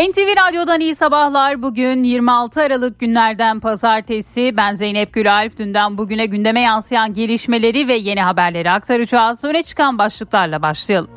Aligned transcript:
NTV 0.00 0.48
Radyo'dan 0.48 0.80
iyi 0.80 0.94
sabahlar. 0.94 1.62
Bugün 1.62 2.04
26 2.04 2.62
Aralık 2.62 2.98
günlerden 3.00 3.60
pazartesi. 3.60 4.54
Ben 4.56 4.74
Zeynep 4.74 5.12
Gülalp. 5.12 5.58
Dünden 5.58 5.98
bugüne 5.98 6.26
gündeme 6.26 6.60
yansıyan 6.60 7.14
gelişmeleri 7.14 7.88
ve 7.88 7.94
yeni 7.94 8.22
haberleri 8.22 8.70
aktaracağız. 8.70 9.44
Öne 9.44 9.62
çıkan 9.62 9.98
başlıklarla 9.98 10.62
başlayalım. 10.62 11.10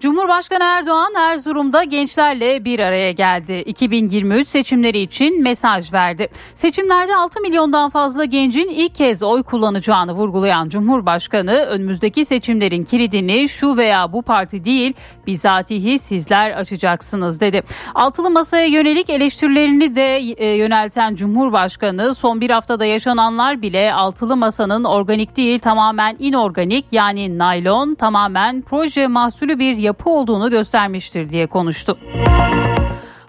Cumhurbaşkanı 0.00 0.64
Erdoğan 0.64 1.14
Erzurum'da 1.14 1.84
gençlerle 1.84 2.64
bir 2.64 2.78
araya 2.78 3.12
geldi. 3.12 3.62
2023 3.66 4.48
seçimleri 4.48 4.98
için 4.98 5.42
mesaj 5.42 5.92
verdi. 5.92 6.28
Seçimlerde 6.54 7.16
6 7.16 7.40
milyondan 7.40 7.90
fazla 7.90 8.24
gencin 8.24 8.68
ilk 8.68 8.94
kez 8.94 9.22
oy 9.22 9.42
kullanacağını 9.42 10.12
vurgulayan 10.12 10.68
Cumhurbaşkanı 10.68 11.52
önümüzdeki 11.52 12.24
seçimlerin 12.24 12.84
kilidini 12.84 13.48
şu 13.48 13.76
veya 13.76 14.12
bu 14.12 14.22
parti 14.22 14.64
değil 14.64 14.94
bizatihi 15.26 15.98
sizler 15.98 16.50
açacaksınız 16.50 17.40
dedi. 17.40 17.62
Altılı 17.94 18.30
masaya 18.30 18.66
yönelik 18.66 19.10
eleştirilerini 19.10 19.94
de 19.94 20.16
e, 20.16 20.56
yönelten 20.56 21.14
Cumhurbaşkanı 21.14 22.14
son 22.14 22.40
bir 22.40 22.50
haftada 22.50 22.84
yaşananlar 22.84 23.62
bile 23.62 23.94
altılı 23.94 24.36
masanın 24.36 24.84
organik 24.84 25.36
değil 25.36 25.58
tamamen 25.58 26.16
inorganik 26.18 26.84
yani 26.92 27.38
naylon 27.38 27.94
tamamen 27.94 28.62
proje 28.62 29.06
mahsulü 29.06 29.58
bir 29.58 29.83
yapı 29.84 30.10
olduğunu 30.10 30.50
göstermiştir 30.50 31.30
diye 31.30 31.46
konuştu. 31.46 31.98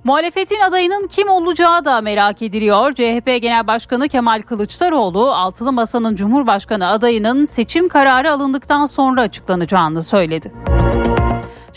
Muhalefetin 0.04 0.60
adayının 0.60 1.08
kim 1.08 1.30
olacağı 1.30 1.86
da 1.86 2.02
merak 2.02 2.42
ediliyor. 2.42 2.94
CHP 2.94 3.42
Genel 3.42 3.68
Başkanı 3.68 4.10
Kemal 4.10 4.42
Kılıçdaroğlu 4.42 5.32
altılı 5.34 5.72
masanın 5.72 6.16
Cumhurbaşkanı 6.16 6.88
adayının 6.90 7.46
seçim 7.46 7.90
kararı 7.90 8.32
alındıktan 8.32 8.86
sonra 8.86 9.22
açıklanacağını 9.22 10.04
söyledi. 10.04 10.52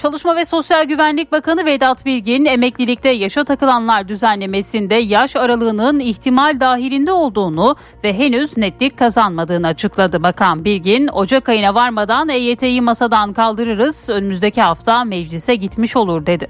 Çalışma 0.03 0.37
ve 0.37 0.45
Sosyal 0.45 0.85
Güvenlik 0.85 1.33
Bakanı 1.33 1.65
Vedat 1.65 2.07
Bilgin 2.07 2.45
emeklilikte 2.45 3.09
yaşa 3.09 3.45
takılanlar 3.45 4.09
düzenlemesinde 4.09 4.95
yaş 4.95 5.37
aralığının 5.37 6.01
ihtimal 6.01 6.61
dahilinde 6.61 7.13
olduğunu 7.13 7.77
ve 8.05 8.19
henüz 8.19 8.57
netlik 8.57 8.99
kazanmadığını 8.99 9.67
açıkladı. 9.67 10.23
Bakan 10.23 10.65
Bilgin, 10.65 11.09
Ocak 11.09 11.49
ayına 11.49 11.75
varmadan 11.75 12.29
EYT'yi 12.29 12.81
masadan 12.81 13.33
kaldırırız, 13.33 14.09
önümüzdeki 14.09 14.63
hafta 14.63 15.05
meclise 15.05 15.55
gitmiş 15.55 15.97
olur 15.97 16.27
dedi. 16.27 16.49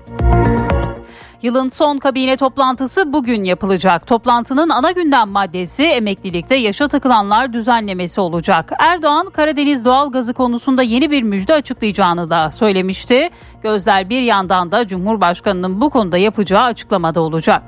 Yılın 1.42 1.68
son 1.68 1.98
kabine 1.98 2.36
toplantısı 2.36 3.12
bugün 3.12 3.44
yapılacak. 3.44 4.06
Toplantının 4.06 4.68
ana 4.68 4.90
gündem 4.90 5.28
maddesi 5.28 5.84
emeklilikte 5.84 6.54
yaşa 6.54 6.88
takılanlar 6.88 7.52
düzenlemesi 7.52 8.20
olacak. 8.20 8.72
Erdoğan 8.78 9.30
Karadeniz 9.30 9.84
doğal 9.84 10.12
gazı 10.12 10.34
konusunda 10.34 10.82
yeni 10.82 11.10
bir 11.10 11.22
müjde 11.22 11.54
açıklayacağını 11.54 12.30
da 12.30 12.50
söylemişti. 12.50 13.30
Gözler 13.62 14.10
bir 14.10 14.22
yandan 14.22 14.72
da 14.72 14.88
Cumhurbaşkanı'nın 14.88 15.80
bu 15.80 15.90
konuda 15.90 16.18
yapacağı 16.18 16.64
açıklamada 16.64 17.20
olacak. 17.20 17.62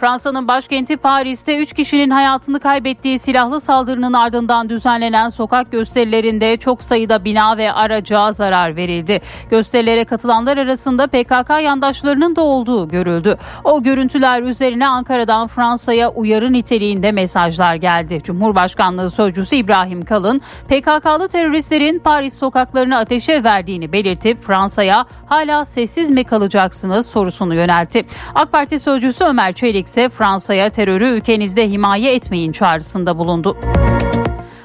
Fransa'nın 0.00 0.48
başkenti 0.48 0.96
Paris'te 0.96 1.58
3 1.58 1.72
kişinin 1.72 2.10
hayatını 2.10 2.60
kaybettiği 2.60 3.18
silahlı 3.18 3.60
saldırının 3.60 4.12
ardından 4.12 4.68
düzenlenen 4.68 5.28
sokak 5.28 5.72
gösterilerinde 5.72 6.56
çok 6.56 6.82
sayıda 6.82 7.24
bina 7.24 7.56
ve 7.56 7.72
araca 7.72 8.32
zarar 8.32 8.76
verildi. 8.76 9.20
Gösterilere 9.50 10.04
katılanlar 10.04 10.56
arasında 10.56 11.06
PKK 11.06 11.50
yandaşlarının 11.62 12.36
da 12.36 12.42
olduğu 12.42 12.88
görüldü. 12.88 13.36
O 13.64 13.82
görüntüler 13.82 14.42
üzerine 14.42 14.86
Ankara'dan 14.86 15.46
Fransa'ya 15.46 16.10
uyarı 16.10 16.52
niteliğinde 16.52 17.12
mesajlar 17.12 17.74
geldi. 17.74 18.18
Cumhurbaşkanlığı 18.22 19.10
Sözcüsü 19.10 19.56
İbrahim 19.56 20.04
Kalın, 20.04 20.40
PKK'lı 20.68 21.28
teröristlerin 21.28 21.98
Paris 21.98 22.38
sokaklarını 22.38 22.98
ateşe 22.98 23.44
verdiğini 23.44 23.92
belirtip 23.92 24.42
Fransa'ya 24.42 25.06
hala 25.26 25.64
sessiz 25.64 26.10
mi 26.10 26.24
kalacaksınız 26.24 27.06
sorusunu 27.06 27.54
yöneltti. 27.54 28.04
AK 28.34 28.52
Parti 28.52 28.80
Sözcüsü 28.80 29.24
Ömer 29.24 29.52
Çelik 29.52 29.85
ise 29.86 30.08
Fransa'ya 30.08 30.70
terörü 30.70 31.08
ülkenizde 31.08 31.70
himaye 31.70 32.14
etmeyin 32.14 32.52
çağrısında 32.52 33.18
bulundu. 33.18 33.56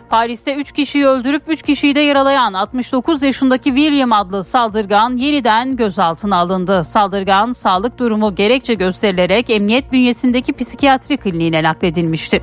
Paris'te 0.09 0.55
3 0.55 0.71
kişiyi 0.71 1.05
öldürüp 1.05 1.43
3 1.47 1.61
kişiyi 1.61 1.95
de 1.95 1.99
yaralayan 1.99 2.53
69 2.53 3.23
yaşındaki 3.23 3.75
William 3.75 4.11
adlı 4.11 4.43
saldırgan 4.43 5.17
yeniden 5.17 5.75
gözaltına 5.75 6.37
alındı. 6.37 6.83
Saldırgan 6.83 7.51
sağlık 7.51 7.99
durumu 7.99 8.35
gerekçe 8.35 8.73
gösterilerek 8.73 9.49
emniyet 9.49 9.91
bünyesindeki 9.91 10.53
psikiyatri 10.53 11.17
kliniğine 11.17 11.63
nakledilmişti. 11.63 12.41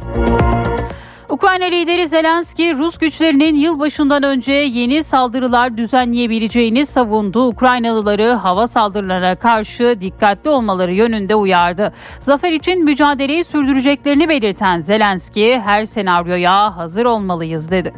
Ukrayna 1.39 1.65
lideri 1.65 2.09
Zelenski 2.09 2.75
Rus 2.75 2.99
güçlerinin 2.99 3.55
yılbaşından 3.55 4.23
önce 4.23 4.53
yeni 4.53 5.05
saldırılar 5.05 5.77
düzenleyebileceğini 5.77 6.87
savundu. 6.87 7.47
Ukraynalıları 7.47 8.33
hava 8.33 8.67
saldırılarına 8.67 9.35
karşı 9.35 9.97
dikkatli 10.01 10.51
olmaları 10.51 10.93
yönünde 10.93 11.35
uyardı. 11.35 11.93
Zafer 12.21 12.53
için 12.53 12.85
mücadeleyi 12.85 13.45
sürdüreceklerini 13.45 14.29
belirten 14.29 14.81
Zelenski 14.81 15.61
her 15.61 15.85
senaryoya 15.85 16.77
hazır 16.77 17.05
olmalıyız 17.05 17.71
dedi. 17.71 17.93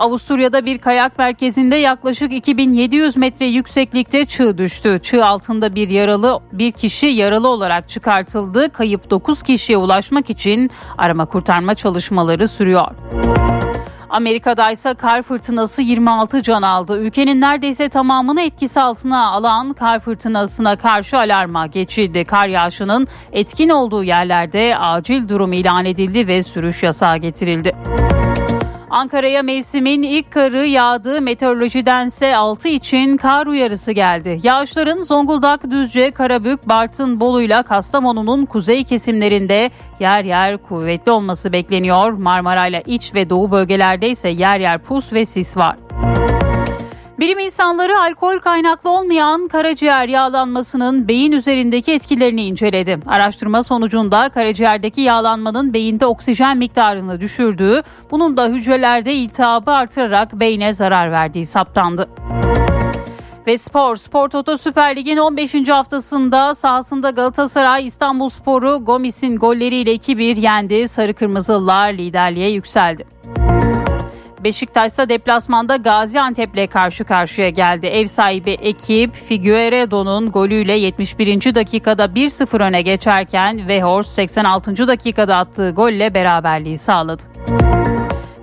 Avusturya'da 0.00 0.66
bir 0.66 0.78
kayak 0.78 1.18
merkezinde 1.18 1.76
yaklaşık 1.76 2.32
2700 2.32 3.16
metre 3.16 3.46
yükseklikte 3.46 4.24
çığ 4.24 4.58
düştü. 4.58 5.00
Çığ 5.02 5.24
altında 5.24 5.74
bir 5.74 5.88
yaralı 5.88 6.40
bir 6.52 6.72
kişi 6.72 7.06
yaralı 7.06 7.48
olarak 7.48 7.88
çıkartıldı. 7.88 8.72
Kayıp 8.72 9.10
9 9.10 9.42
kişiye 9.42 9.78
ulaşmak 9.78 10.30
için 10.30 10.70
arama 10.98 11.26
kurtarma 11.26 11.74
çalışmaları 11.74 12.48
sürüyor. 12.48 12.86
Amerika'da 14.10 14.70
ise 14.70 14.94
kar 14.94 15.22
fırtınası 15.22 15.82
26 15.82 16.42
can 16.42 16.62
aldı. 16.62 16.98
Ülkenin 16.98 17.40
neredeyse 17.40 17.88
tamamını 17.88 18.40
etkisi 18.40 18.80
altına 18.80 19.30
alan 19.30 19.72
kar 19.72 19.98
fırtınasına 19.98 20.76
karşı 20.76 21.18
alarma 21.18 21.66
geçildi. 21.66 22.24
Kar 22.24 22.48
yağışının 22.48 23.08
etkin 23.32 23.68
olduğu 23.68 24.04
yerlerde 24.04 24.76
acil 24.76 25.28
durum 25.28 25.52
ilan 25.52 25.84
edildi 25.84 26.26
ve 26.26 26.42
sürüş 26.42 26.82
yasağı 26.82 27.16
getirildi. 27.16 27.74
Ankara'ya 28.90 29.42
mevsimin 29.42 30.02
ilk 30.02 30.30
karı 30.30 30.66
yağdığı 30.66 31.20
meteorolojidense 31.20 32.36
6 32.36 32.68
için 32.68 33.16
kar 33.16 33.46
uyarısı 33.46 33.92
geldi. 33.92 34.40
Yağışların 34.42 35.02
Zonguldak, 35.02 35.70
Düzce, 35.70 36.10
Karabük, 36.10 36.68
Bartın, 36.68 37.20
Bolu'yla 37.20 37.62
Kastamonu'nun 37.62 38.46
kuzey 38.46 38.84
kesimlerinde 38.84 39.70
yer 40.00 40.24
yer 40.24 40.56
kuvvetli 40.56 41.12
olması 41.12 41.52
bekleniyor. 41.52 42.12
Marmara 42.12 42.66
ile 42.66 42.82
iç 42.86 43.14
ve 43.14 43.30
doğu 43.30 43.50
bölgelerde 43.50 44.10
ise 44.10 44.28
yer 44.28 44.60
yer 44.60 44.78
pus 44.78 45.12
ve 45.12 45.26
sis 45.26 45.56
var. 45.56 45.76
Bilim 47.20 47.38
insanları 47.38 47.98
alkol 47.98 48.38
kaynaklı 48.38 48.90
olmayan 48.90 49.48
karaciğer 49.48 50.08
yağlanmasının 50.08 51.08
beyin 51.08 51.32
üzerindeki 51.32 51.92
etkilerini 51.92 52.42
inceledi. 52.42 52.98
Araştırma 53.06 53.62
sonucunda 53.62 54.28
karaciğerdeki 54.28 55.00
yağlanmanın 55.00 55.74
beyinde 55.74 56.06
oksijen 56.06 56.58
miktarını 56.58 57.20
düşürdüğü, 57.20 57.82
bunun 58.10 58.36
da 58.36 58.46
hücrelerde 58.46 59.14
iltihabı 59.14 59.70
artırarak 59.70 60.32
beyne 60.32 60.72
zarar 60.72 61.12
verdiği 61.12 61.46
saptandı. 61.46 62.08
Ve 63.46 63.58
spor, 63.58 63.96
Spor 63.96 64.28
Toto 64.28 64.58
Süper 64.58 64.96
Lig'in 64.96 65.16
15. 65.16 65.68
haftasında 65.68 66.54
sahasında 66.54 67.10
Galatasaray 67.10 67.86
İstanbul 67.86 68.28
Sporu 68.28 68.84
Gomis'in 68.84 69.36
golleriyle 69.36 69.94
2-1 69.94 70.40
yendi. 70.40 70.88
Sarı 70.88 71.14
Kırmızılılar 71.14 71.92
liderliğe 71.92 72.50
yükseldi. 72.50 73.06
Beşiktaş 74.44 74.92
ise 74.92 75.08
deplasmanda 75.08 75.76
Gaziantep'le 75.76 76.70
karşı 76.70 77.04
karşıya 77.04 77.48
geldi. 77.48 77.86
Ev 77.86 78.06
sahibi 78.06 78.50
ekip 78.50 79.14
Figueiredo'nun 79.14 80.30
golüyle 80.30 80.72
71. 80.72 81.54
dakikada 81.54 82.04
1-0 82.04 82.62
öne 82.62 82.82
geçerken 82.82 83.68
Vehors 83.68 84.08
86. 84.08 84.88
dakikada 84.88 85.36
attığı 85.36 85.70
golle 85.70 86.14
beraberliği 86.14 86.78
sağladı. 86.78 87.22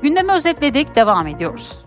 Gündemi 0.01 0.31
özetledik, 0.31 0.95
devam 0.95 1.27
ediyoruz. 1.27 1.86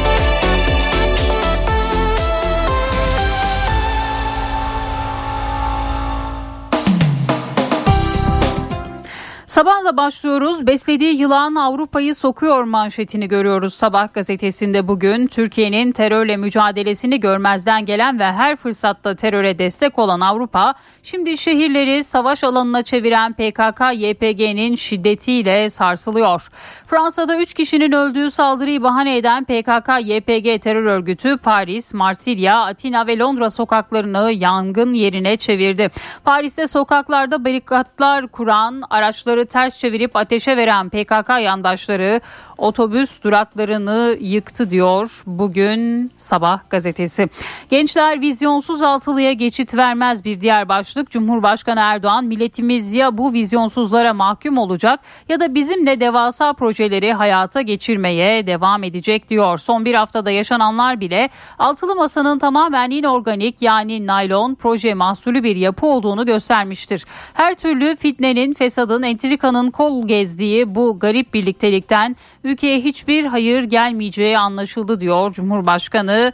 Sabahla 9.51 9.97
başlıyoruz. 9.97 10.67
Beslediği 10.67 11.19
yılan 11.21 11.55
Avrupa'yı 11.55 12.15
sokuyor 12.15 12.63
manşetini 12.63 13.27
görüyoruz 13.27 13.73
Sabah 13.73 14.13
gazetesinde 14.13 14.87
bugün. 14.87 15.27
Türkiye'nin 15.27 15.91
terörle 15.91 16.37
mücadelesini 16.37 17.19
görmezden 17.19 17.85
gelen 17.85 18.19
ve 18.19 18.23
her 18.23 18.55
fırsatta 18.55 19.15
teröre 19.15 19.59
destek 19.59 19.99
olan 19.99 20.19
Avrupa, 20.19 20.73
şimdi 21.03 21.37
şehirleri 21.37 22.03
savaş 22.03 22.43
alanına 22.43 22.83
çeviren 22.83 23.33
PKK-YPG'nin 23.33 24.75
şiddetiyle 24.75 25.69
sarsılıyor. 25.69 26.49
Fransa'da 26.87 27.37
3 27.37 27.53
kişinin 27.53 27.91
öldüğü 27.91 28.31
saldırıyı 28.31 28.83
bahane 28.83 29.17
eden 29.17 29.43
PKK-YPG 29.43 30.59
terör 30.59 30.85
örgütü 30.85 31.37
Paris, 31.37 31.93
Marsilya, 31.93 32.61
Atina 32.61 33.07
ve 33.07 33.17
Londra 33.17 33.49
sokaklarını 33.49 34.31
yangın 34.31 34.93
yerine 34.93 35.37
çevirdi. 35.37 35.89
Paris'te 36.23 36.67
sokaklarda 36.67 37.45
barikatlar 37.45 38.27
kuran 38.27 38.83
araçları 38.89 39.40
araçları 39.41 39.45
ters 39.45 39.79
çevirip 39.79 40.15
ateşe 40.15 40.57
veren 40.57 40.89
PKK 40.89 41.29
yandaşları 41.41 42.21
otobüs 42.57 43.23
duraklarını 43.23 44.17
yıktı 44.19 44.69
diyor 44.69 45.23
bugün 45.25 46.11
Sabah 46.17 46.59
gazetesi. 46.69 47.29
Gençler 47.69 48.21
vizyonsuz 48.21 48.81
altılıya 48.81 49.33
geçit 49.33 49.73
vermez 49.73 50.23
bir 50.25 50.41
diğer 50.41 50.69
başlık. 50.69 51.11
Cumhurbaşkanı 51.11 51.79
Erdoğan 51.79 52.25
milletimiz 52.25 52.93
ya 52.93 53.17
bu 53.17 53.33
vizyonsuzlara 53.33 54.13
mahkum 54.13 54.57
olacak 54.57 54.99
ya 55.29 55.39
da 55.39 55.55
bizimle 55.55 55.99
devasa 55.99 56.53
projeleri 56.53 57.13
hayata 57.13 57.61
geçirmeye 57.61 58.47
devam 58.47 58.83
edecek 58.83 59.29
diyor. 59.29 59.57
Son 59.57 59.85
bir 59.85 59.95
haftada 59.95 60.31
yaşananlar 60.31 60.99
bile 60.99 61.29
altılı 61.59 61.95
masanın 61.95 62.39
tamamen 62.39 62.91
inorganik 62.91 63.61
yani 63.61 64.07
naylon 64.07 64.55
proje 64.55 64.93
mahsulü 64.93 65.43
bir 65.43 65.55
yapı 65.55 65.85
olduğunu 65.85 66.25
göstermiştir. 66.25 67.05
Her 67.33 67.55
türlü 67.55 67.95
fitnenin, 67.95 68.53
fesadın, 68.53 69.03
entrikanın 69.31 69.71
kol 69.71 70.07
gezdiği 70.07 70.75
bu 70.75 70.99
garip 70.99 71.33
birliktelikten 71.33 72.15
ülkeye 72.43 72.79
hiçbir 72.79 73.25
hayır 73.25 73.63
gelmeyeceği 73.63 74.37
anlaşıldı 74.37 74.99
diyor 74.99 75.33
Cumhurbaşkanı. 75.33 76.31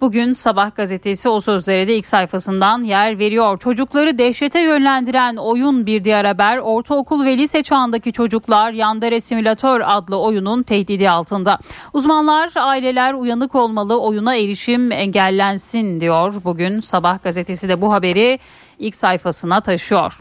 Bugün 0.00 0.32
Sabah 0.32 0.76
gazetesi 0.76 1.28
o 1.28 1.40
sözlere 1.40 1.88
de 1.88 1.96
ilk 1.96 2.06
sayfasından 2.06 2.82
yer 2.82 3.18
veriyor. 3.18 3.58
Çocukları 3.58 4.18
dehşete 4.18 4.60
yönlendiren 4.60 5.36
oyun 5.36 5.86
bir 5.86 6.04
diğer 6.04 6.24
haber. 6.24 6.58
Ortaokul 6.58 7.24
ve 7.24 7.38
lise 7.38 7.62
çağındaki 7.62 8.12
çocuklar 8.12 8.72
Yandere 8.72 9.20
Simülatör 9.20 9.82
adlı 9.84 10.18
oyunun 10.18 10.62
tehdidi 10.62 11.10
altında. 11.10 11.58
Uzmanlar 11.92 12.52
aileler 12.56 13.14
uyanık 13.14 13.54
olmalı 13.54 14.00
oyuna 14.00 14.36
erişim 14.36 14.92
engellensin 14.92 16.00
diyor. 16.00 16.34
Bugün 16.44 16.80
Sabah 16.80 17.22
gazetesi 17.22 17.68
de 17.68 17.80
bu 17.80 17.92
haberi 17.92 18.38
ilk 18.78 18.94
sayfasına 18.94 19.60
taşıyor. 19.60 20.20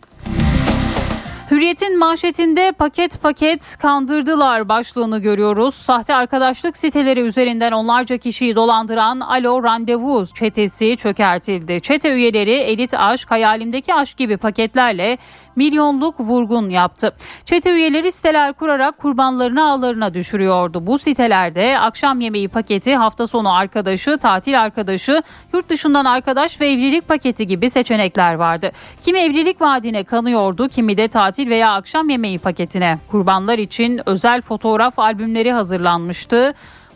Hürriyet'in 1.51 1.99
manşetinde 1.99 2.71
paket 2.71 3.21
paket 3.21 3.77
kandırdılar 3.77 4.69
başlığını 4.69 5.19
görüyoruz. 5.19 5.75
Sahte 5.75 6.15
arkadaşlık 6.15 6.77
siteleri 6.77 7.19
üzerinden 7.19 7.71
onlarca 7.71 8.17
kişiyi 8.17 8.55
dolandıran 8.55 9.19
Alo 9.19 9.63
Randevu 9.63 10.25
çetesi 10.35 10.97
çökertildi. 10.97 11.81
Çete 11.81 12.13
üyeleri 12.13 12.51
elit 12.51 12.93
aşk, 12.93 13.31
hayalimdeki 13.31 13.93
aşk 13.93 14.17
gibi 14.17 14.37
paketlerle 14.37 15.17
milyonluk 15.55 16.19
vurgun 16.19 16.69
yaptı. 16.69 17.13
Çete 17.45 17.71
üyeleri 17.71 18.11
siteler 18.11 18.53
kurarak 18.53 18.97
kurbanlarını 18.97 19.63
ağlarına 19.63 20.13
düşürüyordu. 20.13 20.87
Bu 20.87 20.99
sitelerde 20.99 21.79
akşam 21.79 22.21
yemeği 22.21 22.47
paketi, 22.47 22.95
hafta 22.95 23.27
sonu 23.27 23.55
arkadaşı, 23.55 24.17
tatil 24.17 24.61
arkadaşı, 24.61 25.23
yurt 25.53 25.69
dışından 25.69 26.05
arkadaş 26.05 26.61
ve 26.61 26.71
evlilik 26.71 27.07
paketi 27.07 27.47
gibi 27.47 27.69
seçenekler 27.69 28.33
vardı. 28.33 28.71
Kimi 29.01 29.19
evlilik 29.19 29.61
vaadine 29.61 30.03
kanıyordu, 30.03 30.69
kimi 30.69 30.97
de 30.97 31.07
tatil 31.07 31.49
veya 31.49 31.73
akşam 31.73 32.09
yemeği 32.09 32.39
paketine. 32.39 32.97
Kurbanlar 33.11 33.57
için 33.57 34.01
özel 34.05 34.41
fotoğraf 34.41 34.99
albümleri 34.99 35.51
hazırlanmıştı. 35.51 36.53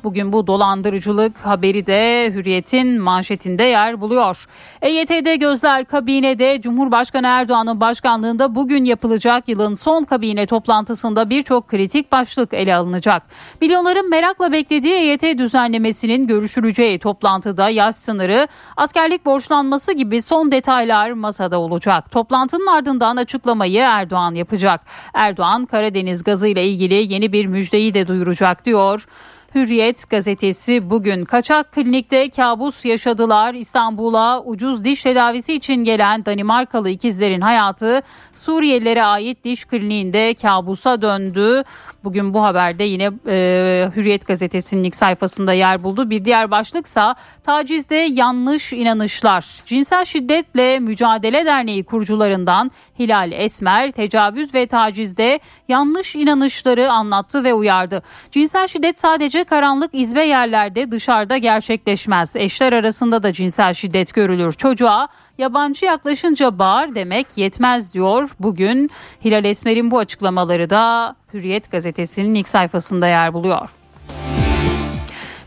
Bugün 0.07 0.33
bu 0.33 0.47
dolandırıcılık 0.47 1.37
haberi 1.45 1.87
de 1.87 2.31
Hürriyet'in 2.33 3.01
manşetinde 3.01 3.63
yer 3.63 4.01
buluyor. 4.01 4.47
EYT'de 4.81 5.35
gözler 5.35 5.85
kabinede 5.85 6.61
Cumhurbaşkanı 6.61 7.27
Erdoğan'ın 7.27 7.79
başkanlığında 7.79 8.55
bugün 8.55 8.85
yapılacak 8.85 9.49
yılın 9.49 9.75
son 9.75 10.03
kabine 10.03 10.45
toplantısında 10.45 11.29
birçok 11.29 11.67
kritik 11.67 12.11
başlık 12.11 12.53
ele 12.53 12.75
alınacak. 12.75 13.23
Milyonların 13.61 14.09
merakla 14.09 14.51
beklediği 14.51 14.93
EYT 14.93 15.37
düzenlemesinin 15.37 16.27
görüşüleceği 16.27 16.99
toplantıda 16.99 17.69
yaş 17.69 17.95
sınırı, 17.95 18.47
askerlik 18.77 19.25
borçlanması 19.25 19.91
gibi 19.91 20.21
son 20.21 20.51
detaylar 20.51 21.11
masada 21.11 21.59
olacak. 21.59 22.11
Toplantının 22.11 22.67
ardından 22.67 23.17
açıklamayı 23.17 23.81
Erdoğan 23.81 24.35
yapacak. 24.35 24.81
Erdoğan 25.13 25.65
Karadeniz 25.65 26.23
gazı 26.23 26.47
ile 26.47 26.67
ilgili 26.67 27.13
yeni 27.13 27.31
bir 27.33 27.45
müjdeyi 27.45 27.93
de 27.93 28.07
duyuracak 28.07 28.65
diyor. 28.65 29.05
Hürriyet 29.57 30.09
gazetesi 30.09 30.89
bugün 30.89 31.25
kaçak 31.25 31.71
klinikte 31.71 32.29
kabus 32.29 32.85
yaşadılar. 32.85 33.53
İstanbul'a 33.53 34.43
ucuz 34.43 34.83
diş 34.83 35.03
tedavisi 35.03 35.53
için 35.53 35.75
gelen 35.75 36.25
Danimarkalı 36.25 36.89
ikizlerin 36.89 37.41
hayatı 37.41 38.01
Suriyelilere 38.35 39.03
ait 39.03 39.43
diş 39.43 39.65
kliniğinde 39.65 40.33
kabusa 40.33 41.01
döndü. 41.01 41.63
Bugün 42.03 42.33
bu 42.33 42.43
haberde 42.43 42.83
yine 42.83 43.11
e, 43.27 43.89
Hürriyet 43.95 44.27
gazetesinin 44.27 44.83
ilk 44.83 44.95
sayfasında 44.95 45.53
yer 45.53 45.83
buldu. 45.83 46.09
Bir 46.09 46.25
diğer 46.25 46.51
başlıksa 46.51 47.15
tacizde 47.43 47.95
yanlış 47.95 48.73
inanışlar. 48.73 49.45
Cinsel 49.65 50.05
şiddetle 50.05 50.79
mücadele 50.79 51.45
derneği 51.45 51.83
kurucularından 51.83 52.71
Hilal 52.99 53.31
Esmer 53.31 53.91
tecavüz 53.91 54.53
ve 54.53 54.67
tacizde 54.67 55.39
yanlış 55.67 56.15
inanışları 56.15 56.91
anlattı 56.91 57.43
ve 57.43 57.53
uyardı. 57.53 58.03
Cinsel 58.31 58.67
şiddet 58.67 58.99
sadece 58.99 59.46
karanlık 59.47 59.89
izbe 59.93 60.23
yerlerde 60.23 60.91
dışarıda 60.91 61.37
gerçekleşmez. 61.37 62.35
Eşler 62.35 62.73
arasında 62.73 63.23
da 63.23 63.33
cinsel 63.33 63.73
şiddet 63.73 64.13
görülür. 64.13 64.53
Çocuğa 64.53 65.07
yabancı 65.37 65.85
yaklaşınca 65.85 66.59
bağır 66.59 66.95
demek 66.95 67.27
yetmez 67.35 67.93
diyor. 67.93 68.29
Bugün 68.39 68.89
Hilal 69.25 69.45
Esmer'in 69.45 69.91
bu 69.91 69.99
açıklamaları 69.99 70.69
da 70.69 71.15
Hürriyet 71.33 71.71
gazetesinin 71.71 72.35
ilk 72.35 72.47
sayfasında 72.47 73.07
yer 73.07 73.33
buluyor. 73.33 73.69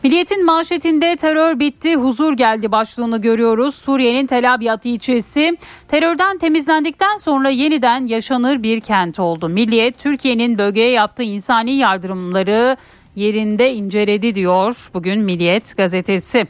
Milliyetin 0.03 0.45
manşetinde 0.45 1.17
terör 1.17 1.59
bitti, 1.59 1.97
huzur 1.97 2.33
geldi 2.33 2.73
başlığını 2.73 3.21
görüyoruz. 3.21 3.75
Suriye'nin 3.75 4.27
Tel 4.27 4.55
Abyad 4.55 4.85
ilçesi 4.85 5.57
terörden 5.89 6.39
temizlendikten 6.39 7.17
sonra 7.17 7.49
yeniden 7.49 8.07
yaşanır 8.07 8.63
bir 8.63 8.81
kent 8.81 9.19
oldu. 9.19 9.49
Milliyet 9.49 9.99
Türkiye'nin 9.99 10.59
bölgeye 10.59 10.91
yaptığı 10.91 11.23
insani 11.23 11.71
yardımları 11.71 12.77
yerinde 13.17 13.75
inceledi 13.75 14.35
diyor 14.35 14.91
bugün 14.95 15.21
Milliyet 15.21 15.77
gazetesi. 15.77 16.47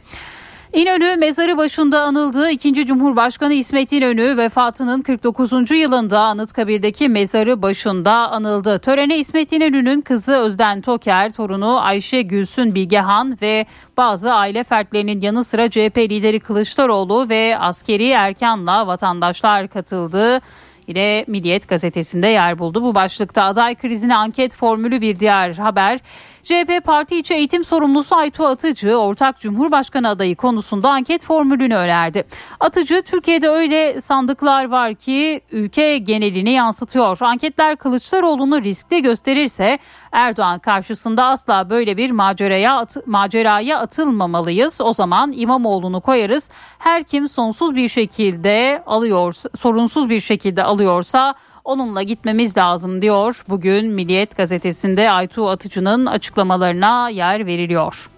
İnönü 0.73 1.15
mezarı 1.15 1.57
başında 1.57 2.01
anıldığı 2.01 2.49
2. 2.49 2.85
Cumhurbaşkanı 2.85 3.53
İsmet 3.53 3.93
İnönü 3.93 4.37
vefatının 4.37 5.01
49. 5.01 5.71
yılında 5.71 6.19
Anıtkabir'deki 6.19 7.09
mezarı 7.09 7.61
başında 7.61 8.11
anıldı. 8.11 8.79
Törene 8.79 9.17
İsmet 9.17 9.51
İnönü'nün 9.51 10.01
kızı 10.01 10.35
Özden 10.35 10.81
Toker, 10.81 11.33
torunu 11.33 11.79
Ayşe 11.81 12.21
Gülsün 12.21 12.75
Bilgehan 12.75 13.37
ve 13.41 13.65
bazı 13.97 14.33
aile 14.33 14.63
fertlerinin 14.63 15.21
yanı 15.21 15.43
sıra 15.43 15.69
CHP 15.69 15.97
lideri 15.97 16.39
Kılıçdaroğlu 16.39 17.29
ve 17.29 17.57
askeri 17.59 18.09
erkanla 18.09 18.87
vatandaşlar 18.87 19.67
katıldı 19.67 20.41
ile 20.87 21.25
Milliyet 21.27 21.67
gazetesinde 21.67 22.27
yer 22.27 22.59
buldu. 22.59 22.83
Bu 22.83 22.95
başlıkta 22.95 23.43
aday 23.43 23.75
krizine 23.75 24.15
anket 24.15 24.55
formülü 24.55 25.01
bir 25.01 25.19
diğer 25.19 25.53
haber. 25.53 25.99
CHP 26.43 26.85
Parti 26.85 27.17
içi 27.17 27.33
eğitim 27.33 27.63
sorumlusu 27.63 28.15
Aytu 28.15 28.45
Atıcı 28.45 28.95
ortak 28.95 29.39
Cumhurbaşkanı 29.39 30.09
adayı 30.09 30.35
konusunda 30.35 30.89
anket 30.89 31.25
formülünü 31.25 31.75
önerdi. 31.75 32.23
Atıcı 32.59 33.01
Türkiye'de 33.01 33.49
öyle 33.49 34.01
sandıklar 34.01 34.65
var 34.65 34.95
ki 34.95 35.41
ülke 35.51 35.97
genelini 35.97 36.51
yansıtıyor. 36.51 37.17
Anketler 37.21 37.75
Kılıçdaroğlu'nu 37.75 38.63
riskli 38.63 39.01
gösterirse 39.01 39.79
Erdoğan 40.11 40.59
karşısında 40.59 41.25
asla 41.25 41.69
böyle 41.69 41.97
bir 41.97 42.11
maceraya 42.11 42.77
at 42.77 42.97
maceraya 43.07 43.79
atılmamalıyız. 43.79 44.81
O 44.81 44.93
zaman 44.93 45.31
İmamoğlu'nu 45.35 46.01
koyarız. 46.01 46.49
Her 46.79 47.03
kim 47.03 47.29
sonsuz 47.29 47.75
bir 47.75 47.89
şekilde 47.89 48.83
alıyor, 48.85 49.35
sorunsuz 49.57 50.09
bir 50.09 50.19
şekilde 50.19 50.63
alıyorsa 50.63 51.35
onunla 51.63 52.03
gitmemiz 52.03 52.57
lazım 52.57 53.01
diyor. 53.01 53.43
Bugün 53.49 53.91
Milliyet 53.93 54.37
gazetesinde 54.37 55.11
Aytu 55.11 55.49
Atıcı'nın 55.49 56.05
açıklamalarına 56.05 57.09
yer 57.09 57.45
veriliyor. 57.45 58.09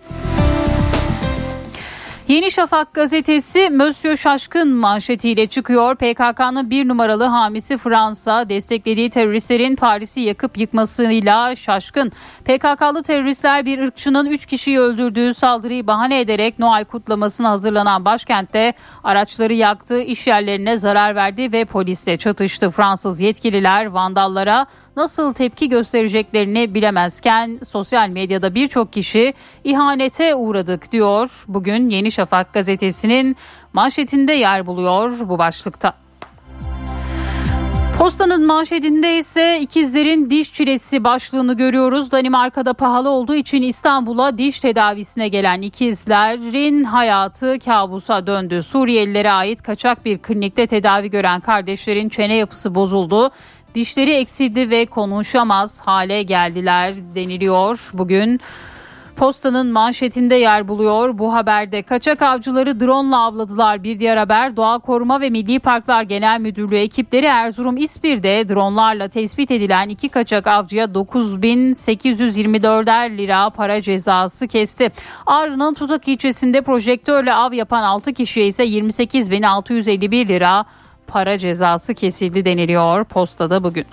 Yeni 2.28 2.52
Şafak 2.52 2.94
gazetesi 2.94 3.70
Mösyö 3.70 4.18
Şaşkın 4.18 4.76
manşetiyle 4.76 5.48
çıkıyor. 5.48 5.96
PKK'nın 5.96 6.70
bir 6.70 6.88
numaralı 6.88 7.24
hamisi 7.24 7.78
Fransa 7.78 8.50
desteklediği 8.50 9.10
teröristlerin 9.10 9.76
Paris'i 9.76 10.22
yakıp 10.22 10.58
yıkmasıyla 10.58 11.56
şaşkın. 11.56 12.12
PKK'lı 12.46 13.04
teröristler 13.04 13.66
bir 13.66 13.80
ırkçının 13.80 14.26
3 14.26 14.46
kişiyi 14.46 14.80
öldürdüğü 14.80 15.34
saldırıyı 15.34 15.88
bahane 15.88 16.20
ederek 16.20 16.60
Noel 16.60 16.86
kutlamasına 16.86 17.50
hazırlanan 17.50 18.06
başkentte 18.06 18.74
araçları 19.04 19.54
yaktı, 19.54 20.02
iş 20.02 20.28
yerlerine 20.28 20.78
zarar 20.78 21.16
verdi 21.16 21.52
ve 21.52 21.66
polisle 21.66 22.18
çatıştı. 22.18 22.70
Fransız 22.70 23.22
yetkililer 23.22 23.86
vandallara 23.86 24.66
nasıl 24.96 25.34
tepki 25.34 25.70
göstereceklerini 25.70 26.74
bilemezken 26.74 27.60
sosyal 27.68 28.10
medyada 28.10 28.56
birçok 28.56 28.94
kişi 28.94 29.34
ihanete 29.64 30.36
uğradık 30.36 30.92
diyor. 30.92 31.46
Bugün 31.48 31.90
Yeni 31.90 32.13
Şafak 32.14 32.54
gazetesinin 32.54 33.36
manşetinde 33.74 34.34
yer 34.34 34.66
buluyor 34.66 35.20
bu 35.20 35.38
başlıkta. 35.38 35.94
Postanın 37.98 38.46
manşetinde 38.46 39.18
ise 39.18 39.60
ikizlerin 39.60 40.30
diş 40.30 40.54
çilesi 40.54 41.04
başlığını 41.04 41.58
görüyoruz. 41.58 42.12
Danimarka'da 42.12 42.74
pahalı 42.74 43.10
olduğu 43.10 43.36
için 43.36 43.62
İstanbul'a 43.62 44.38
diş 44.38 44.60
tedavisine 44.60 45.28
gelen 45.28 45.62
ikizlerin 45.62 46.84
hayatı 46.84 47.60
kabusa 47.60 48.28
döndü. 48.28 48.64
Suriyelilere 48.64 49.32
ait 49.32 49.62
kaçak 49.62 50.06
bir 50.06 50.18
klinikte 50.18 50.68
tedavi 50.68 51.10
gören 51.10 51.40
kardeşlerin 51.40 52.10
çene 52.10 52.36
yapısı 52.36 52.76
bozuldu. 52.76 53.32
Dişleri 53.76 54.12
eksildi 54.12 54.70
ve 54.70 54.86
konuşamaz 54.86 55.80
hale 55.80 56.24
geldiler 56.24 56.96
deniliyor 57.16 57.90
bugün. 57.94 58.42
Postanın 59.16 59.72
manşetinde 59.72 60.36
yer 60.36 60.68
buluyor. 60.68 61.18
Bu 61.18 61.34
haberde 61.34 61.82
kaçak 61.82 62.22
avcıları 62.22 62.80
drone 62.80 63.16
avladılar. 63.16 63.84
Bir 63.84 64.00
diğer 64.00 64.18
haber 64.18 64.56
Doğa 64.56 64.80
Koruma 64.80 65.22
ve 65.22 65.30
Milli 65.30 65.60
Parklar 65.60 66.04
Genel 66.04 66.40
Müdürlüğü 66.40 66.78
ekipleri 66.78 67.26
Erzurum 67.26 67.78
İspir'de 67.78 68.50
dronlarla 68.50 69.08
tespit 69.08 69.52
edilen 69.52 69.90
iki 69.90 70.10
kaçak 70.10 70.48
avcıya 70.48 70.86
9.824'er 70.86 73.18
lira 73.18 73.50
para 73.50 73.82
cezası 73.82 74.48
kesti. 74.48 74.90
Ağrı'nın 75.26 75.74
Tutak 75.74 76.08
ilçesinde 76.08 76.62
projektörle 76.62 77.34
av 77.34 77.54
yapan 77.54 77.84
6 77.84 78.14
kişiye 78.14 78.48
ise 78.48 78.66
28.651 78.66 80.28
lira 80.28 80.66
para 81.08 81.38
cezası 81.38 81.94
kesildi 81.94 82.46
deniliyor 82.46 83.04
postada 83.04 83.64
bugün. 83.64 83.86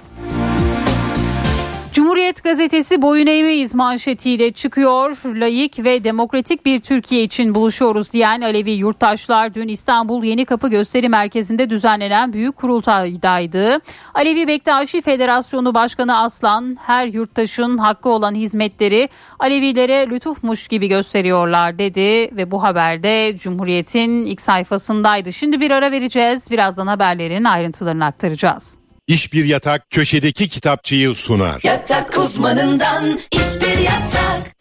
Cumhuriyet 2.21 2.45
gazetesi 2.45 3.03
boyun 3.03 3.27
eğmeyiz 3.27 3.75
manşetiyle 3.75 4.53
çıkıyor. 4.53 5.17
Layık 5.25 5.79
ve 5.85 6.05
demokratik 6.05 6.67
bir 6.67 6.79
Türkiye 6.79 7.23
için 7.23 7.55
buluşuyoruz 7.55 8.13
diyen 8.13 8.41
Alevi 8.41 8.71
yurttaşlar 8.71 9.55
dün 9.55 9.69
İstanbul 9.69 10.25
Yeni 10.25 10.45
Kapı 10.45 10.69
Gösteri 10.69 11.09
Merkezi'nde 11.09 11.71
düzenlenen 11.71 12.33
büyük 12.33 12.57
kurultaydaydı. 12.57 13.79
Alevi 14.15 14.47
Bektaşi 14.49 15.01
Federasyonu 15.01 15.75
Başkanı 15.75 16.19
Aslan 16.19 16.79
her 16.81 17.07
yurttaşın 17.07 17.79
hakkı 17.79 18.09
olan 18.09 18.35
hizmetleri 18.35 19.09
Alevilere 19.39 20.11
lütufmuş 20.11 20.69
gibi 20.69 20.89
gösteriyorlar 20.89 21.79
dedi 21.79 22.37
ve 22.37 22.51
bu 22.51 22.63
haberde 22.63 23.37
Cumhuriyet'in 23.39 24.27
ilk 24.27 24.41
sayfasındaydı. 24.41 25.33
Şimdi 25.33 25.61
bir 25.61 25.71
ara 25.71 25.91
vereceğiz. 25.91 26.51
Birazdan 26.51 26.87
haberlerin 26.87 27.45
ayrıntılarını 27.45 28.05
aktaracağız. 28.05 28.80
İş 29.11 29.33
Bir 29.33 29.45
Yatak 29.45 29.91
köşedeki 29.91 30.49
kitapçıyı 30.49 31.15
sunar. 31.15 31.61
Yatak 31.65 32.19
uzmanından 32.19 33.19
iş 33.33 33.61
bir 33.61 33.79
yatak. 33.79 34.57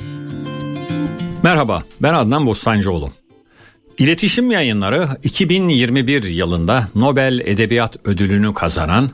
Merhaba 1.43 1.83
ben 2.01 2.13
Adnan 2.13 2.45
Bostancıoğlu. 2.45 3.11
İletişim 3.97 4.51
Yayınları 4.51 5.07
2021 5.23 6.23
yılında 6.23 6.87
Nobel 6.95 7.39
Edebiyat 7.39 7.95
Ödülünü 8.07 8.53
kazanan 8.53 9.09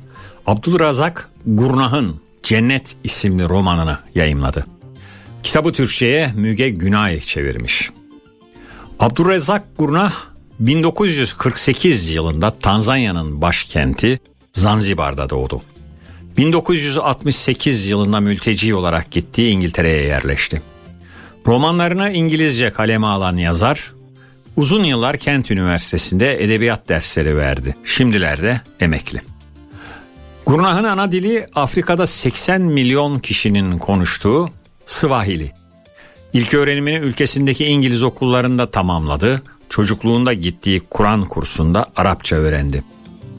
Abdülrazak 0.47 1.29
Gurnah'ın 1.45 2.21
Cennet 2.43 2.95
isimli 3.03 3.49
romanını 3.49 3.99
yayımladı. 4.15 4.65
Kitabı 5.43 5.73
Türkçe'ye 5.73 6.31
Müge 6.35 6.69
Günay 6.69 7.19
çevirmiş. 7.19 7.89
Abdülrezzak 8.99 9.63
Gurnah 9.77 10.13
1948 10.59 12.09
yılında 12.09 12.59
Tanzanya'nın 12.59 13.41
başkenti 13.41 14.19
Zanzibar'da 14.55 15.29
doğdu. 15.29 15.61
1968 16.37 17.87
yılında 17.87 18.19
mülteci 18.19 18.75
olarak 18.75 19.11
gittiği 19.11 19.49
İngiltere'ye 19.49 20.03
yerleşti. 20.03 20.61
Romanlarını 21.47 22.09
İngilizce 22.11 22.69
kaleme 22.69 23.07
alan 23.07 23.37
yazar, 23.37 23.93
uzun 24.55 24.83
yıllar 24.83 25.17
Kent 25.17 25.51
Üniversitesi'nde 25.51 26.43
edebiyat 26.43 26.89
dersleri 26.89 27.37
verdi. 27.37 27.75
Şimdilerde 27.85 28.61
emekli. 28.79 29.21
Gurnah'ın 30.45 30.83
ana 30.83 31.11
dili 31.11 31.47
Afrika'da 31.55 32.07
80 32.07 32.61
milyon 32.61 33.19
kişinin 33.19 33.77
konuştuğu 33.77 34.49
Swahili. 34.85 35.51
İlk 36.33 36.53
öğrenimini 36.53 36.97
ülkesindeki 36.97 37.65
İngiliz 37.65 38.03
okullarında 38.03 38.71
tamamladı. 38.71 39.41
Çocukluğunda 39.69 40.33
gittiği 40.33 40.79
Kur'an 40.79 41.25
kursunda 41.25 41.85
Arapça 41.95 42.35
öğrendi. 42.35 42.83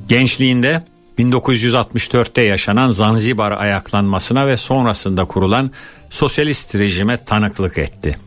Gençliğinde 0.09 0.83
1964'te 1.19 2.43
yaşanan 2.43 2.89
Zanzibar 2.89 3.53
ayaklanmasına 3.53 4.47
ve 4.47 4.57
sonrasında 4.57 5.25
kurulan 5.25 5.71
sosyalist 6.11 6.75
rejime 6.75 7.25
tanıklık 7.25 7.79
etti. 7.79 8.19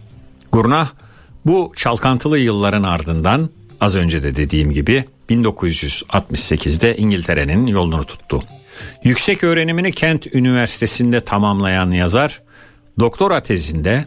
Gurnah 0.52 0.90
bu 1.46 1.74
çalkantılı 1.76 2.40
yılların 2.40 2.84
ardından 2.84 3.50
az 3.82 3.96
önce 3.96 4.24
de 4.24 4.36
dediğim 4.36 4.72
gibi 4.72 5.06
1968'de 5.30 6.98
İngiltere'nin 6.98 7.68
yolunu 7.68 8.04
tuttu. 8.04 8.44
Yüksek 9.04 9.44
öğrenimini 9.44 9.92
Kent 9.92 10.36
Üniversitesi'nde 10.36 11.22
tamamlayan 11.22 11.92
yazar, 11.92 12.42
doktora 13.00 13.44
tezinde 13.44 14.06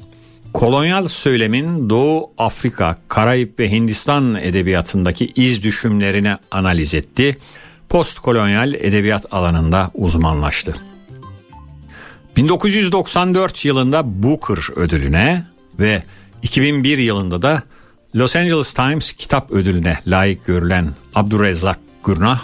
kolonyal 0.53 1.09
söylemin 1.09 1.91
Doğu 1.91 2.31
Afrika, 2.39 2.97
Karayip 3.09 3.59
ve 3.59 3.71
Hindistan 3.71 4.35
edebiyatındaki 4.35 5.33
iz 5.37 5.63
düşümlerini 5.63 6.37
analiz 6.51 6.95
etti 6.95 7.39
postkolonyal 7.93 8.75
edebiyat 8.75 9.27
alanında 9.31 9.91
uzmanlaştı. 9.95 10.75
1994 12.37 13.65
yılında 13.65 14.23
Booker 14.23 14.77
ödülüne 14.77 15.45
ve 15.79 16.03
2001 16.43 16.99
yılında 16.99 17.43
da 17.43 17.63
Los 18.15 18.37
Angeles 18.37 18.73
Times 18.73 19.13
kitap 19.13 19.51
ödülüne 19.51 19.99
layık 20.07 20.47
görülen 20.47 20.89
Abdurrezzak 21.15 21.79
Gurnah 22.05 22.41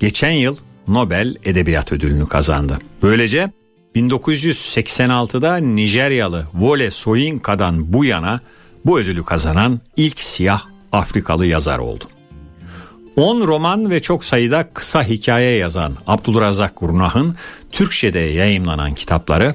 geçen 0.00 0.30
yıl 0.30 0.56
Nobel 0.88 1.36
Edebiyat 1.44 1.92
Ödülünü 1.92 2.26
kazandı. 2.26 2.78
Böylece 3.02 3.50
1986'da 3.96 5.56
Nijeryalı 5.56 6.46
Wole 6.52 6.90
Soyinka'dan 6.90 7.92
bu 7.92 8.04
yana 8.04 8.40
bu 8.84 8.98
ödülü 8.98 9.24
kazanan 9.24 9.80
ilk 9.96 10.20
siyah 10.20 10.62
Afrikalı 10.92 11.46
yazar 11.46 11.78
oldu. 11.78 12.04
10 13.16 13.46
roman 13.46 13.90
ve 13.90 14.02
çok 14.02 14.24
sayıda 14.24 14.68
kısa 14.74 15.02
hikaye 15.02 15.58
yazan 15.58 15.92
Abdülrazak 16.06 16.76
Gurnah'ın 16.76 17.36
Türkçe'de 17.72 18.18
yayımlanan 18.18 18.94
kitapları 18.94 19.54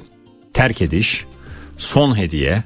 Terk 0.52 0.82
Ediş, 0.82 1.24
Son 1.78 2.16
Hediye, 2.16 2.64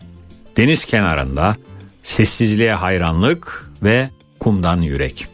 Deniz 0.57 0.85
Kenarında, 0.85 1.57
Sessizliğe 2.03 2.73
Hayranlık 2.73 3.71
ve 3.83 4.11
Kumdan 4.41 4.81
Yürek. 4.81 5.27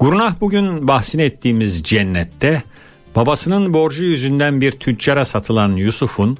Gurnah 0.00 0.40
bugün 0.40 0.88
bahsini 0.88 1.22
ettiğimiz 1.22 1.82
cennette 1.82 2.62
babasının 3.16 3.74
borcu 3.74 4.04
yüzünden 4.04 4.60
bir 4.60 4.72
tüccara 4.72 5.24
satılan 5.24 5.76
Yusuf'un 5.76 6.36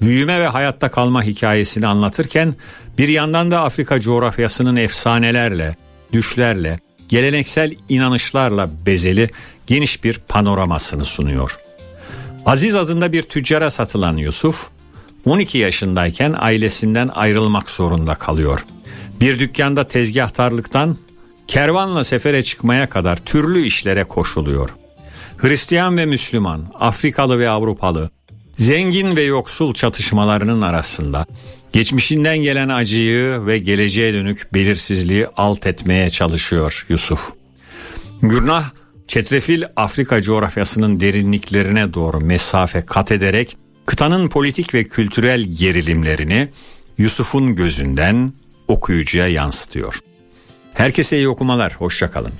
büyüme 0.00 0.40
ve 0.40 0.46
hayatta 0.46 0.90
kalma 0.90 1.22
hikayesini 1.22 1.86
anlatırken 1.86 2.54
bir 2.98 3.08
yandan 3.08 3.50
da 3.50 3.62
Afrika 3.62 4.00
coğrafyasının 4.00 4.76
efsanelerle, 4.76 5.76
düşlerle, 6.12 6.78
geleneksel 7.14 7.74
inanışlarla 7.88 8.70
bezeli 8.86 9.30
geniş 9.66 10.04
bir 10.04 10.18
panoramasını 10.18 11.04
sunuyor. 11.04 11.58
Aziz 12.46 12.74
adında 12.74 13.12
bir 13.12 13.22
tüccara 13.22 13.70
satılan 13.70 14.16
Yusuf 14.16 14.68
12 15.24 15.58
yaşındayken 15.58 16.34
ailesinden 16.38 17.08
ayrılmak 17.08 17.70
zorunda 17.70 18.14
kalıyor. 18.14 18.64
Bir 19.20 19.38
dükkanda 19.38 19.86
tezgahtarlıktan 19.86 20.96
kervanla 21.48 22.04
sefere 22.04 22.42
çıkmaya 22.42 22.88
kadar 22.88 23.16
türlü 23.16 23.66
işlere 23.66 24.04
koşuluyor. 24.04 24.70
Hristiyan 25.36 25.96
ve 25.96 26.06
Müslüman, 26.06 26.66
Afrikalı 26.80 27.38
ve 27.38 27.48
Avrupalı, 27.48 28.10
zengin 28.58 29.16
ve 29.16 29.22
yoksul 29.22 29.74
çatışmalarının 29.74 30.62
arasında 30.62 31.26
Geçmişinden 31.74 32.38
gelen 32.38 32.68
acıyı 32.68 33.46
ve 33.46 33.58
geleceğe 33.58 34.14
dönük 34.14 34.54
belirsizliği 34.54 35.26
alt 35.36 35.66
etmeye 35.66 36.10
çalışıyor 36.10 36.86
Yusuf. 36.88 37.20
Gürnah 38.22 38.70
çetrefil 39.08 39.62
Afrika 39.76 40.22
coğrafyasının 40.22 41.00
derinliklerine 41.00 41.94
doğru 41.94 42.20
mesafe 42.20 42.84
kat 42.86 43.12
ederek 43.12 43.56
kıtanın 43.86 44.28
politik 44.28 44.74
ve 44.74 44.84
kültürel 44.84 45.40
gerilimlerini 45.40 46.48
Yusuf'un 46.98 47.56
gözünden 47.56 48.32
okuyucuya 48.68 49.28
yansıtıyor. 49.28 50.00
Herkese 50.74 51.16
iyi 51.16 51.28
okumalar. 51.28 51.72
Hoşçakalın. 51.72 52.32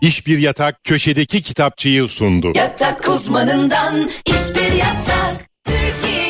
İş 0.00 0.26
Bir 0.26 0.38
Yatak 0.38 0.84
köşedeki 0.84 1.42
kitapçıyı 1.42 2.08
sundu. 2.08 2.52
Yatak 2.54 3.08
uzmanından 3.08 4.10
iş 4.26 4.56
bir 4.56 4.72
yatak. 4.72 5.48
Türkiye'nin 5.64 6.23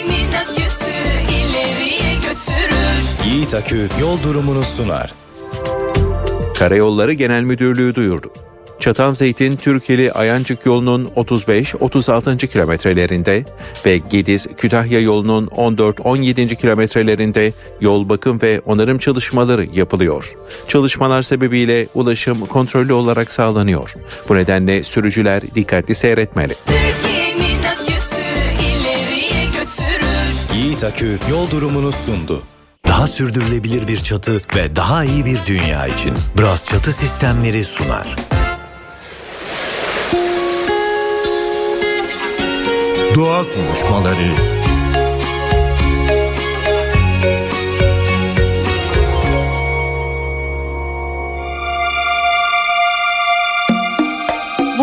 Yiğit 3.34 3.54
Akü 3.54 3.88
yol 4.00 4.22
durumunu 4.22 4.62
sunar. 4.62 5.14
Karayolları 6.58 7.12
Genel 7.12 7.42
Müdürlüğü 7.42 7.94
duyurdu. 7.94 8.32
Çatalzeytin 8.80 9.56
Türkeli 9.56 10.12
Ayancık 10.12 10.66
yolunun 10.66 11.10
35-36. 11.16 12.46
kilometrelerinde 12.46 13.44
ve 13.86 14.00
Gediz 14.10 14.46
Kütahya 14.56 15.00
yolunun 15.00 15.46
14-17. 15.46 16.56
kilometrelerinde 16.56 17.52
yol 17.80 18.08
bakım 18.08 18.42
ve 18.42 18.60
onarım 18.66 18.98
çalışmaları 18.98 19.66
yapılıyor. 19.74 20.34
Çalışmalar 20.68 21.22
sebebiyle 21.22 21.86
ulaşım 21.94 22.46
kontrollü 22.46 22.92
olarak 22.92 23.32
sağlanıyor. 23.32 23.94
Bu 24.28 24.34
nedenle 24.34 24.84
sürücüler 24.84 25.42
dikkatli 25.54 25.94
seyretmeli. 25.94 26.54
Yiğit 30.54 30.84
Akü 30.84 31.18
yol 31.30 31.50
durumunu 31.50 31.92
sundu. 31.92 32.42
Daha 32.88 33.06
sürdürülebilir 33.06 33.88
bir 33.88 33.98
çatı 33.98 34.40
ve 34.56 34.76
daha 34.76 35.04
iyi 35.04 35.24
bir 35.24 35.46
dünya 35.46 35.86
için 35.86 36.14
Bras 36.38 36.68
Çatı 36.70 36.92
Sistemleri 36.92 37.64
sunar. 37.64 38.16
Doğa 43.14 43.44
konuşmaları. 43.54 44.63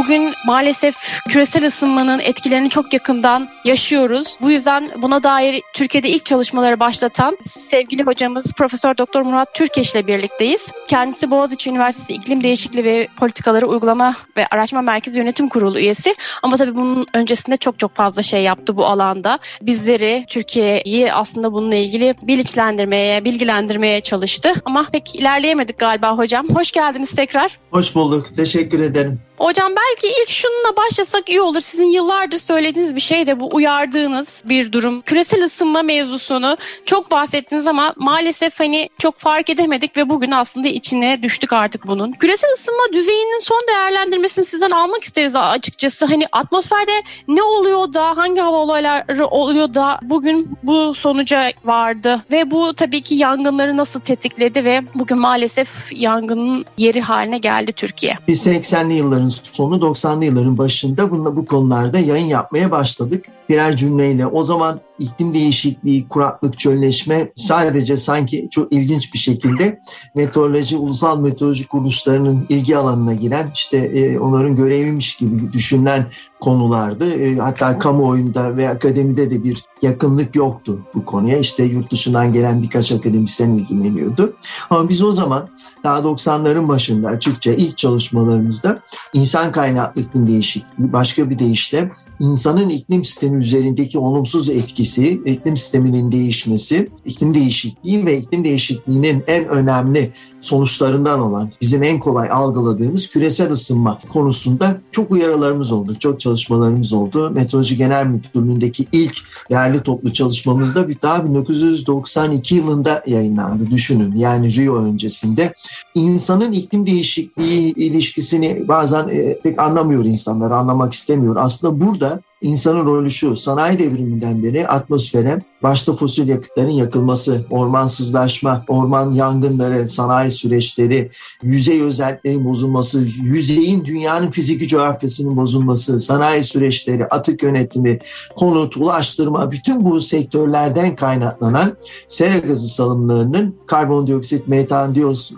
Bugün 0.03 0.33
maalesef 0.45 0.95
küresel 1.29 1.67
ısınmanın 1.67 2.19
etkilerini 2.19 2.69
çok 2.69 2.93
yakından 2.93 3.49
yaşıyoruz. 3.65 4.35
Bu 4.41 4.51
yüzden 4.51 4.87
buna 4.97 5.23
dair 5.23 5.61
Türkiye'de 5.73 6.09
ilk 6.09 6.25
çalışmaları 6.25 6.79
başlatan 6.79 7.37
sevgili 7.41 8.03
hocamız 8.03 8.53
Profesör 8.53 8.97
Doktor 8.97 9.21
Murat 9.21 9.53
Türkeş 9.55 9.95
ile 9.95 10.07
birlikteyiz. 10.07 10.71
Kendisi 10.87 11.31
Boğaziçi 11.31 11.69
Üniversitesi 11.69 12.13
İklim 12.13 12.43
Değişikliği 12.43 12.83
ve 12.83 13.07
Politikaları 13.17 13.67
Uygulama 13.67 14.15
ve 14.37 14.47
Araştırma 14.47 14.81
Merkezi 14.81 15.19
Yönetim 15.19 15.47
Kurulu 15.47 15.79
üyesi. 15.79 16.15
Ama 16.43 16.57
tabii 16.57 16.75
bunun 16.75 17.07
öncesinde 17.13 17.57
çok 17.57 17.79
çok 17.79 17.95
fazla 17.95 18.23
şey 18.23 18.43
yaptı 18.43 18.77
bu 18.77 18.85
alanda. 18.85 19.39
Bizleri, 19.61 20.25
Türkiye'yi 20.29 21.13
aslında 21.13 21.53
bununla 21.53 21.75
ilgili 21.75 22.13
bilinçlendirmeye, 22.21 23.25
bilgilendirmeye 23.25 24.01
çalıştı. 24.01 24.53
Ama 24.65 24.85
pek 24.91 25.15
ilerleyemedik 25.15 25.79
galiba 25.79 26.17
hocam. 26.17 26.49
Hoş 26.49 26.71
geldiniz 26.71 27.11
tekrar. 27.11 27.57
Hoş 27.71 27.95
bulduk. 27.95 28.35
Teşekkür 28.35 28.79
ederim. 28.79 29.21
Hocam 29.41 29.71
belki 29.75 30.15
ilk 30.21 30.29
şununla 30.29 30.75
başlasak 30.75 31.29
iyi 31.29 31.41
olur. 31.41 31.61
Sizin 31.61 31.85
yıllardır 31.85 32.37
söylediğiniz 32.37 32.95
bir 32.95 33.01
şey 33.01 33.27
de 33.27 33.39
bu 33.39 33.49
uyardığınız 33.53 34.43
bir 34.45 34.71
durum. 34.71 35.01
Küresel 35.01 35.43
ısınma 35.43 35.81
mevzusunu 35.81 36.57
çok 36.85 37.11
bahsettiniz 37.11 37.67
ama 37.67 37.93
maalesef 37.97 38.59
hani 38.59 38.89
çok 38.99 39.17
fark 39.17 39.49
edemedik 39.49 39.97
ve 39.97 40.09
bugün 40.09 40.31
aslında 40.31 40.67
içine 40.67 41.21
düştük 41.21 41.53
artık 41.53 41.87
bunun. 41.87 42.11
Küresel 42.11 42.53
ısınma 42.53 42.83
düzeyinin 42.93 43.39
son 43.39 43.61
değerlendirmesini 43.67 44.45
sizden 44.45 44.71
almak 44.71 45.03
isteriz 45.03 45.35
açıkçası. 45.35 46.05
Hani 46.05 46.27
atmosferde 46.31 47.03
ne 47.27 47.43
oluyor 47.43 47.93
da 47.93 48.17
hangi 48.17 48.41
hava 48.41 48.57
olayları 48.57 49.27
oluyor 49.27 49.73
da 49.73 49.99
bugün 50.01 50.57
bu 50.63 50.93
sonuca 50.93 51.51
vardı 51.65 52.25
ve 52.31 52.51
bu 52.51 52.73
tabii 52.73 53.01
ki 53.01 53.15
yangınları 53.15 53.77
nasıl 53.77 53.99
tetikledi 53.99 54.65
ve 54.65 54.81
bugün 54.95 55.19
maalesef 55.19 55.91
yangının 55.91 56.65
yeri 56.77 57.01
haline 57.01 57.37
geldi 57.37 57.73
Türkiye. 57.73 58.15
Biz 58.27 58.47
80'li 58.47 58.93
yılların 58.93 59.30
sonu 59.31 59.75
90'lı 59.75 60.25
yılların 60.25 60.57
başında 60.57 61.11
bununla 61.11 61.35
bu 61.35 61.45
konularda 61.45 61.99
yayın 61.99 62.25
yapmaya 62.25 62.71
başladık. 62.71 63.25
Birer 63.49 63.75
cümleyle 63.75 64.27
o 64.27 64.43
zaman 64.43 64.79
iklim 65.01 65.33
değişikliği, 65.33 66.07
kuraklık, 66.07 66.59
çölleşme 66.59 67.31
sadece 67.35 67.97
sanki 67.97 68.47
çok 68.51 68.73
ilginç 68.73 69.13
bir 69.13 69.19
şekilde 69.19 69.79
meteoroloji, 70.15 70.77
ulusal 70.77 71.19
meteoroloji 71.19 71.67
kuruluşlarının 71.67 72.45
ilgi 72.49 72.77
alanına 72.77 73.13
giren 73.13 73.51
işte 73.53 73.77
e, 73.77 74.19
onların 74.19 74.55
göreviymiş 74.55 75.15
gibi 75.15 75.53
düşünülen 75.53 76.07
konulardı. 76.39 77.13
E, 77.13 77.35
hatta 77.35 77.79
kamuoyunda 77.79 78.57
ve 78.57 78.69
akademide 78.69 79.31
de 79.31 79.43
bir 79.43 79.63
yakınlık 79.81 80.35
yoktu 80.35 80.79
bu 80.95 81.05
konuya. 81.05 81.37
İşte 81.37 81.63
yurt 81.63 81.91
dışından 81.91 82.33
gelen 82.33 82.63
birkaç 82.63 82.91
akademisyen 82.91 83.51
ilgileniyordu. 83.51 84.33
Ama 84.69 84.89
biz 84.89 85.01
o 85.01 85.11
zaman 85.11 85.49
daha 85.83 85.99
90'ların 85.99 86.67
başında 86.67 87.09
açıkça 87.09 87.51
ilk 87.51 87.77
çalışmalarımızda 87.77 88.79
insan 89.13 89.51
kaynaklı 89.51 90.01
iklim 90.01 90.27
değişikliği, 90.27 90.93
başka 90.93 91.29
bir 91.29 91.39
deyişle 91.39 91.91
insanın 92.21 92.69
iklim 92.69 93.03
sistemi 93.03 93.37
üzerindeki 93.37 93.97
olumsuz 93.99 94.49
etkisi, 94.49 95.21
iklim 95.25 95.57
sisteminin 95.57 96.11
değişmesi, 96.11 96.87
iklim 97.05 97.33
değişikliği 97.33 98.05
ve 98.05 98.17
iklim 98.17 98.43
değişikliğinin 98.43 99.23
en 99.27 99.47
önemli 99.47 100.13
sonuçlarından 100.41 101.19
olan 101.19 101.51
bizim 101.61 101.83
en 101.83 101.99
kolay 101.99 102.29
algıladığımız 102.31 103.07
küresel 103.07 103.51
ısınma 103.51 103.99
konusunda 104.09 104.81
çok 104.91 105.11
uyarılarımız 105.11 105.71
oldu, 105.71 105.95
çok 105.99 106.19
çalışmalarımız 106.19 106.93
oldu. 106.93 107.29
Meteoroloji 107.29 107.77
Genel 107.77 108.05
Müdürlüğü'ndeki 108.05 108.87
ilk 108.91 109.17
değerli 109.49 109.83
toplu 109.83 110.13
çalışmamızda 110.13 110.87
daha 111.01 111.25
1992 111.25 112.55
yılında 112.55 113.03
yayınlandı 113.07 113.71
düşünün. 113.71 114.15
Yani 114.15 114.55
Rio 114.55 114.75
öncesinde. 114.75 115.53
insanın 115.95 116.51
iklim 116.51 116.85
değişikliği 116.85 117.73
ilişkisini 117.73 118.67
bazen 118.67 119.07
e, 119.07 119.39
pek 119.39 119.59
anlamıyor 119.59 120.05
insanlar, 120.05 120.51
anlamak 120.51 120.93
istemiyor. 120.93 121.35
Aslında 121.35 121.81
burada 121.81 122.21
İnsanın 122.41 122.85
rolü 122.85 123.09
şu, 123.09 123.35
sanayi 123.35 123.79
devriminden 123.79 124.43
beri 124.43 124.67
atmosfere 124.67 125.39
başta 125.63 125.95
fosil 125.95 126.27
yakıtların 126.27 126.69
yakılması, 126.69 127.45
ormansızlaşma, 127.49 128.65
orman 128.67 129.09
yangınları, 129.13 129.87
sanayi 129.87 130.31
süreçleri, 130.31 131.11
yüzey 131.43 131.81
özelliklerinin 131.81 132.45
bozulması, 132.45 132.99
yüzeyin 133.21 133.85
dünyanın 133.85 134.31
fiziki 134.31 134.67
coğrafyasının 134.67 135.37
bozulması, 135.37 135.99
sanayi 135.99 136.43
süreçleri, 136.43 137.05
atık 137.05 137.43
yönetimi, 137.43 137.99
konut, 138.35 138.77
ulaştırma, 138.77 139.51
bütün 139.51 139.85
bu 139.85 140.01
sektörlerden 140.01 140.95
kaynaklanan 140.95 141.77
sera 142.07 142.37
gazı 142.37 142.67
salımlarının 142.67 143.55
karbondioksit, 143.67 144.47
metan, 144.47 144.95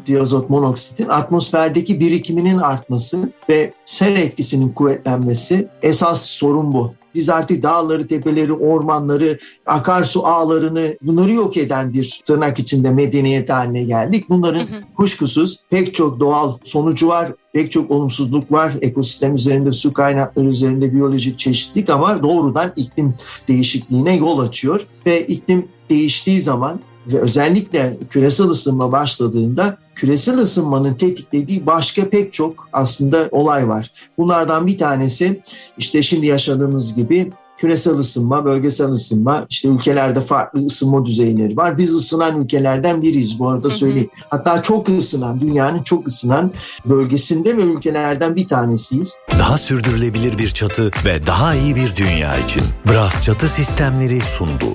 diazot, 0.07 0.49
monoksitin 0.49 1.09
atmosferdeki 1.09 1.99
birikiminin 1.99 2.57
artması 2.57 3.29
ve 3.49 3.73
sera 3.85 4.19
etkisinin 4.19 4.69
kuvvetlenmesi 4.69 5.67
esas 5.81 6.25
sorun 6.25 6.73
bu. 6.73 6.92
Biz 7.15 7.29
artık 7.29 7.63
dağları, 7.63 8.07
tepeleri, 8.07 8.53
ormanları, 8.53 9.37
akarsu 9.65 10.25
ağlarını 10.27 10.97
bunları 11.01 11.33
yok 11.33 11.57
eden 11.57 11.93
bir 11.93 12.21
tırnak 12.25 12.59
içinde 12.59 12.91
medeniyet 12.91 13.49
haline 13.49 13.83
geldik. 13.83 14.29
Bunların 14.29 14.67
hı 14.67 14.75
hı. 14.75 14.81
kuşkusuz 14.95 15.59
pek 15.69 15.95
çok 15.95 16.19
doğal 16.19 16.53
sonucu 16.63 17.07
var, 17.07 17.33
pek 17.53 17.71
çok 17.71 17.91
olumsuzluk 17.91 18.51
var. 18.51 18.73
Ekosistem 18.81 19.35
üzerinde, 19.35 19.71
su 19.71 19.93
kaynakları 19.93 20.45
üzerinde 20.45 20.93
biyolojik 20.93 21.39
çeşitlilik 21.39 21.89
ama 21.89 22.23
doğrudan 22.23 22.73
iklim 22.75 23.13
değişikliğine 23.47 24.15
yol 24.15 24.39
açıyor. 24.39 24.87
Ve 25.05 25.27
iklim 25.27 25.67
değiştiği 25.89 26.41
zaman 26.41 26.79
ve 27.07 27.19
özellikle 27.19 27.97
küresel 28.09 28.47
ısınma 28.47 28.91
başladığında 28.91 29.77
küresel 29.95 30.37
ısınmanın 30.37 30.93
tetiklediği 30.93 31.65
başka 31.65 32.09
pek 32.09 32.33
çok 32.33 32.67
aslında 32.73 33.29
olay 33.31 33.67
var. 33.69 33.91
Bunlardan 34.17 34.67
bir 34.67 34.77
tanesi 34.77 35.41
işte 35.77 36.01
şimdi 36.01 36.25
yaşadığımız 36.25 36.95
gibi 36.95 37.31
küresel 37.57 37.93
ısınma, 37.93 38.45
bölgesel 38.45 38.87
ısınma, 38.87 39.45
işte 39.49 39.67
ülkelerde 39.67 40.21
farklı 40.21 40.65
ısınma 40.65 41.05
düzeyleri 41.05 41.57
var. 41.57 41.77
Biz 41.77 41.95
ısınan 41.95 42.41
ülkelerden 42.41 43.01
biriyiz 43.01 43.39
bu 43.39 43.49
arada 43.49 43.69
söyleyeyim. 43.69 44.09
Hatta 44.29 44.61
çok 44.61 44.89
ısınan, 44.89 45.39
dünyanın 45.39 45.83
çok 45.83 46.07
ısınan 46.07 46.51
bölgesinde 46.85 47.57
ve 47.57 47.61
ülkelerden 47.61 48.35
bir 48.35 48.47
tanesiyiz. 48.47 49.17
Daha 49.39 49.57
sürdürülebilir 49.57 50.37
bir 50.37 50.49
çatı 50.49 50.91
ve 51.05 51.27
daha 51.27 51.55
iyi 51.55 51.75
bir 51.75 51.95
dünya 51.95 52.37
için 52.37 52.63
Bras 52.85 53.25
Çatı 53.25 53.47
Sistemleri 53.47 54.21
sundu. 54.21 54.65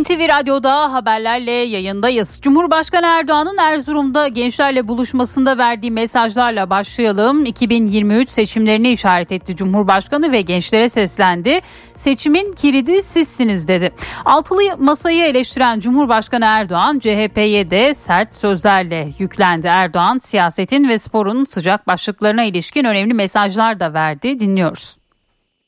NTV 0.00 0.28
Radyo'da 0.28 0.92
haberlerle 0.92 1.50
yayındayız. 1.50 2.40
Cumhurbaşkanı 2.42 3.06
Erdoğan'ın 3.06 3.56
Erzurum'da 3.56 4.28
gençlerle 4.28 4.88
buluşmasında 4.88 5.58
verdiği 5.58 5.90
mesajlarla 5.90 6.70
başlayalım. 6.70 7.44
2023 7.44 8.30
seçimlerini 8.30 8.92
işaret 8.92 9.32
etti 9.32 9.56
Cumhurbaşkanı 9.56 10.32
ve 10.32 10.40
gençlere 10.40 10.88
seslendi. 10.88 11.60
Seçimin 11.96 12.52
kilidi 12.52 13.02
sizsiniz 13.02 13.68
dedi. 13.68 13.92
Altılı 14.24 14.62
masayı 14.78 15.24
eleştiren 15.24 15.80
Cumhurbaşkanı 15.80 16.44
Erdoğan 16.44 16.98
CHP'ye 16.98 17.70
de 17.70 17.94
sert 17.94 18.34
sözlerle 18.34 19.12
yüklendi. 19.18 19.66
Erdoğan 19.66 20.18
siyasetin 20.18 20.88
ve 20.88 20.98
sporun 20.98 21.44
sıcak 21.44 21.86
başlıklarına 21.86 22.44
ilişkin 22.44 22.84
önemli 22.84 23.14
mesajlar 23.14 23.80
da 23.80 23.94
verdi. 23.94 24.40
Dinliyoruz. 24.40 24.96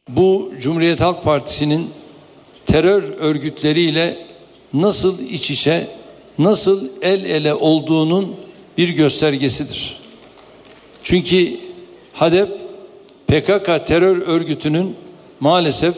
Bu 0.08 0.52
Cumhuriyet 0.60 1.00
Halk 1.00 1.24
Partisi'nin 1.24 2.03
terör 2.66 3.02
örgütleriyle 3.02 4.16
nasıl 4.72 5.20
iç 5.20 5.50
içe 5.50 5.86
nasıl 6.38 6.88
el 7.02 7.24
ele 7.24 7.54
olduğunun 7.54 8.36
bir 8.78 8.88
göstergesidir. 8.88 9.98
Çünkü 11.02 11.56
HADEP 12.12 12.48
PKK 13.26 13.86
terör 13.86 14.16
örgütünün 14.16 14.96
maalesef 15.40 15.96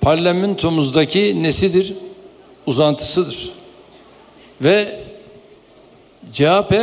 parlamentomuzdaki 0.00 1.42
nesidir? 1.42 1.94
Uzantısıdır. 2.66 3.50
Ve 4.60 5.00
CHP 6.32 6.74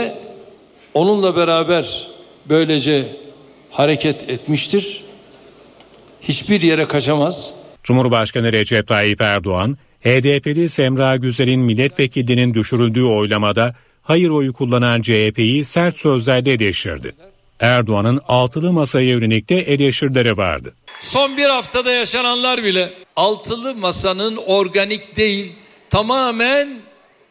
onunla 0.93 1.35
beraber 1.35 2.07
böylece 2.45 3.05
hareket 3.71 4.29
etmiştir. 4.29 5.03
Hiçbir 6.21 6.61
yere 6.61 6.85
kaçamaz. 6.85 7.56
Cumhurbaşkanı 7.87 8.51
Recep 8.51 8.87
Tayyip 8.87 9.21
Erdoğan, 9.21 9.77
HDP'li 10.01 10.69
Semra 10.69 11.15
Güzel'in 11.15 11.59
milletvekilinin 11.59 12.53
düşürüldüğü 12.53 13.03
oylamada 13.03 13.75
hayır 14.03 14.29
oyu 14.29 14.53
kullanan 14.53 15.01
CHP'yi 15.01 15.65
sert 15.65 15.97
sözlerle 15.97 16.51
eleştirdi. 16.51 17.15
Erdoğan'ın 17.59 18.21
altılı 18.27 18.73
masaya 18.73 19.09
yönelik 19.09 19.49
de 19.49 19.55
eleştirileri 19.55 20.37
vardı. 20.37 20.75
Son 21.01 21.37
bir 21.37 21.45
haftada 21.45 21.91
yaşananlar 21.91 22.63
bile 22.63 22.93
altılı 23.15 23.75
masanın 23.75 24.37
organik 24.47 25.17
değil 25.17 25.51
tamamen 25.89 26.69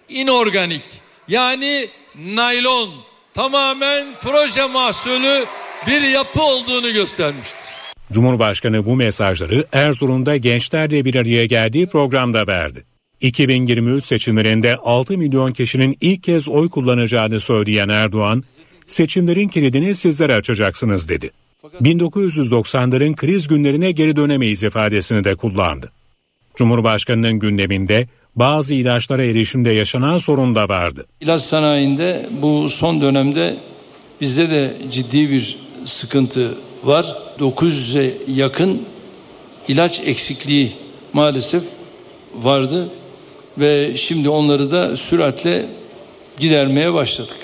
inorganik 0.09 0.83
yani 1.29 1.89
naylon 2.15 2.91
tamamen 3.35 4.07
proje 4.23 4.67
mahsulü 4.67 5.45
bir 5.87 6.03
yapı 6.03 6.43
olduğunu 6.43 6.93
göstermiştir. 6.93 7.76
Cumhurbaşkanı 8.13 8.87
bu 8.87 8.97
mesajları 8.97 9.65
Erzurum'da 9.73 10.37
gençlerle 10.37 11.05
bir 11.05 11.15
araya 11.15 11.47
geldiği 11.47 11.87
programda 11.87 12.47
verdi. 12.47 12.85
2023 13.21 14.05
seçimlerinde 14.05 14.77
6 14.77 15.19
milyon 15.19 15.53
kişinin 15.53 15.97
ilk 16.01 16.23
kez 16.23 16.49
oy 16.49 16.69
kullanacağını 16.69 17.41
söyleyen 17.41 17.89
Erdoğan, 17.89 18.45
seçimlerin 18.87 19.49
kilidini 19.49 19.95
sizler 19.95 20.31
açacaksınız 20.31 21.09
dedi. 21.09 21.31
1990'ların 21.83 23.17
kriz 23.17 23.49
günlerine 23.49 23.93
geri 23.93 24.17
dönemeyiz 24.17 24.63
ifadesini 24.63 25.25
de 25.25 25.35
kullandı. 25.35 25.93
Cumhurbaşkanının 26.57 27.39
gündeminde 27.39 28.09
bazı 28.37 28.75
ilaçlara 28.75 29.25
erişimde 29.25 29.71
yaşanan 29.71 30.19
sorun 30.19 30.55
da 30.55 30.69
vardı. 30.69 31.07
İlaç 31.21 31.41
sanayinde 31.41 32.29
bu 32.43 32.69
son 32.69 33.01
dönemde 33.01 33.57
bizde 34.21 34.51
de 34.51 34.75
ciddi 34.91 35.31
bir 35.31 35.59
sıkıntı 35.85 36.55
var. 36.87 37.17
900'e 37.39 38.33
yakın 38.33 38.83
ilaç 39.69 40.01
eksikliği 40.01 40.73
maalesef 41.13 41.63
vardı 42.35 42.89
ve 43.59 43.97
şimdi 43.97 44.29
onları 44.29 44.71
da 44.71 44.97
süratle 44.97 45.67
gidermeye 46.39 46.95
başladık. 46.95 47.37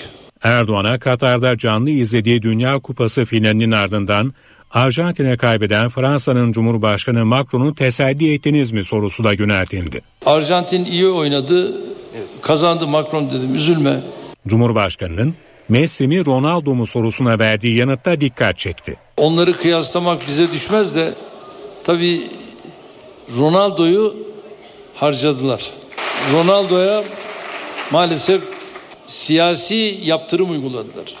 Erdoğan'a 0.43 0.99
Katar'da 0.99 1.57
canlı 1.57 1.89
izlediği 1.89 2.41
Dünya 2.41 2.79
Kupası 2.79 3.25
finalinin 3.25 3.71
ardından 3.71 4.33
Arjantin'e 4.71 5.37
kaybeden 5.37 5.89
Fransa'nın 5.89 6.51
Cumhurbaşkanı 6.51 7.25
Macron'u 7.25 7.75
teselli 7.75 8.33
ettiniz 8.33 8.71
mi 8.71 8.85
sorusu 8.85 9.23
da 9.23 9.33
yöneltildi. 9.33 10.01
Arjantin 10.25 10.85
iyi 10.85 11.07
oynadı, 11.07 11.71
kazandı 12.41 12.87
Macron 12.87 13.31
dedim 13.31 13.55
üzülme. 13.55 13.99
Cumhurbaşkanının 14.47 15.35
Messi 15.69 16.25
Ronaldo 16.25 16.75
mu 16.75 16.85
sorusuna 16.87 17.39
verdiği 17.39 17.77
yanıtta 17.77 18.21
dikkat 18.21 18.57
çekti. 18.57 18.97
Onları 19.17 19.53
kıyaslamak 19.53 20.27
bize 20.27 20.53
düşmez 20.53 20.95
de 20.95 21.13
tabii 21.83 22.21
Ronaldo'yu 23.39 24.15
harcadılar. 24.95 25.71
Ronaldo'ya 26.33 27.03
maalesef 27.91 28.41
siyasi 29.07 29.99
yaptırım 30.03 30.51
uyguladılar. 30.51 31.13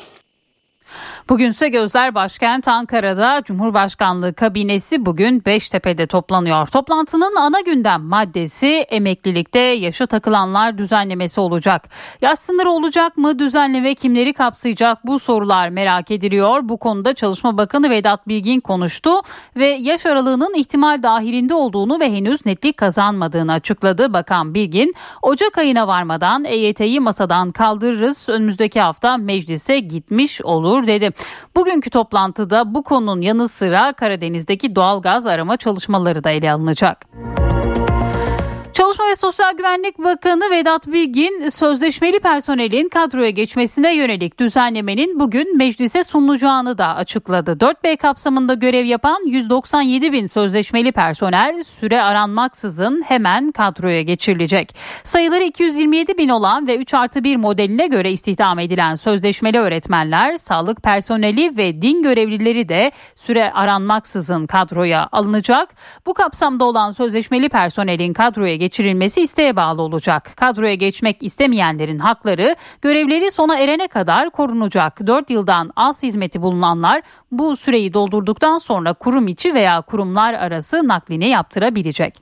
Bugünse 1.29 1.69
gözler 1.69 2.15
başkent 2.15 2.67
Ankara'da 2.67 3.41
Cumhurbaşkanlığı 3.45 4.33
kabinesi 4.33 5.05
bugün 5.05 5.45
Beştepe'de 5.45 6.07
toplanıyor. 6.07 6.67
Toplantının 6.67 7.35
ana 7.35 7.59
gündem 7.59 8.01
maddesi 8.01 8.67
emeklilikte 8.67 9.59
yaşa 9.59 10.05
takılanlar 10.05 10.77
düzenlemesi 10.77 11.39
olacak. 11.39 11.89
Yaş 12.21 12.39
sınırı 12.39 12.69
olacak 12.69 13.17
mı? 13.17 13.39
Düzenleme 13.39 13.95
kimleri 13.95 14.33
kapsayacak? 14.33 15.07
Bu 15.07 15.19
sorular 15.19 15.69
merak 15.69 16.11
ediliyor. 16.11 16.69
Bu 16.69 16.77
konuda 16.77 17.13
Çalışma 17.13 17.57
Bakanı 17.57 17.89
Vedat 17.89 18.27
Bilgin 18.27 18.59
konuştu 18.59 19.11
ve 19.55 19.65
yaş 19.65 20.05
aralığının 20.05 20.53
ihtimal 20.53 21.03
dahilinde 21.03 21.53
olduğunu 21.53 21.99
ve 21.99 22.11
henüz 22.11 22.45
netlik 22.45 22.77
kazanmadığını 22.77 23.51
açıkladı. 23.53 24.13
Bakan 24.13 24.53
Bilgin, 24.53 24.95
Ocak 25.21 25.57
ayına 25.57 25.87
varmadan 25.87 26.45
EYT'yi 26.45 26.99
masadan 26.99 27.51
kaldırırız. 27.51 28.29
Önümüzdeki 28.29 28.81
hafta 28.81 29.17
meclise 29.17 29.79
gitmiş 29.79 30.41
olur 30.41 30.87
dedi. 30.87 31.12
Bugünkü 31.55 31.89
toplantıda 31.89 32.73
bu 32.73 32.83
konunun 32.83 33.21
yanı 33.21 33.47
sıra 33.49 33.93
Karadeniz'deki 33.93 34.75
doğalgaz 34.75 35.25
arama 35.25 35.57
çalışmaları 35.57 36.23
da 36.23 36.29
ele 36.29 36.51
alınacak. 36.51 37.05
Çalışma 38.73 39.05
ve 39.07 39.15
Sosyal 39.15 39.53
Güvenlik 39.57 39.97
Bakanı 39.97 40.51
Vedat 40.51 40.87
Bilgin 40.87 41.47
sözleşmeli 41.47 42.19
personelin 42.19 42.89
kadroya 42.89 43.29
geçmesine 43.29 43.95
yönelik 43.95 44.39
düzenlemenin 44.39 45.19
bugün 45.19 45.57
meclise 45.57 46.03
sunulacağını 46.03 46.77
da 46.77 46.95
açıkladı. 46.95 47.51
4B 47.51 47.97
kapsamında 47.97 48.53
görev 48.53 48.85
yapan 48.85 49.25
197 49.25 50.11
bin 50.11 50.27
sözleşmeli 50.27 50.91
personel 50.91 51.63
süre 51.63 52.01
aranmaksızın 52.01 53.03
hemen 53.07 53.51
kadroya 53.51 54.01
geçirilecek. 54.01 54.75
Sayıları 55.03 55.43
227 55.43 56.17
bin 56.17 56.29
olan 56.29 56.67
ve 56.67 56.77
3 56.77 56.93
artı 56.93 57.23
1 57.23 57.35
modeline 57.35 57.87
göre 57.87 58.11
istihdam 58.11 58.59
edilen 58.59 58.95
sözleşmeli 58.95 59.59
öğretmenler, 59.59 60.37
sağlık 60.37 60.83
personeli 60.83 61.57
ve 61.57 61.81
din 61.81 62.03
görevlileri 62.03 62.69
de 62.69 62.91
süre 63.15 63.51
aranmaksızın 63.51 64.47
kadroya 64.47 65.09
alınacak. 65.11 65.69
Bu 66.05 66.13
kapsamda 66.13 66.63
olan 66.63 66.91
sözleşmeli 66.91 67.49
personelin 67.49 68.13
kadroya 68.13 68.62
geçirilmesi 68.63 69.21
isteğe 69.21 69.55
bağlı 69.55 69.81
olacak. 69.81 70.31
Kadroya 70.35 70.73
geçmek 70.73 71.23
istemeyenlerin 71.23 71.99
hakları 71.99 72.55
görevleri 72.81 73.31
sona 73.31 73.59
erene 73.59 73.87
kadar 73.87 74.29
korunacak. 74.29 75.07
4 75.07 75.29
yıldan 75.29 75.71
az 75.75 76.03
hizmeti 76.03 76.41
bulunanlar 76.41 77.01
bu 77.31 77.57
süreyi 77.57 77.93
doldurduktan 77.93 78.57
sonra 78.57 78.93
kurum 78.93 79.27
içi 79.27 79.53
veya 79.53 79.81
kurumlar 79.81 80.33
arası 80.33 80.87
naklini 80.87 81.27
yaptırabilecek. 81.27 82.13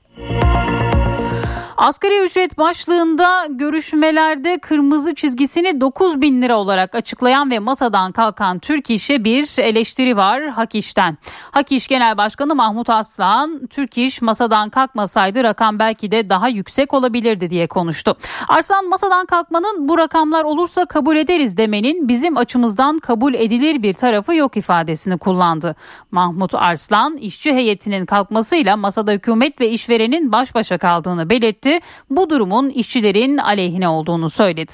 Asgari 1.82 2.24
ücret 2.24 2.58
başlığında 2.58 3.46
görüşmelerde 3.50 4.58
kırmızı 4.58 5.14
çizgisini 5.14 5.80
9 5.80 6.20
bin 6.20 6.42
lira 6.42 6.56
olarak 6.58 6.94
açıklayan 6.94 7.50
ve 7.50 7.58
masadan 7.58 8.12
kalkan 8.12 8.58
Türk 8.58 8.90
İş'e 8.90 9.24
bir 9.24 9.60
eleştiri 9.62 10.16
var 10.16 10.48
Hak 10.48 10.74
İş'ten. 10.74 11.18
Hak 11.50 11.72
İş 11.72 11.88
Genel 11.88 12.16
Başkanı 12.16 12.54
Mahmut 12.54 12.90
Aslan, 12.90 13.66
Türk 13.66 13.98
İş 13.98 14.22
masadan 14.22 14.70
kalkmasaydı 14.70 15.44
rakam 15.44 15.78
belki 15.78 16.10
de 16.10 16.30
daha 16.30 16.48
yüksek 16.48 16.94
olabilirdi 16.94 17.50
diye 17.50 17.66
konuştu. 17.66 18.16
Arslan 18.48 18.88
masadan 18.88 19.26
kalkmanın 19.26 19.88
bu 19.88 19.98
rakamlar 19.98 20.44
olursa 20.44 20.84
kabul 20.84 21.16
ederiz 21.16 21.56
demenin 21.56 22.08
bizim 22.08 22.36
açımızdan 22.36 22.98
kabul 22.98 23.34
edilir 23.34 23.82
bir 23.82 23.92
tarafı 23.92 24.34
yok 24.34 24.56
ifadesini 24.56 25.18
kullandı. 25.18 25.76
Mahmut 26.10 26.54
Arslan, 26.54 27.16
işçi 27.16 27.52
heyetinin 27.54 28.06
kalkmasıyla 28.06 28.76
masada 28.76 29.12
hükümet 29.12 29.60
ve 29.60 29.68
işverenin 29.68 30.32
baş 30.32 30.54
başa 30.54 30.78
kaldığını 30.78 31.30
belirtti 31.30 31.71
bu 32.10 32.30
durumun 32.30 32.70
işçilerin 32.70 33.38
aleyhine 33.38 33.88
olduğunu 33.88 34.30
söyledi. 34.30 34.72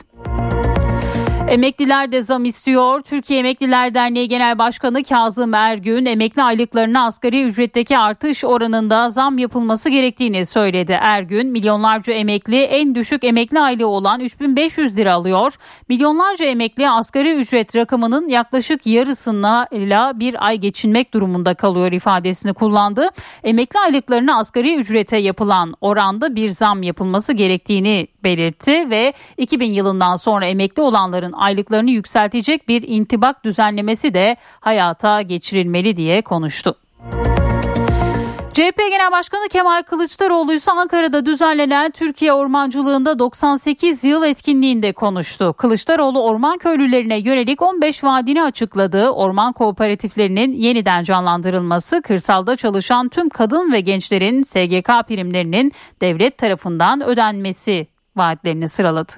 Emekliler 1.51 2.13
de 2.13 2.23
zam 2.23 2.45
istiyor. 2.45 3.03
Türkiye 3.03 3.41
Emekliler 3.41 3.95
Derneği 3.95 4.29
Genel 4.29 4.59
Başkanı 4.59 5.03
Kazım 5.03 5.55
Ergün 5.55 6.07
emekli 6.07 6.43
aylıklarına 6.43 7.07
asgari 7.07 7.43
ücretteki 7.43 7.99
artış 7.99 8.45
oranında 8.45 9.11
zam 9.11 9.39
yapılması 9.39 9.91
gerektiğini 9.91 10.47
söyledi. 10.47 10.99
Ergün 11.01 11.47
milyonlarca 11.47 12.13
emekli 12.13 12.57
en 12.57 12.95
düşük 12.95 13.25
emekli 13.25 13.61
aylığı 13.61 13.87
olan 13.87 14.21
3500 14.21 14.97
lira 14.97 15.13
alıyor. 15.13 15.55
Milyonlarca 15.89 16.47
emekli 16.47 16.91
asgari 16.91 17.35
ücret 17.35 17.77
rakamının 17.77 18.29
yaklaşık 18.29 18.87
yarısına 18.87 19.67
ile 19.73 20.19
bir 20.19 20.47
ay 20.47 20.59
geçinmek 20.59 21.15
durumunda 21.15 21.55
kalıyor 21.55 21.93
ifadesini 21.93 22.55
kullandı. 22.55 23.09
Emekli 23.45 23.81
aylıklarına 23.81 24.39
asgari 24.39 24.75
ücrete 24.75 25.17
yapılan 25.17 25.75
oranda 25.81 26.35
bir 26.35 26.49
zam 26.49 26.83
yapılması 26.83 27.33
gerektiğini 27.33 28.07
belirtti 28.25 28.91
ve 28.91 29.13
2000 29.37 29.73
yılından 29.73 30.17
sonra 30.17 30.47
emekli 30.47 30.83
olanların 30.83 31.33
aylıklarını 31.33 31.91
yükseltecek 31.91 32.69
bir 32.69 32.83
intibak 32.87 33.45
düzenlemesi 33.45 34.15
de 34.15 34.37
hayata 34.61 35.23
geçirilmeli 35.23 35.97
diye 35.97 36.23
konuştu. 36.23 36.77
CHP 38.59 38.79
Genel 38.79 39.13
Başkanı 39.13 39.49
Kemal 39.49 39.83
Kılıçdaroğlu 39.83 40.53
ise 40.53 40.71
Ankara'da 40.71 41.27
düzenlenen 41.27 41.91
Türkiye 41.91 42.33
Ormancılığında 42.33 43.19
98 43.19 44.05
yıl 44.05 44.25
etkinliğinde 44.25 44.93
konuştu. 44.93 45.55
Kılıçdaroğlu 45.59 46.23
orman 46.23 46.59
köylülerine 46.59 47.19
yönelik 47.19 47.63
15 47.63 48.05
vaadini 48.05 48.43
açıkladığı 48.43 49.11
orman 49.11 49.53
kooperatiflerinin 49.53 50.53
yeniden 50.53 51.05
canlandırılması, 51.05 52.03
kırsalda 52.03 52.57
çalışan 52.57 53.09
tüm 53.09 53.29
kadın 53.29 53.73
ve 53.73 53.81
gençlerin 53.81 54.43
SGK 54.43 55.09
primlerinin 55.09 55.73
devlet 56.01 56.39
tarafından 56.39 57.01
ödenmesi 57.01 57.87
vaatlerini 58.19 58.69
sıraladı. 58.69 59.13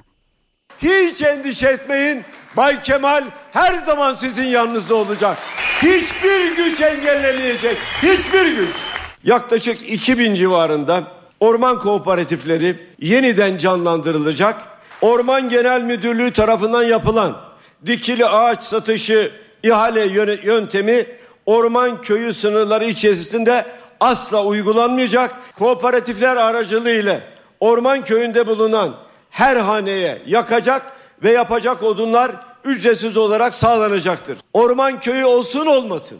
hiç 0.81 1.21
endişe 1.21 1.67
etmeyin. 1.69 2.23
Bay 2.57 2.81
Kemal 2.81 3.23
her 3.51 3.73
zaman 3.73 4.13
sizin 4.13 4.47
yanınızda 4.47 4.95
olacak. 4.95 5.37
Hiçbir 5.81 6.55
güç 6.55 6.81
engellemeyecek. 6.81 7.77
Hiçbir 8.01 8.55
güç. 8.55 8.75
Yaklaşık 9.23 9.89
2000 9.91 10.35
civarında 10.35 11.03
orman 11.39 11.79
kooperatifleri 11.79 12.79
yeniden 12.99 13.57
canlandırılacak. 13.57 14.61
Orman 15.01 15.49
Genel 15.49 15.81
Müdürlüğü 15.81 16.31
tarafından 16.33 16.83
yapılan 16.83 17.37
dikili 17.85 18.25
ağaç 18.25 18.63
satışı 18.63 19.31
ihale 19.63 20.05
yöntemi 20.43 21.05
orman 21.45 22.01
köyü 22.01 22.33
sınırları 22.33 22.85
içerisinde 22.85 23.65
asla 23.99 24.45
uygulanmayacak. 24.45 25.35
Kooperatifler 25.59 26.35
aracılığıyla 26.35 27.21
orman 27.61 28.03
köyünde 28.03 28.47
bulunan 28.47 28.95
her 29.29 29.55
haneye 29.55 30.21
yakacak 30.27 30.91
ve 31.23 31.31
yapacak 31.31 31.83
odunlar 31.83 32.31
ücretsiz 32.65 33.17
olarak 33.17 33.53
sağlanacaktır. 33.53 34.37
Orman 34.53 34.99
köyü 34.99 35.25
olsun 35.25 35.65
olmasın. 35.65 36.19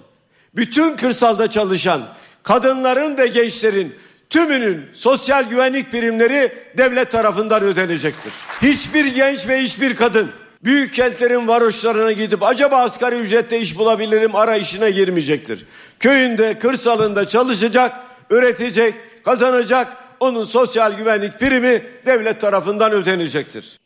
Bütün 0.56 0.96
kırsalda 0.96 1.50
çalışan 1.50 2.02
kadınların 2.44 3.18
ve 3.18 3.28
gençlerin 3.28 3.96
tümünün 4.30 4.86
sosyal 4.94 5.44
güvenlik 5.44 5.92
primleri 5.92 6.52
devlet 6.78 7.12
tarafından 7.12 7.64
ödenecektir. 7.64 8.34
Hiçbir 8.62 9.06
genç 9.06 9.48
ve 9.48 9.62
hiçbir 9.62 9.96
kadın 9.96 10.32
büyük 10.64 10.94
kentlerin 10.94 11.48
varoşlarına 11.48 12.12
gidip 12.12 12.44
acaba 12.44 12.78
asgari 12.78 13.16
ücrette 13.16 13.60
iş 13.60 13.78
bulabilirim 13.78 14.36
arayışına 14.36 14.90
girmeyecektir. 14.90 15.66
Köyünde, 16.00 16.60
kırsalında 16.60 17.28
çalışacak, 17.28 17.94
üretecek, 18.30 18.96
kazanacak. 19.26 20.01
Onun 20.22 20.44
sosyal 20.44 20.94
güvenlik 20.94 21.40
primi 21.40 21.82
devlet 22.06 22.42
tarafından 22.42 22.92
ödenecektir. 22.92 23.80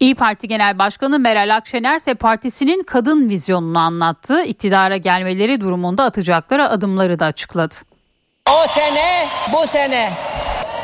İyi 0.00 0.14
Parti 0.14 0.48
Genel 0.48 0.78
Başkanı 0.78 1.18
Meral 1.18 1.56
Akşener 1.56 1.96
ise 1.96 2.14
partisinin 2.14 2.82
kadın 2.82 3.28
vizyonunu 3.28 3.78
anlattı. 3.78 4.42
İktidara 4.42 4.96
gelmeleri 4.96 5.60
durumunda 5.60 6.04
atacakları 6.04 6.68
adımları 6.68 7.18
da 7.18 7.26
açıkladı. 7.26 7.74
O 8.50 8.66
sene 8.68 9.26
bu 9.52 9.66
sene 9.66 10.10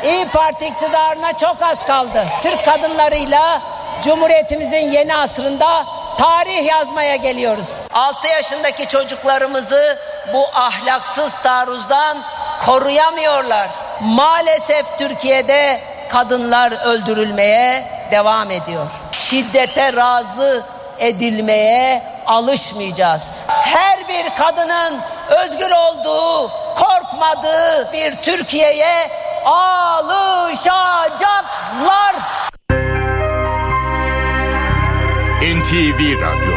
İyi 0.05 0.25
Parti 0.33 0.65
iktidarına 0.65 1.37
çok 1.37 1.57
az 1.61 1.87
kaldı. 1.87 2.25
Türk 2.43 2.65
kadınlarıyla 2.65 3.61
Cumhuriyetimizin 4.03 4.91
yeni 4.91 5.15
asrında 5.15 5.67
tarih 6.17 6.65
yazmaya 6.65 7.15
geliyoruz. 7.15 7.77
6 7.93 8.27
yaşındaki 8.27 8.87
çocuklarımızı 8.87 9.99
bu 10.33 10.45
ahlaksız 10.53 11.33
taarruzdan 11.43 12.17
koruyamıyorlar. 12.65 13.69
Maalesef 14.01 14.97
Türkiye'de 14.97 15.81
kadınlar 16.09 16.85
öldürülmeye 16.85 17.83
devam 18.11 18.51
ediyor. 18.51 18.91
Şiddete 19.11 19.93
razı 19.93 20.63
edilmeye 20.99 22.03
alışmayacağız. 22.27 23.45
Her 23.47 24.07
bir 24.07 24.35
kadının 24.35 25.01
özgür 25.29 25.71
olduğu, 25.71 26.51
korkmadığı 26.75 27.93
bir 27.93 28.15
Türkiye'ye 28.15 29.11
alışacaklar. 29.45 32.15
NTV 35.41 36.21
Radyo 36.21 36.51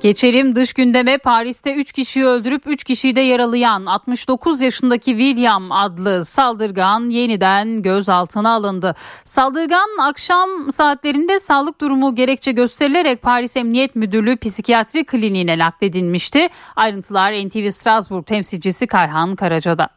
Geçelim 0.00 0.56
dış 0.56 0.72
gündeme 0.72 1.18
Paris'te 1.18 1.74
3 1.74 1.92
kişiyi 1.92 2.24
öldürüp 2.24 2.62
3 2.66 2.84
kişiyi 2.84 3.16
de 3.16 3.20
yaralayan 3.20 3.86
69 3.86 4.60
yaşındaki 4.60 5.10
William 5.10 5.72
adlı 5.72 6.24
saldırgan 6.24 7.10
yeniden 7.10 7.82
gözaltına 7.82 8.54
alındı. 8.54 8.94
Saldırgan 9.24 9.88
akşam 10.00 10.72
saatlerinde 10.72 11.38
sağlık 11.38 11.80
durumu 11.80 12.14
gerekçe 12.14 12.52
gösterilerek 12.52 13.22
Paris 13.22 13.56
Emniyet 13.56 13.96
Müdürlüğü 13.96 14.36
Psikiyatri 14.36 15.04
Kliniğine 15.04 15.58
nakledilmişti. 15.58 16.48
Ayrıntılar 16.76 17.32
NTV 17.32 17.70
Strasbourg 17.70 18.26
temsilcisi 18.26 18.86
Kayhan 18.86 19.36
Karaca'da. 19.36 19.88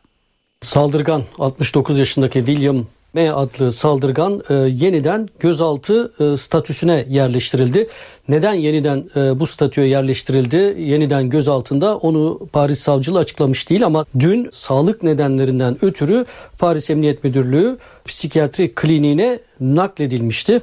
Saldırgan 0.61 1.23
69 1.39 1.99
yaşındaki 1.99 2.45
William 2.45 2.85
M 3.13 3.31
adlı 3.31 3.71
saldırgan 3.71 4.41
e, 4.49 4.53
yeniden 4.53 5.29
gözaltı 5.39 6.11
e, 6.19 6.37
statüsüne 6.37 7.05
yerleştirildi. 7.09 7.87
Neden 8.29 8.53
yeniden 8.53 9.09
e, 9.15 9.39
bu 9.39 9.45
statüye 9.45 9.87
yerleştirildi? 9.87 10.81
Yeniden 10.81 11.29
gözaltında 11.29 11.97
onu 11.97 12.39
Paris 12.53 12.79
savcılığı 12.79 13.19
açıklamış 13.19 13.69
değil 13.69 13.85
ama 13.85 14.05
dün 14.19 14.49
sağlık 14.51 15.03
nedenlerinden 15.03 15.77
ötürü 15.81 16.25
Paris 16.59 16.89
Emniyet 16.89 17.23
Müdürlüğü 17.23 17.77
psikiyatri 18.05 18.71
kliniğine 18.75 19.39
nakledilmişti. 19.59 20.61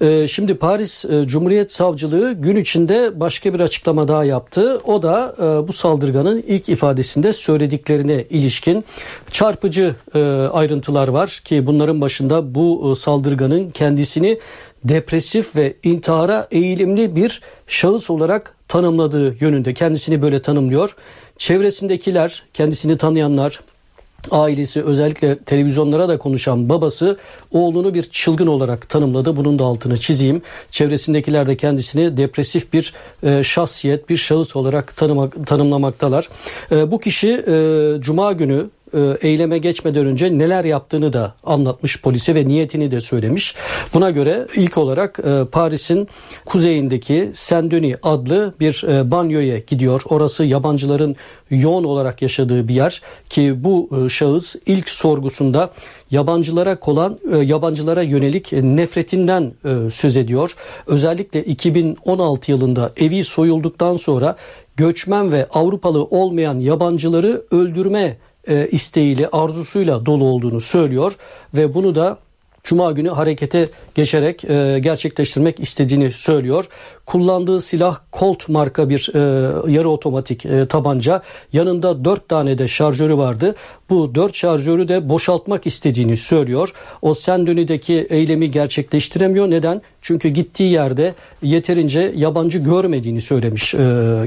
E, 0.00 0.28
şimdi 0.28 0.54
Paris 0.54 1.04
e, 1.04 1.26
Cumhuriyet 1.26 1.72
Savcılığı 1.72 2.32
gün 2.32 2.56
içinde 2.56 3.20
başka 3.20 3.54
bir 3.54 3.60
açıklama 3.60 4.08
daha 4.08 4.24
yaptı. 4.24 4.80
O 4.84 5.02
da 5.02 5.34
e, 5.38 5.68
bu 5.68 5.72
saldırganın 5.72 6.44
ilk 6.46 6.68
ifadesinde 6.68 7.32
söylediklerine 7.32 8.24
ilişkin 8.30 8.84
çarpıcı 9.30 9.94
e, 10.14 10.18
ayrıntılar 10.52 11.08
var 11.08 11.40
ki 11.44 11.66
bunların 11.66 12.00
başında 12.00 12.54
bu 12.54 12.92
e, 12.92 12.94
saldırganın 12.94 13.70
kendisini 13.70 14.38
depresif 14.84 15.56
ve 15.56 15.74
intihara 15.82 16.48
eğilimli 16.50 17.16
bir 17.16 17.40
şahıs 17.66 18.10
olarak 18.10 18.54
tanımladığı 18.68 19.44
yönünde 19.44 19.74
kendisini 19.74 20.22
böyle 20.22 20.42
tanımlıyor. 20.42 20.96
Çevresindekiler, 21.38 22.42
kendisini 22.54 22.98
tanıyanlar, 22.98 23.60
ailesi 24.30 24.82
özellikle 24.82 25.38
televizyonlara 25.38 26.08
da 26.08 26.18
konuşan 26.18 26.68
babası 26.68 27.18
oğlunu 27.52 27.94
bir 27.94 28.02
çılgın 28.02 28.46
olarak 28.46 28.88
tanımladı. 28.88 29.36
Bunun 29.36 29.58
da 29.58 29.64
altını 29.64 29.96
çizeyim. 29.96 30.42
Çevresindekiler 30.70 31.46
de 31.46 31.56
kendisini 31.56 32.16
depresif 32.16 32.72
bir 32.72 32.94
e, 33.22 33.44
şahsiyet, 33.44 34.08
bir 34.08 34.16
şahıs 34.16 34.56
olarak 34.56 34.96
tanımak, 34.96 35.46
tanımlamaktalar. 35.46 36.28
E, 36.72 36.90
bu 36.90 37.00
kişi 37.00 37.28
e, 37.28 37.96
Cuma 38.00 38.32
günü 38.32 38.66
eyleme 39.22 39.58
geçmeden 39.58 40.06
önce 40.06 40.38
neler 40.38 40.64
yaptığını 40.64 41.12
da 41.12 41.34
anlatmış 41.44 42.02
polise 42.02 42.34
ve 42.34 42.48
niyetini 42.48 42.90
de 42.90 43.00
söylemiş. 43.00 43.54
Buna 43.94 44.10
göre 44.10 44.46
ilk 44.56 44.78
olarak 44.78 45.18
e, 45.18 45.44
Paris'in 45.44 46.08
kuzeyindeki 46.44 47.30
Saint-Denis 47.34 47.96
adlı 48.02 48.54
bir 48.60 48.84
e, 48.88 49.10
banyoya 49.10 49.58
gidiyor. 49.58 50.02
Orası 50.08 50.44
yabancıların 50.44 51.16
yoğun 51.50 51.84
olarak 51.84 52.22
yaşadığı 52.22 52.68
bir 52.68 52.74
yer 52.74 53.00
ki 53.28 53.64
bu 53.64 54.08
şahıs 54.10 54.56
ilk 54.66 54.90
sorgusunda 54.90 55.70
yabancılara 56.10 56.80
kolan 56.80 57.18
yabancılara 57.42 58.02
yönelik 58.02 58.52
nefretinden 58.52 59.52
söz 59.90 60.16
ediyor. 60.16 60.56
Özellikle 60.86 61.44
2016 61.44 62.50
yılında 62.50 62.92
evi 62.96 63.24
soyulduktan 63.24 63.96
sonra 63.96 64.36
göçmen 64.76 65.32
ve 65.32 65.46
Avrupalı 65.52 66.04
olmayan 66.04 66.58
yabancıları 66.58 67.42
öldürme 67.50 68.16
e, 68.48 68.66
isteğiyle, 68.66 69.28
arzusuyla 69.28 70.06
dolu 70.06 70.24
olduğunu 70.24 70.60
söylüyor. 70.60 71.16
Ve 71.54 71.74
bunu 71.74 71.94
da 71.94 72.18
Cuma 72.64 72.92
günü 72.92 73.08
harekete 73.08 73.68
geçerek 73.94 74.44
e, 74.44 74.78
gerçekleştirmek 74.78 75.60
istediğini 75.60 76.12
söylüyor. 76.12 76.68
Kullandığı 77.06 77.60
silah 77.60 77.98
Colt 78.12 78.48
marka 78.48 78.88
bir 78.88 79.10
e, 79.14 79.20
yarı 79.72 79.88
otomatik 79.88 80.46
e, 80.46 80.66
tabanca. 80.66 81.22
Yanında 81.52 82.04
dört 82.04 82.28
tane 82.28 82.58
de 82.58 82.68
şarjörü 82.68 83.16
vardı. 83.16 83.54
Bu 83.90 84.14
dört 84.14 84.34
şarjörü 84.34 84.88
de 84.88 85.08
boşaltmak 85.08 85.66
istediğini 85.66 86.16
söylüyor. 86.16 86.72
O 87.02 87.14
Sendoni'deki 87.14 88.06
eylemi 88.10 88.50
gerçekleştiremiyor. 88.50 89.50
Neden? 89.50 89.82
Çünkü 90.02 90.28
gittiği 90.28 90.72
yerde 90.72 91.14
yeterince 91.42 92.12
yabancı 92.16 92.58
görmediğini 92.58 93.20
söylemiş 93.20 93.74
e, 93.74 93.78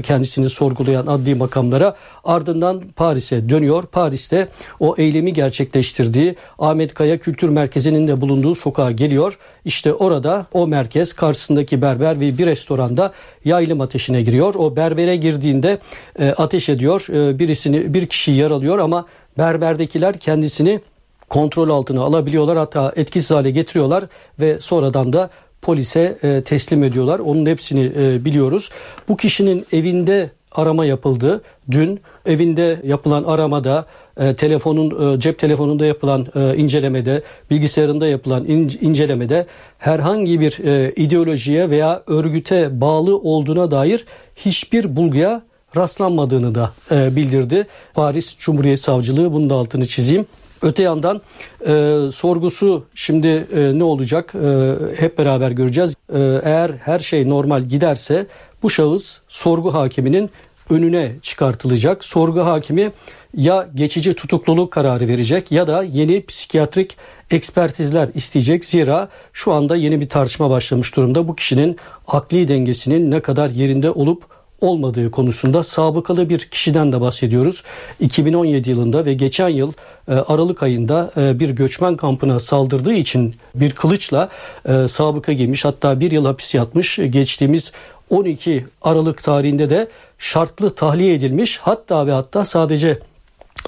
kendisini 0.02 0.48
sorgulayan 0.48 1.06
adli 1.06 1.34
makamlara. 1.34 1.96
Ardından 2.24 2.82
Paris'e 2.96 3.48
dönüyor. 3.48 3.82
Paris'te 3.82 4.48
o 4.80 4.94
eylemi 4.98 5.32
gerçekleştirdiği 5.32 6.34
Ahmet 6.58 6.94
Kaya 6.94 7.18
Kültür 7.18 7.48
Merkezi'nin 7.48 8.08
de 8.08 8.20
bulunduğu 8.20 8.54
sokağa 8.54 8.90
geliyor. 8.90 9.38
İşte 9.64 9.92
orada 9.92 10.46
o 10.52 10.66
merkez 10.66 11.12
karşısındaki 11.12 11.82
berber 11.82 12.20
ve 12.20 12.38
bir 12.38 12.46
restoranda 12.46 13.12
yaylım 13.44 13.80
ateşine 13.80 14.22
giriyor. 14.22 14.54
O 14.54 14.76
berbere 14.76 15.16
girdiğinde 15.16 15.78
e, 16.18 16.30
ateş 16.30 16.68
ediyor. 16.68 17.06
E, 17.12 17.38
birisini 17.38 17.94
bir 17.94 18.06
kişi 18.06 18.32
yaralıyor 18.32 18.78
ama 18.78 19.06
berberdekiler 19.38 20.18
kendisini 20.18 20.80
kontrol 21.28 21.68
altına 21.68 22.02
alabiliyorlar. 22.02 22.58
Hatta 22.58 22.92
etkisiz 22.96 23.30
hale 23.30 23.50
getiriyorlar 23.50 24.04
ve 24.40 24.60
sonradan 24.60 25.12
da 25.12 25.30
polise 25.62 26.18
e, 26.22 26.42
teslim 26.42 26.84
ediyorlar. 26.84 27.18
Onun 27.18 27.46
hepsini 27.46 27.92
e, 27.96 28.24
biliyoruz. 28.24 28.70
Bu 29.08 29.16
kişinin 29.16 29.66
evinde 29.72 30.30
arama 30.52 30.84
yapıldı. 30.84 31.42
Dün 31.70 32.00
evinde 32.26 32.80
yapılan 32.84 33.24
aramada 33.24 33.86
e, 34.16 34.34
telefonun 34.34 35.14
e, 35.14 35.20
cep 35.20 35.38
telefonunda 35.38 35.86
yapılan 35.86 36.26
e, 36.34 36.56
incelemede, 36.56 37.22
bilgisayarında 37.50 38.06
yapılan 38.06 38.44
in, 38.44 38.72
incelemede 38.80 39.46
herhangi 39.78 40.40
bir 40.40 40.64
e, 40.64 40.92
ideolojiye 40.96 41.70
veya 41.70 42.02
örgüte 42.06 42.80
bağlı 42.80 43.18
olduğuna 43.18 43.70
dair 43.70 44.04
hiçbir 44.36 44.96
bulguya 44.96 45.42
rastlanmadığını 45.76 46.54
da 46.54 46.70
e, 46.90 47.16
bildirdi. 47.16 47.66
Paris 47.94 48.38
Cumhuriyet 48.38 48.80
Savcılığı 48.80 49.32
bunun 49.32 49.50
da 49.50 49.54
altını 49.54 49.86
çizeyim. 49.86 50.26
Öte 50.62 50.82
yandan 50.82 51.20
e, 51.66 51.98
sorgusu 52.12 52.84
şimdi 52.94 53.46
e, 53.56 53.78
ne 53.78 53.84
olacak 53.84 54.34
e, 54.34 54.74
hep 54.96 55.18
beraber 55.18 55.50
göreceğiz. 55.50 55.94
E, 56.14 56.18
eğer 56.44 56.70
her 56.70 56.98
şey 56.98 57.28
normal 57.28 57.62
giderse 57.62 58.26
bu 58.62 58.70
şahıs 58.70 59.18
sorgu 59.28 59.74
hakiminin 59.74 60.30
önüne 60.70 61.12
çıkartılacak. 61.22 62.04
Sorgu 62.04 62.40
hakimi 62.40 62.92
ya 63.36 63.68
geçici 63.74 64.14
tutukluluk 64.14 64.70
kararı 64.70 65.08
verecek 65.08 65.52
ya 65.52 65.66
da 65.66 65.82
yeni 65.82 66.26
psikiyatrik 66.26 66.96
ekspertizler 67.30 68.08
isteyecek. 68.14 68.64
Zira 68.64 69.08
şu 69.32 69.52
anda 69.52 69.76
yeni 69.76 70.00
bir 70.00 70.08
tartışma 70.08 70.50
başlamış 70.50 70.96
durumda. 70.96 71.28
Bu 71.28 71.36
kişinin 71.36 71.76
akli 72.06 72.48
dengesinin 72.48 73.10
ne 73.10 73.20
kadar 73.20 73.48
yerinde 73.48 73.90
olup 73.90 74.22
olmadığı 74.60 75.10
konusunda 75.10 75.62
sabıkalı 75.62 76.28
bir 76.28 76.38
kişiden 76.38 76.92
de 76.92 77.00
bahsediyoruz. 77.00 77.62
2017 78.00 78.70
yılında 78.70 79.06
ve 79.06 79.14
geçen 79.14 79.48
yıl 79.48 79.72
e, 80.08 80.12
Aralık 80.12 80.62
ayında 80.62 81.10
e, 81.16 81.40
bir 81.40 81.50
göçmen 81.50 81.96
kampına 81.96 82.40
saldırdığı 82.40 82.92
için 82.92 83.34
bir 83.54 83.70
kılıçla 83.70 84.28
e, 84.68 84.88
sabıka 84.88 85.32
giymiş 85.32 85.64
hatta 85.64 86.00
bir 86.00 86.12
yıl 86.12 86.24
hapis 86.24 86.54
yatmış. 86.54 86.98
Geçtiğimiz 87.10 87.72
12 88.10 88.66
Aralık 88.82 89.22
tarihinde 89.22 89.70
de 89.70 89.88
şartlı 90.18 90.74
tahliye 90.74 91.14
edilmiş 91.14 91.58
hatta 91.58 92.06
ve 92.06 92.12
hatta 92.12 92.44
sadece 92.44 92.98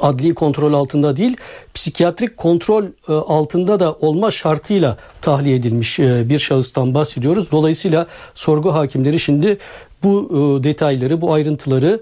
adli 0.01 0.35
kontrol 0.35 0.73
altında 0.73 1.17
değil 1.17 1.37
psikiyatrik 1.75 2.37
kontrol 2.37 2.85
e, 2.85 3.13
altında 3.13 3.81
da 3.81 3.93
olma 3.93 4.31
şartıyla 4.31 4.97
tahliye 5.23 5.57
edilmiş 5.57 5.99
e, 5.99 6.29
bir 6.29 6.39
şahıstan 6.39 6.95
bahsediyoruz. 6.95 7.53
Dolayısıyla 7.53 8.07
sorgu 8.35 8.75
hakimleri 8.75 9.21
şimdi 9.21 9.59
bu 10.03 10.29
e, 10.31 10.65
detayları, 10.65 11.21
bu 11.21 11.33
ayrıntıları 11.33 12.01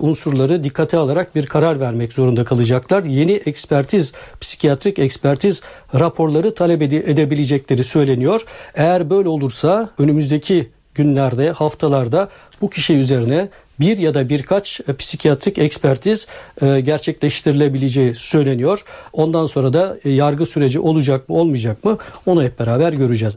unsurları 0.00 0.64
dikkate 0.64 0.98
alarak 0.98 1.34
bir 1.34 1.46
karar 1.46 1.80
vermek 1.80 2.12
zorunda 2.12 2.44
kalacaklar. 2.44 3.04
Yeni 3.04 3.32
ekspertiz, 3.32 4.12
psikiyatrik 4.40 4.98
ekspertiz 4.98 5.62
raporları 5.94 6.54
talep 6.54 6.82
edebilecekleri 6.82 7.84
söyleniyor. 7.84 8.44
Eğer 8.74 9.10
böyle 9.10 9.28
olursa 9.28 9.90
önümüzdeki 9.98 10.70
günlerde, 10.94 11.50
haftalarda 11.50 12.28
bu 12.60 12.70
kişi 12.70 12.94
üzerine 12.94 13.48
bir 13.80 13.98
ya 13.98 14.14
da 14.14 14.28
birkaç 14.28 14.80
e, 14.88 14.96
psikiyatrik 14.96 15.58
ekspertiz 15.58 16.28
e, 16.62 16.80
gerçekleştirilebileceği 16.80 18.14
söyleniyor. 18.14 18.84
Ondan 19.12 19.46
sonra 19.46 19.72
da 19.72 19.98
e, 20.04 20.10
yargı 20.10 20.46
süreci 20.46 20.80
olacak 20.80 21.28
mı 21.28 21.34
olmayacak 21.36 21.84
mı 21.84 21.98
onu 22.26 22.42
hep 22.42 22.58
beraber 22.58 22.92
göreceğiz. 22.92 23.36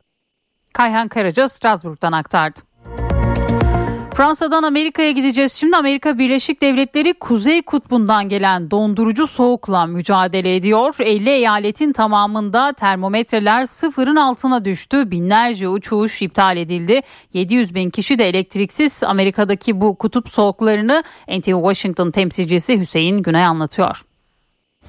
Kayhan 0.74 1.08
Karaca 1.08 1.50
Strasbourg'dan 1.50 2.12
aktardı. 2.12 2.60
Fransa'dan 4.16 4.64
Amerika'ya 4.64 5.12
gideceğiz. 5.12 5.54
Şimdi 5.54 5.78
Amerika 5.78 6.18
Birleşik 6.18 6.62
Devletleri 6.62 7.14
Kuzey 7.14 7.62
Kutbu'ndan 7.62 8.30
gelen 8.30 8.72
dondurucu 8.72 9.28
soğukla 9.28 9.86
mücadele 9.86 10.56
ediyor. 10.56 10.96
50 11.00 11.30
eyaletin 11.30 11.94
tamamında 11.94 12.74
termometreler 12.74 13.66
sıfırın 13.66 14.16
altına 14.16 14.66
düştü. 14.66 15.12
Binlerce 15.12 15.70
uçuş 15.70 16.22
iptal 16.22 16.58
edildi. 16.58 17.02
700 17.34 17.76
bin 17.76 17.90
kişi 17.90 18.20
de 18.20 18.30
elektriksiz. 18.30 19.04
Amerika'daki 19.04 19.82
bu 19.82 19.98
kutup 19.98 20.30
soğuklarını 20.30 21.04
NTV 21.28 21.62
Washington 21.62 22.12
temsilcisi 22.12 22.80
Hüseyin 22.80 23.24
Günay 23.24 23.46
anlatıyor. 23.46 24.06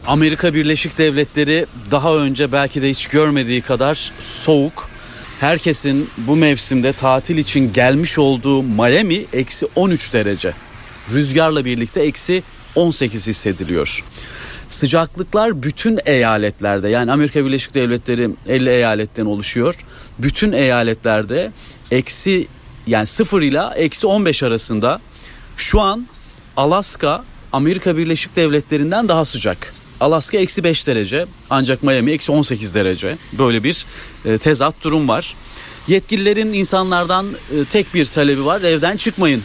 Amerika 0.06 0.54
Birleşik 0.54 0.98
Devletleri 0.98 1.66
daha 1.90 2.14
önce 2.16 2.52
belki 2.52 2.82
de 2.82 2.90
hiç 2.90 3.06
görmediği 3.06 3.62
kadar 3.62 4.12
soğuk 4.20 4.95
herkesin 5.40 6.10
bu 6.16 6.36
mevsimde 6.36 6.92
tatil 6.92 7.38
için 7.38 7.72
gelmiş 7.72 8.18
olduğu 8.18 8.62
Miami 8.62 9.24
eksi 9.32 9.66
13 9.76 10.12
derece. 10.12 10.52
Rüzgarla 11.12 11.64
birlikte 11.64 12.02
eksi 12.02 12.42
18 12.74 13.26
hissediliyor. 13.26 14.04
Sıcaklıklar 14.68 15.62
bütün 15.62 15.98
eyaletlerde 16.06 16.88
yani 16.88 17.12
Amerika 17.12 17.44
Birleşik 17.44 17.74
Devletleri 17.74 18.30
50 18.46 18.70
eyaletten 18.70 19.26
oluşuyor. 19.26 19.74
Bütün 20.18 20.52
eyaletlerde 20.52 21.52
eksi 21.90 22.46
yani 22.86 23.06
0 23.06 23.42
ile 23.42 23.62
eksi 23.76 24.06
15 24.06 24.42
arasında 24.42 25.00
şu 25.56 25.80
an 25.80 26.06
Alaska 26.56 27.24
Amerika 27.52 27.96
Birleşik 27.96 28.36
Devletleri'nden 28.36 29.08
daha 29.08 29.24
sıcak. 29.24 29.74
Alaska 30.00 30.38
eksi 30.38 30.64
5 30.64 30.86
derece 30.86 31.26
ancak 31.50 31.82
Miami 31.82 32.10
eksi 32.10 32.32
18 32.32 32.74
derece 32.74 33.16
böyle 33.38 33.64
bir 33.64 33.86
e, 34.24 34.38
tezat 34.38 34.74
durum 34.82 35.08
var. 35.08 35.34
Yetkililerin 35.88 36.52
insanlardan 36.52 37.26
e, 37.26 37.64
tek 37.64 37.94
bir 37.94 38.04
talebi 38.04 38.44
var 38.44 38.60
evden 38.60 38.96
çıkmayın. 38.96 39.42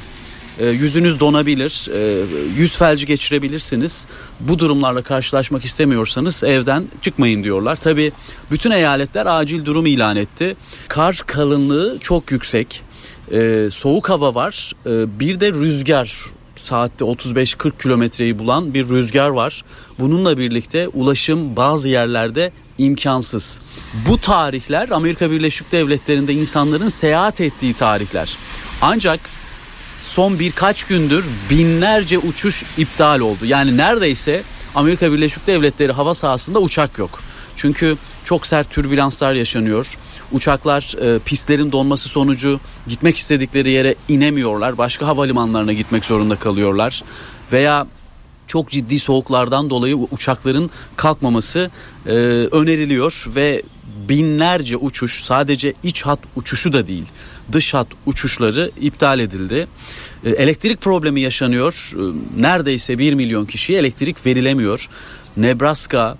E, 0.59 0.65
yüzünüz 0.67 1.19
donabilir, 1.19 1.89
e, 1.93 2.25
yüz 2.57 2.77
felci 2.77 3.05
geçirebilirsiniz. 3.05 4.07
Bu 4.39 4.59
durumlarla 4.59 5.01
karşılaşmak 5.01 5.65
istemiyorsanız 5.65 6.43
evden 6.43 6.83
çıkmayın 7.01 7.43
diyorlar. 7.43 7.75
Tabi 7.75 8.11
bütün 8.51 8.71
eyaletler 8.71 9.25
acil 9.25 9.65
durum 9.65 9.85
ilan 9.85 10.15
etti. 10.15 10.55
Kar 10.87 11.23
kalınlığı 11.25 11.97
çok 12.01 12.31
yüksek. 12.31 12.81
E, 13.31 13.69
soğuk 13.71 14.09
hava 14.09 14.35
var. 14.35 14.73
E, 14.85 15.19
bir 15.19 15.39
de 15.39 15.51
rüzgar 15.51 16.25
saatte 16.65 17.06
35-40 17.06 17.82
kilometreyi 17.82 18.39
bulan 18.39 18.74
bir 18.74 18.89
rüzgar 18.89 19.30
var. 19.30 19.63
Bununla 20.00 20.38
birlikte 20.38 20.88
ulaşım 20.88 21.56
bazı 21.56 21.89
yerlerde 21.89 22.52
imkansız. 22.78 23.62
Bu 24.08 24.17
tarihler 24.17 24.89
Amerika 24.89 25.32
Birleşik 25.32 25.71
Devletleri'nde 25.71 26.34
insanların 26.34 26.89
seyahat 26.89 27.41
ettiği 27.41 27.74
tarihler. 27.74 28.38
Ancak 28.82 29.19
son 30.02 30.39
birkaç 30.39 30.84
gündür 30.84 31.26
binlerce 31.50 32.17
uçuş 32.17 32.63
iptal 32.78 33.19
oldu. 33.19 33.45
Yani 33.45 33.78
neredeyse 33.78 34.43
Amerika 34.76 35.12
Birleşik 35.12 35.47
Devletleri 35.47 35.91
hava 35.91 36.13
sahasında 36.13 36.60
uçak 36.60 36.97
yok. 36.97 37.19
Çünkü 37.56 37.97
çok 38.25 38.47
sert 38.47 38.69
türbülanslar 38.69 39.34
yaşanıyor. 39.34 39.97
Uçaklar 40.31 40.95
e, 41.01 41.19
pistlerin 41.19 41.71
donması 41.71 42.10
sonucu 42.10 42.60
gitmek 42.88 43.17
istedikleri 43.17 43.71
yere 43.71 43.95
inemiyorlar. 44.10 44.77
Başka 44.77 45.07
havalimanlarına 45.07 45.73
gitmek 45.73 46.05
zorunda 46.05 46.36
kalıyorlar. 46.36 47.03
Veya 47.51 47.88
çok 48.47 48.69
ciddi 48.69 48.99
soğuklardan 48.99 49.69
dolayı 49.69 49.95
uçakların 49.95 50.69
kalkmaması 50.95 51.71
e, 52.05 52.12
öneriliyor 52.51 53.25
ve 53.36 53.63
binlerce 54.10 54.77
uçuş 54.77 55.23
sadece 55.23 55.73
iç 55.84 56.01
hat 56.01 56.19
uçuşu 56.36 56.73
da 56.73 56.88
değil 56.88 57.05
dış 57.51 57.73
hat 57.73 57.88
uçuşları 58.05 58.71
iptal 58.81 59.19
edildi. 59.19 59.67
E, 60.23 60.29
elektrik 60.29 60.81
problemi 60.81 61.21
yaşanıyor. 61.21 61.91
E, 61.93 62.01
neredeyse 62.41 62.97
1 62.97 63.13
milyon 63.13 63.45
kişiye 63.45 63.79
elektrik 63.79 64.25
verilemiyor. 64.25 64.89
Nebraska, 65.38 66.17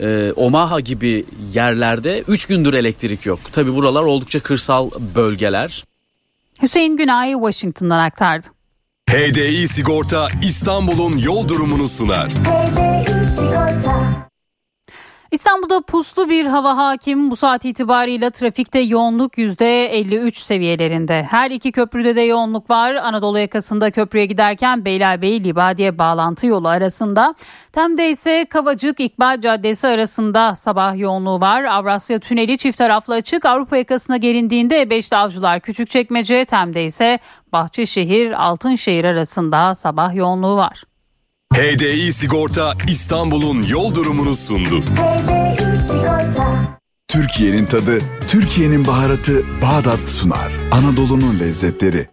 e, 0.00 0.32
Omaha 0.36 0.80
gibi 0.80 1.24
yerlerde 1.54 2.20
3 2.28 2.46
gündür 2.46 2.74
elektrik 2.74 3.26
yok. 3.26 3.40
Tabi 3.52 3.74
buralar 3.74 4.02
oldukça 4.02 4.40
kırsal 4.40 4.90
bölgeler. 5.14 5.84
Hüseyin 6.62 6.96
Günay 6.96 7.32
Washington'dan 7.32 7.98
aktardı. 7.98 8.46
HDI 9.10 9.68
Sigorta 9.68 10.28
İstanbul'un 10.44 11.18
yol 11.18 11.48
durumunu 11.48 11.88
sunar. 11.88 12.28
HDI 12.30 13.24
Sigorta 13.36 14.29
İstanbul'da 15.30 15.80
puslu 15.80 16.28
bir 16.28 16.46
hava 16.46 16.76
hakim 16.76 17.30
bu 17.30 17.36
saat 17.36 17.64
itibarıyla 17.64 18.30
trafikte 18.30 18.78
yoğunluk 18.78 19.38
%53 19.38 20.34
seviyelerinde. 20.34 21.22
Her 21.30 21.50
iki 21.50 21.72
köprüde 21.72 22.16
de 22.16 22.20
yoğunluk 22.20 22.70
var. 22.70 22.94
Anadolu 22.94 23.38
yakasında 23.38 23.90
köprüye 23.90 24.26
giderken 24.26 24.84
Beylerbeyi 24.84 25.44
Libadiye 25.44 25.98
bağlantı 25.98 26.46
yolu 26.46 26.68
arasında. 26.68 27.34
Tem'de 27.72 28.10
ise 28.10 28.46
Kavacık 28.50 29.00
İkbal 29.00 29.40
Caddesi 29.40 29.88
arasında 29.88 30.56
sabah 30.56 30.98
yoğunluğu 30.98 31.40
var. 31.40 31.64
Avrasya 31.64 32.18
Tüneli 32.18 32.58
çift 32.58 32.78
taraflı 32.78 33.14
açık. 33.14 33.44
Avrupa 33.44 33.76
yakasına 33.76 34.16
gelindiğinde 34.16 34.82
E5'te 34.82 35.16
Avcılar 35.16 35.60
Küçükçekmece, 35.60 36.44
Tem'de 36.44 36.84
ise 36.84 37.18
Bahçeşehir 37.52 38.46
Altınşehir 38.46 39.04
arasında 39.04 39.74
sabah 39.74 40.14
yoğunluğu 40.14 40.56
var. 40.56 40.89
HDI 41.54 42.12
Sigorta 42.12 42.72
İstanbul'un 42.88 43.62
yol 43.62 43.94
durumunu 43.94 44.34
sundu. 44.34 44.84
Türkiye'nin 47.08 47.66
tadı, 47.66 47.98
Türkiye'nin 48.28 48.86
baharatı 48.86 49.42
Bağdat 49.62 50.08
sunar. 50.08 50.52
Anadolu'nun 50.70 51.40
lezzetleri. 51.40 52.08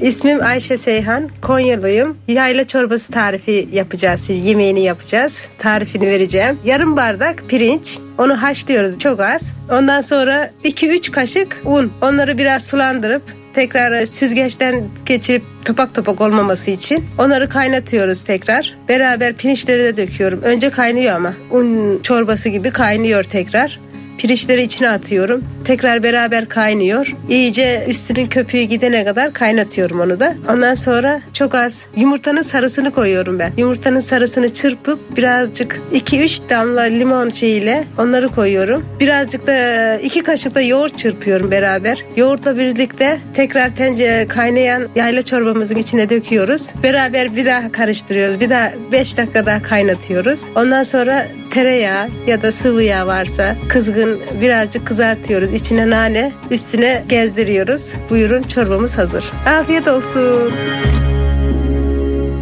İsmim 0.00 0.42
Ayşe 0.42 0.78
Seyhan, 0.78 1.30
Konyalıyım. 1.42 2.16
Yayla 2.28 2.66
çorbası 2.66 3.12
tarifi 3.12 3.68
yapacağız, 3.72 4.30
yemeğini 4.30 4.80
yapacağız. 4.80 5.48
Tarifini 5.58 6.06
vereceğim. 6.06 6.58
Yarım 6.64 6.96
bardak 6.96 7.44
pirinç, 7.48 7.98
onu 8.18 8.42
haşlıyoruz 8.42 8.98
çok 8.98 9.20
az. 9.20 9.52
Ondan 9.70 10.00
sonra 10.00 10.50
2-3 10.64 11.10
kaşık 11.10 11.60
un. 11.64 11.92
Onları 12.00 12.38
biraz 12.38 12.66
sulandırıp 12.66 13.22
tekrar 13.54 14.06
süzgeçten 14.06 14.88
geçirip 15.06 15.42
topak 15.64 15.94
topak 15.94 16.20
olmaması 16.20 16.70
için 16.70 17.04
onları 17.18 17.48
kaynatıyoruz 17.48 18.22
tekrar. 18.22 18.74
Beraber 18.88 19.32
pirinçleri 19.32 19.82
de 19.82 19.96
döküyorum. 19.96 20.42
Önce 20.42 20.70
kaynıyor 20.70 21.14
ama 21.14 21.34
un 21.50 22.00
çorbası 22.02 22.48
gibi 22.48 22.70
kaynıyor 22.70 23.24
tekrar. 23.24 23.80
Pirinçleri 24.18 24.62
içine 24.62 24.90
atıyorum. 24.90 25.44
Tekrar 25.64 26.02
beraber 26.02 26.48
kaynıyor. 26.48 27.16
İyice 27.28 27.84
üstünün 27.88 28.26
köpüğü 28.26 28.62
gidene 28.62 29.04
kadar 29.04 29.32
kaynatıyorum 29.32 30.00
onu 30.00 30.20
da. 30.20 30.34
Ondan 30.48 30.74
sonra 30.74 31.20
çok 31.32 31.54
az 31.54 31.86
yumurtanın 31.96 32.42
sarısını 32.42 32.90
koyuyorum 32.90 33.38
ben. 33.38 33.52
Yumurtanın 33.56 34.00
sarısını 34.00 34.48
çırpıp 34.48 35.16
birazcık 35.16 35.80
2-3 35.92 36.50
damla 36.50 36.80
limon 36.80 37.28
şeyiyle 37.28 37.84
onları 37.98 38.28
koyuyorum. 38.28 38.86
Birazcık 39.00 39.46
da 39.46 39.94
2 39.96 40.22
kaşık 40.22 40.54
da 40.54 40.60
yoğurt 40.60 40.98
çırpıyorum 40.98 41.50
beraber. 41.50 42.04
Yoğurtla 42.16 42.58
birlikte 42.58 43.18
tekrar 43.34 43.76
tencere 43.76 44.26
kaynayan 44.26 44.88
yayla 44.94 45.22
çorbamızın 45.22 45.76
içine 45.76 46.10
döküyoruz. 46.10 46.74
Beraber 46.82 47.36
bir 47.36 47.46
daha 47.46 47.72
karıştırıyoruz. 47.72 48.40
Bir 48.40 48.50
daha 48.50 48.72
5 48.92 49.16
dakika 49.16 49.46
daha 49.46 49.62
kaynatıyoruz. 49.62 50.44
Ondan 50.54 50.82
sonra 50.82 51.26
tereyağı 51.50 52.08
ya 52.26 52.42
da 52.42 52.52
sıvı 52.52 52.82
yağ 52.82 53.06
varsa 53.06 53.56
kızgın 53.68 54.01
birazcık 54.40 54.86
kızartıyoruz. 54.86 55.52
İçine 55.52 55.90
nane, 55.90 56.32
üstüne 56.50 57.04
gezdiriyoruz. 57.08 57.92
Buyurun 58.10 58.42
çorbamız 58.42 58.98
hazır. 58.98 59.24
Afiyet 59.46 59.88
olsun. 59.88 60.52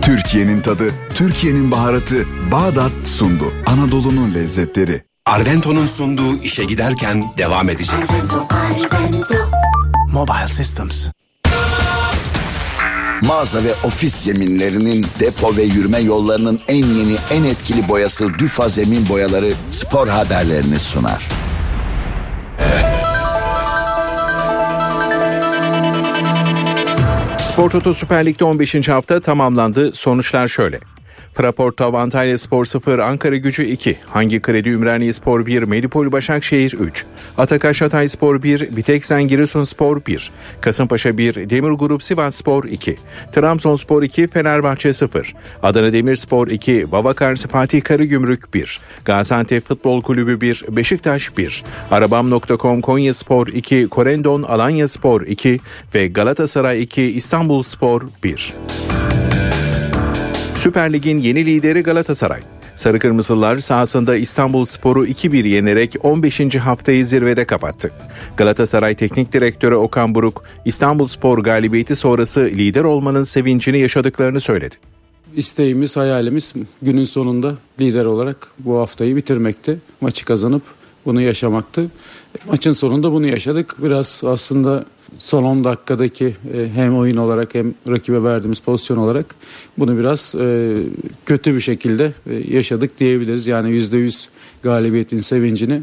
Türkiye'nin 0.03 0.61
tadı, 0.61 0.91
Türkiye'nin 1.15 1.71
baharatı 1.71 2.17
Bağdat 2.53 2.93
sundu. 3.05 3.53
Anadolu'nun 3.67 4.35
lezzetleri. 4.35 5.03
Arvento'nun 5.27 5.87
sunduğu 5.87 6.43
işe 6.43 6.65
giderken 6.65 7.25
devam 7.39 7.69
edecek. 7.69 7.99
Mobile 10.13 10.49
Systems. 10.49 11.07
Mağaza 13.23 13.65
ve 13.65 13.75
ofis 13.85 14.15
zeminlerinin 14.15 15.07
depo 15.21 15.57
ve 15.57 15.63
yürüme 15.63 15.99
yollarının 15.99 16.61
en 16.69 16.85
yeni 16.87 17.17
en 17.31 17.45
etkili 17.45 17.89
boyası 17.89 18.39
Düfa 18.39 18.69
Zemin 18.69 19.09
Boyaları 19.09 19.53
spor 19.71 20.09
haberlerini 20.09 20.79
sunar. 20.79 21.40
Spor 27.61 27.71
Toto 27.71 27.95
Süper 27.95 28.27
Lig'de 28.27 28.45
15. 28.45 28.89
hafta 28.89 29.21
tamamlandı. 29.21 29.93
Sonuçlar 29.95 30.49
şöyle. 30.49 30.81
Fraport 31.35 31.81
Antalya 31.81 32.39
Spor 32.39 32.65
0, 32.65 32.99
Ankara 32.99 33.37
Gücü 33.37 33.65
2, 33.65 33.97
Hangi 34.07 34.41
Kredi? 34.41 34.69
Ümraniye 34.69 35.13
Spor 35.13 35.47
1, 35.47 35.63
Medipol 35.63 36.13
Başakşehir 36.13 36.73
3, 36.73 37.05
Atakaş 37.39 37.81
Hatay 37.81 38.09
Spor 38.09 38.43
1, 38.43 38.77
Biteksen 38.77 39.23
Giresun 39.23 39.65
Spor 39.65 40.07
1, 40.07 40.33
Kasımpaşa 40.61 41.19
1, 41.19 41.51
Demir 41.51 41.71
Grup 41.71 42.03
Sivas 42.03 42.35
Spor 42.35 42.65
2, 42.65 42.97
Trabzonspor 43.33 44.03
2, 44.03 44.29
Fenerbahçe 44.29 44.93
0, 44.93 45.35
Adana 45.63 45.93
Demirspor 45.93 46.49
2, 46.49 46.93
Babakars 46.93 47.47
Fatih 47.47 47.83
Karagümrük 47.83 48.55
1, 48.55 48.81
Gaziantep 49.05 49.69
Futbol 49.69 50.03
Kulübü 50.03 50.41
1, 50.41 50.65
Beşiktaş 50.69 51.37
1, 51.37 51.65
Arabam.com 51.91 52.81
Konya 52.81 53.15
Spor 53.15 53.47
2, 53.47 53.89
Korendon 53.89 54.43
Alanya 54.43 54.89
Spor 54.89 55.23
2 55.23 55.61
ve 55.95 56.09
Galatasaray 56.09 56.83
2, 56.83 57.03
İstanbul 57.03 57.63
Spor 57.63 58.03
1. 58.25 58.55
Süper 60.61 60.93
Lig'in 60.93 61.19
yeni 61.19 61.47
lideri 61.47 61.83
Galatasaray. 61.83 62.41
Sarı 62.77 62.99
Kırmızılar 62.99 63.59
sahasında 63.59 64.17
İstanbul 64.17 64.65
Sporu 64.65 65.07
2-1 65.07 65.49
yenerek 65.49 65.97
15. 66.03 66.57
haftayı 66.57 67.07
zirvede 67.07 67.45
kapattı. 67.45 67.93
Galatasaray 68.37 68.95
Teknik 68.95 69.33
Direktörü 69.33 69.75
Okan 69.75 70.15
Buruk, 70.15 70.45
İstanbul 70.65 71.07
Spor 71.07 71.39
galibiyeti 71.39 71.97
sonrası 71.97 72.41
lider 72.41 72.85
olmanın 72.85 73.23
sevincini 73.23 73.79
yaşadıklarını 73.79 74.41
söyledi. 74.41 74.75
İsteğimiz, 75.37 75.97
hayalimiz 75.97 76.55
günün 76.83 77.05
sonunda 77.05 77.55
lider 77.81 78.05
olarak 78.05 78.53
bu 78.59 78.79
haftayı 78.79 79.17
bitirmekti. 79.17 79.79
Maçı 80.01 80.25
kazanıp 80.25 80.63
bunu 81.07 81.21
yaşamaktı. 81.21 81.91
Maçın 82.47 82.73
sonunda 82.73 83.13
bunu 83.13 83.27
yaşadık. 83.27 83.77
Biraz 83.79 84.23
aslında 84.27 84.85
son 85.21 85.45
10 85.45 85.65
dakikadaki 85.65 86.27
e, 86.27 86.69
hem 86.75 86.97
oyun 86.97 87.17
olarak 87.17 87.55
hem 87.55 87.75
rakibe 87.89 88.23
verdiğimiz 88.23 88.61
pozisyon 88.61 88.97
olarak 88.97 89.35
bunu 89.79 89.99
biraz 89.99 90.35
e, 90.41 90.77
kötü 91.27 91.55
bir 91.55 91.61
şekilde 91.61 92.13
e, 92.31 92.35
yaşadık 92.57 92.99
diyebiliriz. 92.99 93.47
Yani 93.47 93.71
%100 93.71 94.29
galibiyetin 94.63 95.21
sevincini 95.21 95.83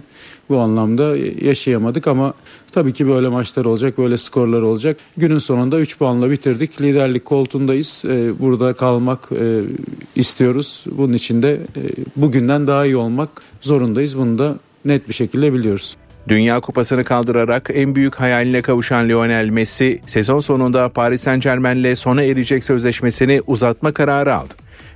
bu 0.50 0.58
anlamda 0.58 1.18
yaşayamadık 1.42 2.08
ama 2.08 2.34
tabii 2.72 2.94
ki 2.94 3.08
böyle 3.08 3.28
maçlar 3.28 3.66
olacak, 3.66 3.98
böyle 3.98 4.18
skorlar 4.18 4.62
olacak. 4.62 4.98
Günün 5.18 5.38
sonunda 5.38 5.80
3 5.80 5.98
puanla 5.98 6.32
bitirdik. 6.32 6.82
Liderlik 6.82 7.26
koltuğundayız. 7.26 8.04
Burada 8.40 8.74
kalmak 8.74 9.30
istiyoruz. 10.16 10.86
Bunun 10.92 11.14
için 11.14 11.44
de 11.44 11.62
bugünden 12.16 12.68
daha 12.68 12.86
iyi 12.86 12.98
olmak 12.98 13.30
zorundayız. 13.62 14.18
Bunu 14.18 14.40
da 14.40 14.60
net 14.86 15.10
bir 15.10 15.14
şekilde 15.14 15.54
biliyoruz. 15.54 15.98
Dünya 16.28 16.60
Kupası'nı 16.60 17.04
kaldırarak 17.04 17.70
en 17.74 17.96
büyük 17.96 18.16
hayaline 18.16 18.62
kavuşan 18.62 19.10
Lionel 19.10 19.50
Messi, 19.50 20.02
sezon 20.06 20.40
sonunda 20.40 20.90
Paris 20.90 21.22
Saint 21.22 21.44
Germain'le 21.44 21.96
sona 21.96 22.24
erecek 22.24 22.64
sözleşmesini 22.64 23.42
uzatma 23.48 23.92
kararı 23.92 24.36
aldı. 24.36 24.54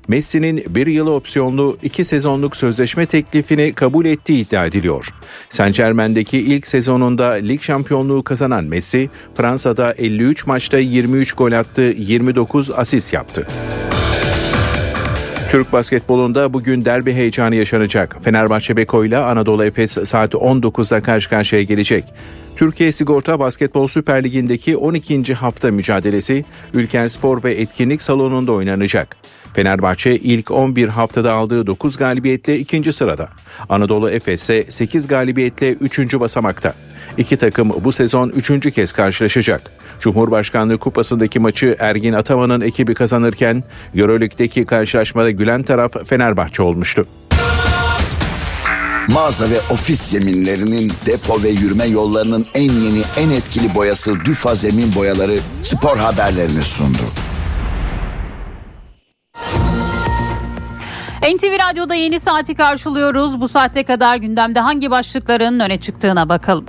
Messi'nin 0.07 0.63
bir 0.69 0.87
yıl 0.87 1.07
opsiyonlu 1.07 1.77
iki 1.83 2.05
sezonluk 2.05 2.55
sözleşme 2.55 3.05
teklifini 3.05 3.73
kabul 3.73 4.05
ettiği 4.05 4.47
iddia 4.47 4.65
ediliyor. 4.65 5.07
Saint 5.49 5.75
Germain'deki 5.75 6.37
ilk 6.37 6.67
sezonunda 6.67 7.27
lig 7.29 7.61
şampiyonluğu 7.61 8.23
kazanan 8.23 8.63
Messi, 8.63 9.09
Fransa'da 9.35 9.93
53 9.93 10.47
maçta 10.47 10.77
23 10.77 11.33
gol 11.33 11.51
attı, 11.51 11.81
29 11.81 12.71
asist 12.71 13.13
yaptı. 13.13 13.47
Türk 15.51 15.73
basketbolunda 15.73 16.53
bugün 16.53 16.85
derbi 16.85 17.13
heyecanı 17.13 17.55
yaşanacak. 17.55 18.17
Fenerbahçe 18.23 18.77
Beko 18.77 19.05
ile 19.05 19.17
Anadolu 19.17 19.65
Efes 19.65 19.91
saat 19.91 20.33
19'da 20.33 21.01
karşı 21.01 21.29
karşıya 21.29 21.63
gelecek. 21.63 22.13
Türkiye 22.55 22.91
Sigorta 22.91 23.39
Basketbol 23.39 23.87
Süper 23.87 24.23
Ligi'ndeki 24.23 24.77
12. 24.77 25.33
hafta 25.33 25.71
mücadelesi 25.71 26.45
Ülker 26.73 27.07
Spor 27.07 27.43
ve 27.43 27.53
Etkinlik 27.53 28.01
Salonu'nda 28.01 28.51
oynanacak. 28.51 29.17
Fenerbahçe 29.53 30.15
ilk 30.15 30.51
11 30.51 30.87
haftada 30.87 31.33
aldığı 31.33 31.67
9 31.67 31.97
galibiyetle 31.97 32.59
ikinci 32.59 32.93
sırada. 32.93 33.29
Anadolu 33.69 34.09
Efes 34.09 34.41
ise 34.41 34.65
8 34.69 35.07
galibiyetle 35.07 35.73
3. 35.73 36.19
basamakta. 36.19 36.73
İki 37.17 37.37
takım 37.37 37.69
bu 37.83 37.91
sezon 37.91 38.29
üçüncü 38.29 38.71
kez 38.71 38.91
karşılaşacak. 38.91 39.71
Cumhurbaşkanlığı 40.01 40.77
Kupası'ndaki 40.77 41.39
maçı 41.39 41.75
Ergin 41.79 42.13
Ataman'ın 42.13 42.61
ekibi 42.61 42.93
kazanırken 42.93 43.63
Euroleague'deki 43.95 44.65
karşılaşmada 44.65 45.31
gülen 45.31 45.63
taraf 45.63 45.91
Fenerbahçe 46.05 46.63
olmuştu. 46.63 47.07
Mağaza 49.07 49.49
ve 49.49 49.59
ofis 49.69 50.01
zeminlerinin 50.01 50.91
depo 51.05 51.43
ve 51.43 51.49
yürüme 51.49 51.85
yollarının 51.85 52.45
en 52.53 52.61
yeni 52.61 53.01
en 53.17 53.29
etkili 53.29 53.75
boyası 53.75 54.15
Düfa 54.25 54.55
Zemin 54.55 54.95
Boyaları 54.95 55.37
spor 55.63 55.97
haberlerini 55.97 56.61
sundu. 56.61 57.03
NTV 61.35 61.69
Radyo'da 61.69 61.95
yeni 61.95 62.19
saati 62.19 62.55
karşılıyoruz. 62.55 63.41
Bu 63.41 63.49
saate 63.49 63.83
kadar 63.83 64.17
gündemde 64.17 64.59
hangi 64.59 64.91
başlıkların 64.91 65.59
öne 65.59 65.77
çıktığına 65.77 66.29
bakalım. 66.29 66.65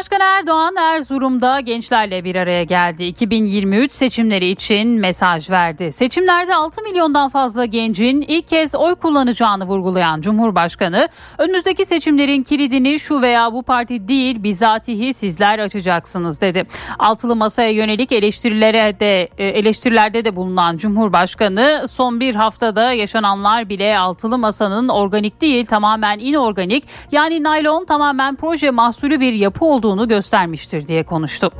Cumhurbaşkanı 0.00 0.38
Erdoğan 0.38 0.76
Erzurum'da 0.76 1.60
gençlerle 1.60 2.24
bir 2.24 2.36
araya 2.36 2.64
geldi. 2.64 3.04
2023 3.04 3.92
seçimleri 3.92 4.46
için 4.46 4.88
mesaj 4.88 5.50
verdi. 5.50 5.92
Seçimlerde 5.92 6.54
6 6.54 6.82
milyondan 6.82 7.28
fazla 7.28 7.64
gencin 7.64 8.20
ilk 8.20 8.48
kez 8.48 8.74
oy 8.74 8.94
kullanacağını 8.94 9.66
vurgulayan 9.66 10.20
Cumhurbaşkanı, 10.20 11.08
önümüzdeki 11.38 11.84
seçimlerin 11.84 12.42
kilidini 12.42 13.00
şu 13.00 13.22
veya 13.22 13.52
bu 13.52 13.62
parti 13.62 14.08
değil 14.08 14.42
bizatihi 14.42 15.14
sizler 15.14 15.58
açacaksınız 15.58 16.40
dedi. 16.40 16.66
Altılı 16.98 17.36
masaya 17.36 17.70
yönelik 17.70 18.12
eleştirilere 18.12 19.00
de 19.00 19.28
e, 19.38 19.44
eleştirilerde 19.44 20.24
de 20.24 20.36
bulunan 20.36 20.76
Cumhurbaşkanı 20.76 21.86
son 21.90 22.20
bir 22.20 22.34
haftada 22.34 22.92
yaşananlar 22.92 23.68
bile 23.68 23.98
altılı 23.98 24.38
masanın 24.38 24.88
organik 24.88 25.40
değil 25.40 25.66
tamamen 25.66 26.18
inorganik 26.18 26.84
yani 27.12 27.42
naylon 27.42 27.84
tamamen 27.84 28.36
proje 28.36 28.70
mahsulü 28.70 29.20
bir 29.20 29.32
yapı 29.32 29.64
olduğunu 29.90 30.08
göstermiştir 30.08 30.88
diye 30.88 31.02
konuştu. 31.02 31.52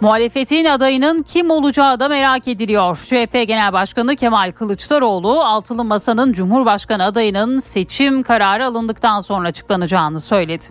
Muhalefetin 0.00 0.64
adayının 0.64 1.22
kim 1.22 1.50
olacağı 1.50 2.00
da 2.00 2.08
merak 2.08 2.48
ediliyor. 2.48 2.96
CHP 2.96 3.32
Genel 3.32 3.72
Başkanı 3.72 4.16
Kemal 4.16 4.52
Kılıçdaroğlu 4.52 5.40
altılı 5.40 5.84
masanın 5.84 6.32
Cumhurbaşkanı 6.32 7.04
adayının 7.04 7.58
seçim 7.58 8.22
kararı 8.22 8.66
alındıktan 8.66 9.20
sonra 9.20 9.48
açıklanacağını 9.48 10.20
söyledi. 10.20 10.64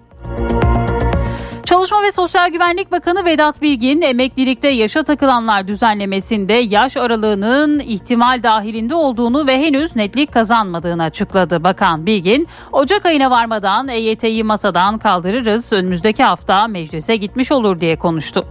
Çalışma 1.80 2.04
ve 2.04 2.12
Sosyal 2.12 2.50
Güvenlik 2.50 2.92
Bakanı 2.92 3.26
Vedat 3.26 3.62
Bilgin 3.62 4.02
emeklilikte 4.02 4.68
yaşa 4.68 5.04
takılanlar 5.04 5.68
düzenlemesinde 5.68 6.54
yaş 6.54 6.98
aralığının 6.98 7.80
ihtimal 7.80 8.44
dahilinde 8.44 8.96
olduğunu 8.96 9.48
ve 9.48 9.58
henüz 9.58 9.96
netlik 9.96 10.32
kazanmadığını 10.34 11.04
açıkladı. 11.04 11.64
Bakan 11.64 12.06
Bilgin, 12.06 12.48
Ocak 12.72 13.06
ayına 13.06 13.32
varmadan 13.32 13.88
EYT'yi 13.88 14.44
masadan 14.44 14.98
kaldırırız, 14.98 15.74
önümüzdeki 15.74 16.24
hafta 16.24 16.68
meclise 16.68 17.16
gitmiş 17.16 17.52
olur 17.52 17.80
diye 17.80 17.96
konuştu. 17.96 18.46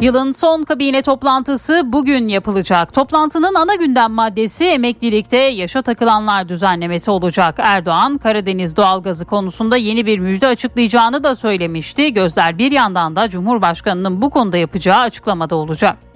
Yılın 0.00 0.32
son 0.32 0.62
kabine 0.62 1.02
toplantısı 1.02 1.82
bugün 1.84 2.28
yapılacak. 2.28 2.94
Toplantının 2.94 3.54
ana 3.54 3.74
gündem 3.74 4.12
maddesi 4.12 4.64
emeklilikte 4.64 5.36
yaşa 5.36 5.82
takılanlar 5.82 6.48
düzenlemesi 6.48 7.10
olacak. 7.10 7.54
Erdoğan 7.58 8.18
Karadeniz 8.18 8.76
doğalgazı 8.76 9.24
konusunda 9.24 9.76
yeni 9.76 10.06
bir 10.06 10.18
müjde 10.18 10.46
açıklayacağını 10.46 11.24
da 11.24 11.34
söylemişti. 11.34 12.12
Gözler 12.12 12.58
bir 12.58 12.72
yandan 12.72 13.16
da 13.16 13.28
Cumhurbaşkanı'nın 13.28 14.22
bu 14.22 14.30
konuda 14.30 14.56
yapacağı 14.56 15.00
açıklamada 15.00 15.56
olacak. 15.56 16.13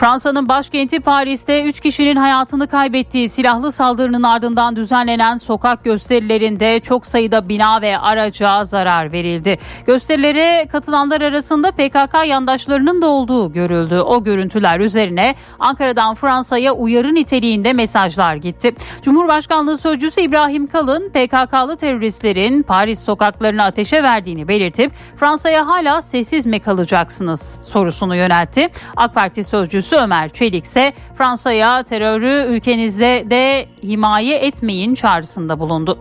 Fransa'nın 0.00 0.48
başkenti 0.48 1.00
Paris'te 1.00 1.64
3 1.64 1.80
kişinin 1.80 2.16
hayatını 2.16 2.66
kaybettiği 2.66 3.28
silahlı 3.28 3.72
saldırının 3.72 4.22
ardından 4.22 4.76
düzenlenen 4.76 5.36
sokak 5.36 5.84
gösterilerinde 5.84 6.80
çok 6.80 7.06
sayıda 7.06 7.48
bina 7.48 7.82
ve 7.82 7.98
araca 7.98 8.64
zarar 8.64 9.12
verildi. 9.12 9.58
Gösterilere 9.86 10.68
katılanlar 10.72 11.20
arasında 11.20 11.70
PKK 11.70 12.26
yandaşlarının 12.26 13.02
da 13.02 13.06
olduğu 13.06 13.52
görüldü. 13.52 13.98
O 14.00 14.24
görüntüler 14.24 14.80
üzerine 14.80 15.34
Ankara'dan 15.58 16.14
Fransa'ya 16.14 16.72
uyarı 16.72 17.14
niteliğinde 17.14 17.72
mesajlar 17.72 18.34
gitti. 18.34 18.74
Cumhurbaşkanlığı 19.02 19.78
Sözcüsü 19.78 20.20
İbrahim 20.20 20.66
Kalın 20.66 21.08
PKK'lı 21.08 21.76
teröristlerin 21.76 22.62
Paris 22.62 23.00
sokaklarını 23.00 23.62
ateşe 23.62 24.02
verdiğini 24.02 24.48
belirtip 24.48 24.92
Fransa'ya 25.16 25.66
hala 25.66 26.02
sessiz 26.02 26.46
mi 26.46 26.60
kalacaksınız 26.60 27.60
sorusunu 27.68 28.16
yöneltti. 28.16 28.68
AK 28.96 29.14
Parti 29.14 29.44
Sözcüsü 29.44 29.89
Ömer 29.96 30.28
Çelik 30.28 30.64
ise 30.64 30.92
Fransa'ya 31.18 31.82
terörü 31.82 32.54
ülkenizde 32.54 33.24
de 33.30 33.66
himaye 33.82 34.36
etmeyin 34.36 34.94
çağrısında 34.94 35.58
bulundu. 35.58 35.98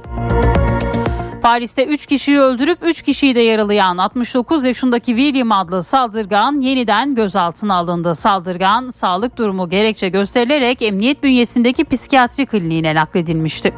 Paris'te 1.41 1.85
3 1.85 2.05
kişiyi 2.05 2.39
öldürüp 2.39 2.77
3 2.81 3.01
kişiyi 3.01 3.35
de 3.35 3.41
yaralayan 3.41 3.97
69 3.97 4.65
yaşındaki 4.65 5.15
William 5.15 5.51
adlı 5.51 5.83
saldırgan 5.83 6.61
yeniden 6.61 7.15
gözaltına 7.15 7.75
alındı. 7.75 8.15
Saldırgan 8.15 8.89
sağlık 8.89 9.37
durumu 9.37 9.69
gerekçe 9.69 10.09
gösterilerek 10.09 10.81
emniyet 10.81 11.23
bünyesindeki 11.23 11.85
psikiyatri 11.85 12.45
kliniğine 12.45 12.95
nakledilmişti. 12.95 13.73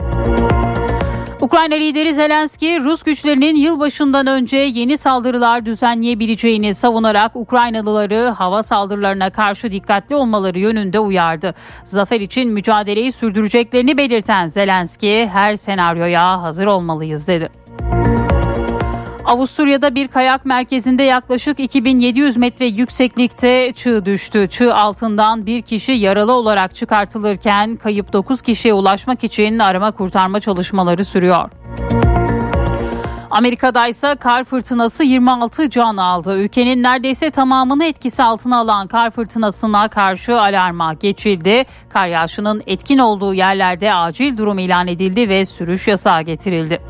Ukrayna 1.42 1.76
lideri 1.76 2.14
Zelenski, 2.14 2.80
Rus 2.84 3.04
güçlerinin 3.04 3.56
yılbaşından 3.56 4.28
önce 4.28 4.58
yeni 4.58 4.98
saldırılar 4.98 5.66
düzenleyebileceğini 5.66 6.76
savunarak 6.76 7.36
Ukraynalıları 7.36 8.30
hava 8.30 8.64
saldırılarına 8.64 9.30
karşı 9.30 9.72
dikkatli 9.72 10.16
olmaları 10.16 10.60
yönünde 10.60 11.00
uyardı. 11.00 11.54
Zafer 11.84 12.22
için 12.22 12.50
mücadeleyi 12.50 13.12
sürdüreceklerini 13.12 13.98
belirten 13.98 14.48
Zelenski, 14.48 15.30
her 15.34 15.56
senaryoya 15.56 16.42
hazır 16.42 16.66
olmalıyız 16.66 17.28
dedi. 17.28 17.61
Avusturya'da 19.32 19.96
bir 19.96 20.08
kayak 20.08 20.46
merkezinde 20.46 21.04
yaklaşık 21.04 21.60
2700 21.60 22.38
metre 22.38 22.66
yükseklikte 22.66 23.74
çığ 23.76 24.06
düştü. 24.06 24.48
Çığ 24.50 24.76
altından 24.76 25.46
bir 25.46 25.62
kişi 25.62 25.92
yaralı 25.92 26.34
olarak 26.34 26.76
çıkartılırken 26.76 27.76
kayıp 27.76 28.14
9 28.14 28.42
kişiye 28.42 28.74
ulaşmak 28.74 29.24
için 29.24 29.60
arama 29.60 29.92
kurtarma 29.92 30.40
çalışmaları 30.40 31.06
sürüyor. 31.06 31.50
Amerika'da 33.30 33.88
ise 33.88 34.16
kar 34.16 34.44
fırtınası 34.44 35.04
26 35.04 35.70
can 35.70 35.98
aldı. 35.98 36.38
Ülkenin 36.38 36.84
neredeyse 36.84 37.32
tamamını 37.32 37.86
etkisi 37.86 38.24
altına 38.24 38.58
alan 38.58 38.88
kar 38.88 39.12
fırtınasına 39.12 39.88
karşı 39.88 40.42
alarma 40.42 40.94
geçildi. 40.94 41.64
Kar 41.90 42.08
yağışının 42.08 42.64
etkin 42.68 42.98
olduğu 42.98 43.34
yerlerde 43.34 43.94
acil 43.94 44.38
durum 44.38 44.60
ilan 44.60 44.88
edildi 44.88 45.30
ve 45.30 45.46
sürüş 45.46 45.88
yasağı 45.88 46.22
getirildi. 46.22 46.82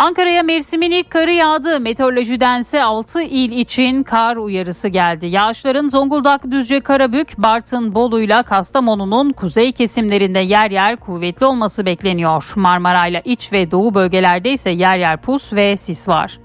Ankara'ya 0.00 0.42
mevsimin 0.42 0.90
ilk 0.90 1.10
karı 1.10 1.32
yağdı. 1.32 1.80
Meteorolojidense 1.80 2.82
6 2.82 3.22
il 3.22 3.52
için 3.52 4.02
kar 4.02 4.36
uyarısı 4.36 4.88
geldi. 4.88 5.26
Yağışların 5.26 5.88
Zonguldak, 5.88 6.50
Düzce, 6.50 6.80
Karabük, 6.80 7.38
Bartın, 7.38 7.94
Bolu'yla 7.94 8.42
Kastamonu'nun 8.42 9.32
kuzey 9.32 9.72
kesimlerinde 9.72 10.38
yer 10.38 10.70
yer 10.70 10.96
kuvvetli 10.96 11.46
olması 11.46 11.86
bekleniyor. 11.86 12.52
Marmara'yla 12.56 13.20
iç 13.24 13.52
ve 13.52 13.70
doğu 13.70 13.94
bölgelerde 13.94 14.52
ise 14.52 14.70
yer 14.70 14.98
yer 14.98 15.20
pus 15.22 15.52
ve 15.52 15.76
sis 15.76 16.08
var. 16.08 16.38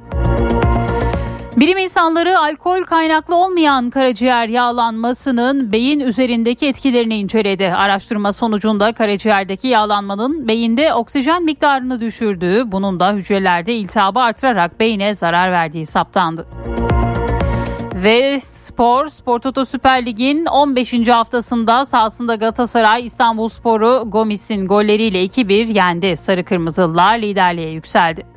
Bilim 1.57 1.77
insanları 1.77 2.39
alkol 2.39 2.83
kaynaklı 2.83 3.35
olmayan 3.35 3.89
karaciğer 3.89 4.47
yağlanmasının 4.47 5.71
beyin 5.71 5.99
üzerindeki 5.99 6.67
etkilerini 6.67 7.15
inceledi. 7.17 7.73
Araştırma 7.73 8.33
sonucunda 8.33 8.93
karaciğerdeki 8.93 9.67
yağlanmanın 9.67 10.47
beyinde 10.47 10.93
oksijen 10.93 11.43
miktarını 11.43 12.01
düşürdüğü, 12.01 12.71
bunun 12.71 12.99
da 12.99 13.13
hücrelerde 13.13 13.75
iltihabı 13.75 14.19
artırarak 14.19 14.79
beyne 14.79 15.13
zarar 15.13 15.51
verdiği 15.51 15.85
saptandı. 15.85 16.47
Ve 17.95 18.41
spor, 18.51 19.07
Spor 19.07 19.39
Toto 19.39 19.65
Süper 19.65 20.05
Lig'in 20.05 20.45
15. 20.45 21.07
haftasında 21.07 21.85
sahasında 21.85 22.35
Galatasaray 22.35 23.05
İstanbul 23.05 23.49
Sporu 23.49 24.03
Gomis'in 24.07 24.67
golleriyle 24.67 25.25
2-1 25.25 25.73
yendi. 25.73 26.17
Sarı 26.17 26.43
Kırmızılılar 26.43 27.19
liderliğe 27.19 27.69
yükseldi. 27.69 28.34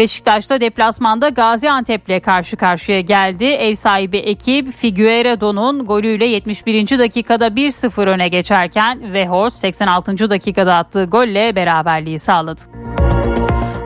Beşiktaş'ta 0.00 0.60
deplasmanda 0.60 1.28
Gaziantep'le 1.28 2.22
karşı 2.22 2.56
karşıya 2.56 3.00
geldi. 3.00 3.44
Ev 3.44 3.74
sahibi 3.74 4.16
ekip 4.16 4.72
Figueiredo'nun 4.72 5.86
golüyle 5.86 6.24
71. 6.24 6.98
dakikada 6.98 7.46
1-0 7.48 8.08
öne 8.08 8.28
geçerken 8.28 9.12
Vehors 9.12 9.54
86. 9.54 10.30
dakikada 10.30 10.74
attığı 10.74 11.04
golle 11.04 11.56
beraberliği 11.56 12.18
sağladı. 12.18 12.60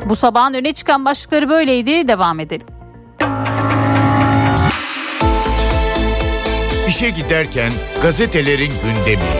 Bu 0.08 0.16
sabahın 0.16 0.54
öne 0.54 0.72
çıkan 0.72 1.04
başlıkları 1.04 1.48
böyleydi. 1.48 2.08
Devam 2.08 2.40
edelim. 2.40 2.66
İşe 6.88 7.10
giderken 7.10 7.72
gazetelerin 8.02 8.72
gündemi. 8.84 9.30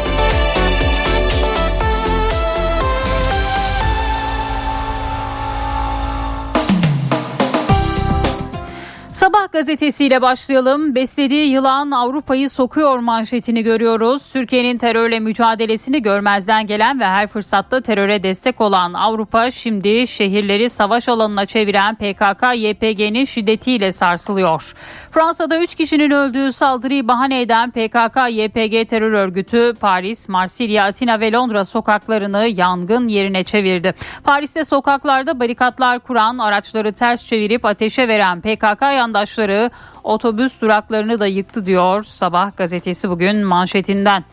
Sabah 9.14 9.52
gazetesiyle 9.52 10.22
başlayalım. 10.22 10.94
Beslediği 10.94 11.50
yılan 11.50 11.90
Avrupa'yı 11.90 12.50
sokuyor 12.50 12.98
manşetini 12.98 13.62
görüyoruz. 13.62 14.32
Türkiye'nin 14.32 14.78
terörle 14.78 15.20
mücadelesini 15.20 16.02
görmezden 16.02 16.66
gelen 16.66 17.00
ve 17.00 17.04
her 17.04 17.26
fırsatta 17.26 17.80
teröre 17.80 18.22
destek 18.22 18.60
olan 18.60 18.92
Avrupa 18.92 19.50
şimdi 19.50 20.06
şehirleri 20.06 20.70
savaş 20.70 21.08
alanına 21.08 21.46
çeviren 21.46 21.94
PKK-YPG'nin 21.94 23.24
şiddetiyle 23.24 23.92
sarsılıyor. 23.92 24.74
Fransa'da 25.10 25.58
3 25.58 25.74
kişinin 25.74 26.10
öldüğü 26.10 26.52
saldırıyı 26.52 27.08
bahane 27.08 27.40
eden 27.40 27.70
PKK-YPG 27.70 28.86
terör 28.86 29.12
örgütü 29.12 29.74
Paris, 29.80 30.28
Marsilya, 30.28 30.84
Atina 30.84 31.20
ve 31.20 31.32
Londra 31.32 31.64
sokaklarını 31.64 32.46
yangın 32.46 33.08
yerine 33.08 33.44
çevirdi. 33.44 33.94
Paris'te 34.24 34.64
sokaklarda 34.64 35.40
barikatlar 35.40 35.98
kuran, 35.98 36.38
araçları 36.38 36.92
ters 36.92 37.24
çevirip 37.24 37.64
ateşe 37.64 38.08
veren 38.08 38.40
PKK 38.40 38.82
yandaşları 39.04 39.70
otobüs 40.04 40.60
duraklarını 40.60 41.20
da 41.20 41.26
yıktı 41.26 41.66
diyor 41.66 42.04
Sabah 42.04 42.56
gazetesi 42.56 43.10
bugün 43.10 43.36
manşetinden. 43.36 44.24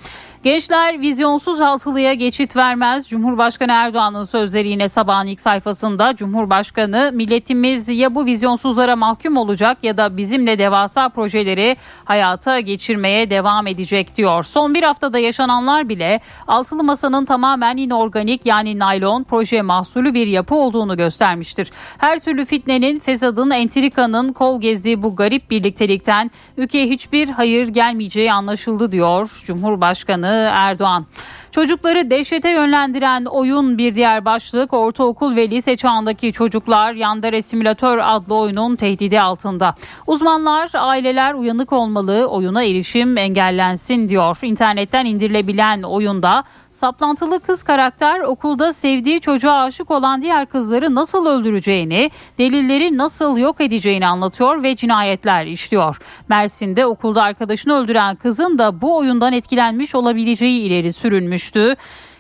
Gençler 0.43 1.01
vizyonsuz 1.01 1.61
altılıya 1.61 2.13
geçit 2.13 2.55
vermez. 2.55 3.09
Cumhurbaşkanı 3.09 3.71
Erdoğan'ın 3.71 4.23
sözleri 4.23 4.69
yine 4.69 4.89
sabahın 4.89 5.27
ilk 5.27 5.41
sayfasında 5.41 6.15
Cumhurbaşkanı 6.15 7.11
milletimiz 7.13 7.87
ya 7.87 8.15
bu 8.15 8.25
vizyonsuzlara 8.25 8.95
mahkum 8.95 9.37
olacak 9.37 9.77
ya 9.83 9.97
da 9.97 10.17
bizimle 10.17 10.59
devasa 10.59 11.09
projeleri 11.09 11.77
hayata 12.05 12.59
geçirmeye 12.59 13.29
devam 13.29 13.67
edecek 13.67 14.15
diyor. 14.15 14.43
Son 14.43 14.73
bir 14.73 14.83
haftada 14.83 15.19
yaşananlar 15.19 15.89
bile 15.89 16.19
altılı 16.47 16.83
masanın 16.83 17.25
tamamen 17.25 17.77
inorganik 17.77 18.45
yani 18.45 18.79
naylon 18.79 19.23
proje 19.23 19.61
mahsulü 19.61 20.13
bir 20.13 20.27
yapı 20.27 20.55
olduğunu 20.55 20.97
göstermiştir. 20.97 21.71
Her 21.97 22.19
türlü 22.19 22.45
fitnenin, 22.45 22.99
fesadın, 22.99 23.49
entrikanın 23.49 24.33
kol 24.33 24.61
gezdiği 24.61 25.03
bu 25.03 25.15
garip 25.15 25.51
birliktelikten 25.51 26.31
ülkeye 26.57 26.87
hiçbir 26.87 27.29
hayır 27.29 27.67
gelmeyeceği 27.67 28.33
anlaşıldı 28.33 28.91
diyor 28.91 29.41
Cumhurbaşkanı 29.45 30.30
Erdoğan. 30.33 31.05
Çocukları 31.51 32.09
dehşete 32.09 32.49
yönlendiren 32.49 33.25
oyun 33.25 33.77
bir 33.77 33.95
diğer 33.95 34.25
başlık 34.25 34.73
ortaokul 34.73 35.35
ve 35.35 35.49
lise 35.49 35.77
çağındaki 35.77 36.33
çocuklar 36.33 36.93
Yandere 36.93 37.41
Simülatör 37.41 37.99
adlı 38.03 38.35
oyunun 38.35 38.75
tehdidi 38.75 39.21
altında. 39.21 39.75
Uzmanlar 40.07 40.71
aileler 40.73 41.33
uyanık 41.33 41.73
olmalı 41.73 42.25
oyuna 42.25 42.63
erişim 42.63 43.17
engellensin 43.17 44.09
diyor. 44.09 44.37
İnternetten 44.41 45.05
indirilebilen 45.05 45.83
oyunda 45.83 46.43
saplantılı 46.71 47.39
kız 47.39 47.63
karakter 47.63 48.19
okulda 48.19 48.73
sevdiği 48.73 49.21
çocuğa 49.21 49.61
aşık 49.61 49.91
olan 49.91 50.21
diğer 50.21 50.45
kızları 50.45 50.95
nasıl 50.95 51.25
öldüreceğini, 51.25 52.11
delilleri 52.37 52.97
nasıl 52.97 53.37
yok 53.37 53.61
edeceğini 53.61 54.07
anlatıyor 54.07 54.63
ve 54.63 54.75
cinayetler 54.75 55.45
işliyor. 55.45 55.97
Mersin'de 56.29 56.85
okulda 56.85 57.23
arkadaşını 57.23 57.73
öldüren 57.73 58.15
kızın 58.15 58.57
da 58.57 58.81
bu 58.81 58.97
oyundan 58.97 59.33
etkilenmiş 59.33 59.95
olabileceği 59.95 60.61
ileri 60.61 60.93
sürülmüştü. 61.41 61.75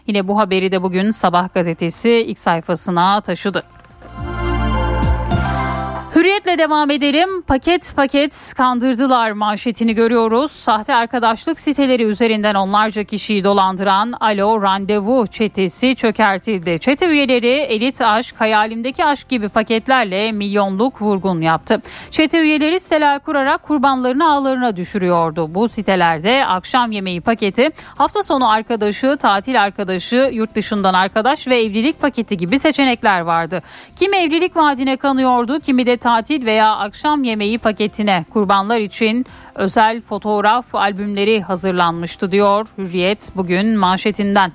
Yine 0.07 0.27
bu 0.27 0.39
haberi 0.39 0.71
de 0.71 0.81
bugün 0.81 1.11
Sabah 1.11 1.53
gazetesi 1.53 2.11
ilk 2.11 2.39
sayfasına 2.39 3.21
taşıdı. 3.21 3.63
Hürriyetle 6.15 6.57
devam 6.57 6.91
edelim. 6.91 7.41
Paket 7.41 7.95
paket 7.95 8.53
kandırdılar 8.57 9.31
manşetini 9.31 9.95
görüyoruz. 9.95 10.51
Sahte 10.51 10.95
arkadaşlık 10.95 11.59
siteleri 11.59 12.03
üzerinden 12.03 12.55
onlarca 12.55 13.03
kişiyi 13.03 13.43
dolandıran 13.43 14.13
Alo 14.19 14.61
Randevu 14.61 15.27
çetesi 15.27 15.95
çökertildi. 15.95 16.79
Çete 16.79 17.05
üyeleri 17.05 17.47
elit 17.47 18.01
aşk, 18.01 18.41
hayalimdeki 18.41 19.05
aşk 19.05 19.29
gibi 19.29 19.49
paketlerle 19.49 20.31
milyonluk 20.31 21.01
vurgun 21.01 21.41
yaptı. 21.41 21.81
Çete 22.09 22.41
üyeleri 22.41 22.79
siteler 22.79 23.19
kurarak 23.19 23.63
kurbanlarını 23.63 24.31
ağlarına 24.31 24.75
düşürüyordu. 24.75 25.55
Bu 25.55 25.69
sitelerde 25.69 26.45
akşam 26.45 26.91
yemeği 26.91 27.21
paketi, 27.21 27.69
hafta 27.97 28.23
sonu 28.23 28.51
arkadaşı, 28.51 29.17
tatil 29.21 29.61
arkadaşı, 29.61 30.29
yurt 30.33 30.55
dışından 30.55 30.93
arkadaş 30.93 31.47
ve 31.47 31.61
evlilik 31.61 32.01
paketi 32.01 32.37
gibi 32.37 32.59
seçenekler 32.59 33.21
vardı. 33.21 33.61
Kim 33.95 34.13
evlilik 34.13 34.55
vaadine 34.55 34.97
kanıyordu, 34.97 35.59
kimi 35.59 35.85
de 35.85 36.00
tatil 36.01 36.45
veya 36.45 36.75
akşam 36.75 37.23
yemeği 37.23 37.57
paketine 37.57 38.25
kurbanlar 38.33 38.79
için 38.79 39.25
özel 39.55 40.01
fotoğraf 40.01 40.75
albümleri 40.75 41.41
hazırlanmıştı 41.41 42.31
diyor 42.31 42.67
Hürriyet 42.77 43.31
bugün 43.35 43.77
manşetinden. 43.77 44.51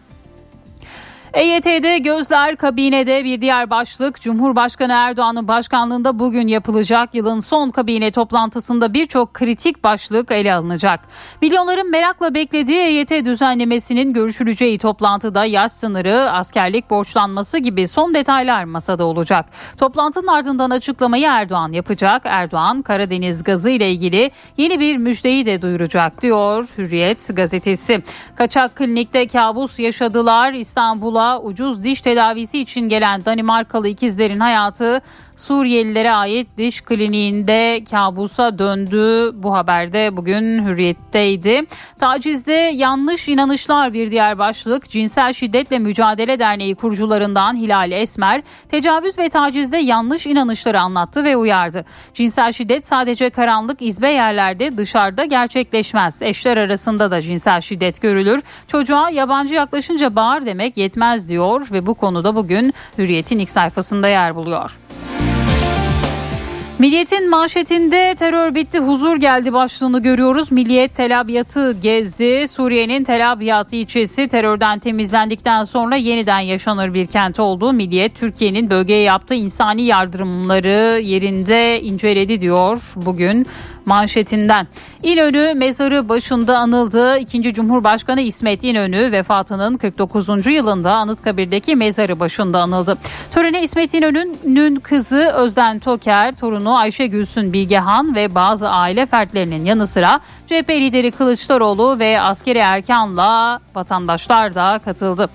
EYT'de 1.35 1.99
gözler 1.99 2.57
kabinede 2.57 3.25
bir 3.25 3.41
diğer 3.41 3.71
başlık 3.71 4.21
Cumhurbaşkanı 4.21 4.93
Erdoğan'ın 4.93 5.49
başkanlığında 5.49 6.19
bugün 6.19 6.49
yapılacak 6.49 7.15
yılın 7.15 7.41
son 7.41 7.71
kabine 7.71 8.11
toplantısında 8.11 8.95
birçok 8.95 9.35
kritik 9.35 9.85
başlık 9.85 10.31
ele 10.31 10.55
alınacak. 10.55 11.01
Milyonların 11.43 11.91
merakla 11.91 12.35
beklediği 12.35 12.79
EYT 12.79 13.11
düzenlemesinin 13.11 14.13
görüşüleceği 14.13 14.79
toplantıda 14.79 15.45
yaş 15.45 15.73
sınırı, 15.73 16.31
askerlik 16.31 16.91
borçlanması 16.91 17.59
gibi 17.59 17.89
son 17.89 18.15
detaylar 18.15 18.65
masada 18.65 19.05
olacak. 19.05 19.47
Toplantının 19.79 20.27
ardından 20.27 20.71
açıklamayı 20.71 21.27
Erdoğan 21.27 21.73
yapacak. 21.73 22.23
Erdoğan 22.25 22.83
Karadeniz 22.83 23.45
gazı 23.45 23.71
ile 23.71 23.91
ilgili 23.91 24.31
yeni 24.57 24.81
bir 24.81 24.97
müjdeyi 24.97 25.47
de 25.47 25.63
duyuracak 25.63 26.23
diyor 26.23 26.69
Hürriyet 26.79 27.37
gazetesi. 27.37 28.03
Kaçak 28.37 28.77
klinikte 28.77 29.27
kabus 29.27 29.79
yaşadılar. 29.79 30.53
İstanbul'a 31.17 31.41
ucuz 31.41 31.85
diş 31.85 32.01
tedavisi 32.01 32.59
için 32.59 32.81
gelen 32.81 33.25
Danimarkalı 33.25 33.89
ikizlerin 33.89 34.41
hayatı 34.41 35.01
Suriyelilere 35.37 36.13
ait 36.13 36.49
diş 36.59 36.81
kliniğinde 36.81 37.85
kabusa 37.91 38.59
döndü. 38.59 39.31
Bu 39.35 39.55
haberde 39.55 40.17
bugün 40.17 40.65
hürriyetteydi. 40.65 41.63
Tacizde 42.01 42.53
yanlış 42.53 43.29
inanışlar 43.29 43.93
bir 43.93 44.11
diğer 44.11 44.39
başlık. 44.39 44.91
Cinsel 44.91 45.33
Şiddetle 45.33 45.79
Mücadele 45.79 46.39
Derneği 46.39 46.75
kurucularından 46.75 47.57
Hilal 47.57 47.93
Esmer, 47.93 48.43
tecavüz 48.69 49.19
ve 49.19 49.29
tacizde 49.29 49.77
yanlış 49.77 50.27
inanışları 50.27 50.81
anlattı 50.81 51.25
ve 51.25 51.37
uyardı. 51.37 51.85
Cinsel 52.15 52.53
şiddet 52.53 52.87
sadece 52.87 53.31
karanlık 53.31 53.83
izbe 53.83 54.11
yerlerde 54.11 54.77
dışarıda 54.77 55.25
gerçekleşmez. 55.25 56.23
Eşler 56.23 56.57
arasında 56.57 57.11
da 57.11 57.23
cinsel 57.23 57.61
şiddet 57.61 58.03
görülür. 58.03 58.43
Çocuğa 58.69 59.11
yabancı 59.11 59.55
yaklaşınca 59.55 60.17
bağır 60.17 60.47
demek 60.47 60.77
yetmez 60.77 61.29
diyor 61.29 61.69
ve 61.73 61.87
bu 61.87 61.95
konuda 61.95 62.37
bugün 62.37 62.75
Hürriyet'in 62.99 63.39
ilk 63.39 63.51
sayfasında 63.51 64.09
yer 64.09 64.35
buluyor. 64.35 64.86
Milliyet'in 66.79 67.31
manşetinde 67.31 68.15
terör 68.19 68.55
bitti 68.55 68.79
huzur 68.79 69.17
geldi 69.17 69.53
başlığını 69.53 70.03
görüyoruz. 70.03 70.53
Milliyet 70.53 70.95
Tel 70.95 71.21
Abyad'ı 71.21 71.77
gezdi. 71.83 72.49
Suriye'nin 72.49 73.05
Tel 73.05 73.33
Abyad 73.33 73.73
ilçesi 73.73 74.29
terörden 74.29 74.79
temizlendikten 74.79 75.65
sonra 75.65 75.97
yeniden 75.97 76.41
yaşanır 76.41 76.95
bir 76.95 77.07
kent 77.07 77.41
oldu. 77.41 77.73
Milliyet 77.73 78.15
Türkiye'nin 78.15 78.71
bölgeye 78.71 79.03
yaptığı 79.03 79.35
insani 79.35 79.83
yardımları 79.83 81.01
yerinde 81.01 81.83
inceledi 81.83 82.41
diyor 82.41 82.93
bugün 82.97 83.47
manşetinden. 83.87 84.67
İnönü 85.03 85.55
mezarı 85.55 86.09
başında 86.09 86.59
anıldı. 86.59 87.19
İkinci 87.19 87.55
Cumhurbaşkanı 87.55 88.21
İsmet 88.21 88.65
İnönü 88.65 89.13
vefatının 89.13 89.77
49. 89.77 90.47
yılında 90.47 90.93
Anıtkabir'deki 90.93 91.77
mezarı 91.77 92.21
başında 92.21 92.61
anıldı. 92.61 92.99
Törene 93.31 93.63
İsmet 93.63 93.95
İnönü'nün 93.95 94.77
kızı 94.77 95.33
Özden 95.37 95.79
Toker, 95.79 96.33
torunu 96.37 96.66
Ayşe 96.71 97.07
Gülsün 97.07 97.53
Bilgehan 97.53 98.15
ve 98.15 98.35
bazı 98.35 98.69
aile 98.71 99.07
fertlerinin 99.07 99.65
yanı 99.65 99.87
sıra 99.87 100.21
CHP 100.47 100.71
lideri 100.71 101.11
Kılıçdaroğlu 101.11 101.99
ve 101.99 102.21
askeri 102.21 102.59
erkanla 102.59 103.61
vatandaşlar 103.75 104.55
da 104.55 104.81
katıldı. 104.85 105.31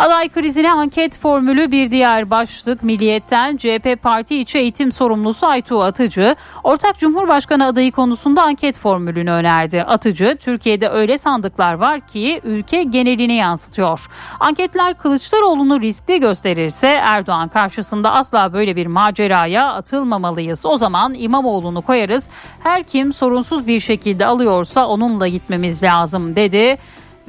Aday 0.00 0.28
krizine 0.28 0.72
anket 0.72 1.18
formülü 1.18 1.72
bir 1.72 1.90
diğer 1.90 2.30
başlık 2.30 2.82
Milliyet'ten 2.82 3.56
CHP 3.56 4.02
Parti 4.02 4.36
içi 4.36 4.58
eğitim 4.58 4.92
sorumlusu 4.92 5.46
Aytuğ 5.46 5.82
Atıcı, 5.82 6.36
ortak 6.64 6.98
Cumhurbaşkanı 6.98 7.66
adayı 7.66 7.92
konusunda 7.92 8.42
anket 8.42 8.78
formülünü 8.78 9.30
önerdi. 9.30 9.82
Atıcı, 9.82 10.36
Türkiye'de 10.40 10.88
öyle 10.88 11.18
sandıklar 11.18 11.74
var 11.74 12.00
ki 12.00 12.40
ülke 12.44 12.82
genelini 12.82 13.32
yansıtıyor. 13.32 14.06
Anketler 14.40 14.98
Kılıçdaroğlu'nu 14.98 15.80
riskli 15.80 16.20
gösterirse 16.20 16.88
Erdoğan 16.88 17.48
karşısında 17.48 18.12
asla 18.12 18.52
böyle 18.52 18.76
bir 18.76 18.86
maceraya 18.86 19.72
atılmamalıyız. 19.72 20.66
O 20.66 20.76
zaman 20.76 21.14
İmamoğlu'nu 21.14 21.82
koyarız. 21.82 22.30
Her 22.62 22.82
kim 22.82 23.12
sorunsuz 23.12 23.66
bir 23.66 23.80
şekilde 23.80 24.26
alıyorsa 24.26 24.86
onunla 24.86 25.28
gitmemiz 25.28 25.82
lazım 25.82 26.36
dedi 26.36 26.78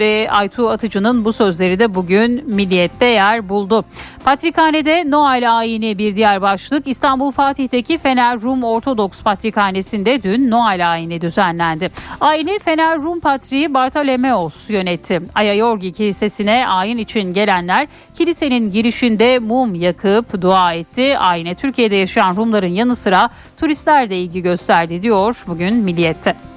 ve 0.01 0.27
Aytuğ 0.31 0.69
Atıcı'nın 0.69 1.25
bu 1.25 1.33
sözleri 1.33 1.79
de 1.79 1.95
bugün 1.95 2.43
Milliyet'te 2.47 3.05
yer 3.05 3.49
buldu. 3.49 3.85
Patrikhanede 4.25 5.11
Noel 5.11 5.57
ayini 5.57 5.97
bir 5.97 6.15
diğer 6.15 6.41
başlık 6.41 6.87
İstanbul 6.87 7.31
Fatih'teki 7.31 7.97
Fener 7.97 8.41
Rum 8.41 8.63
Ortodoks 8.63 9.21
Patrikhanesi'nde 9.23 10.23
dün 10.23 10.51
Noel 10.51 10.91
ayini 10.91 11.21
düzenlendi. 11.21 11.91
Ayini 12.21 12.59
Fener 12.59 12.97
Rum 12.97 13.19
Patriği 13.19 13.73
Bartolomeos 13.73 14.69
yönetti. 14.69 15.21
Ayayorgi 15.35 15.91
Kilisesi'ne 15.91 16.67
ayin 16.67 16.97
için 16.97 17.33
gelenler 17.33 17.87
kilisenin 18.17 18.71
girişinde 18.71 19.39
mum 19.39 19.75
yakıp 19.75 20.41
dua 20.41 20.73
etti. 20.73 21.17
Ayine 21.17 21.55
Türkiye'de 21.55 21.95
yaşayan 21.95 22.35
Rumların 22.35 22.73
yanı 22.73 22.95
sıra 22.95 23.29
turistler 23.57 24.09
de 24.09 24.17
ilgi 24.17 24.41
gösterdi 24.41 25.01
diyor 25.01 25.43
bugün 25.47 25.75
Milliyet'te. 25.75 26.50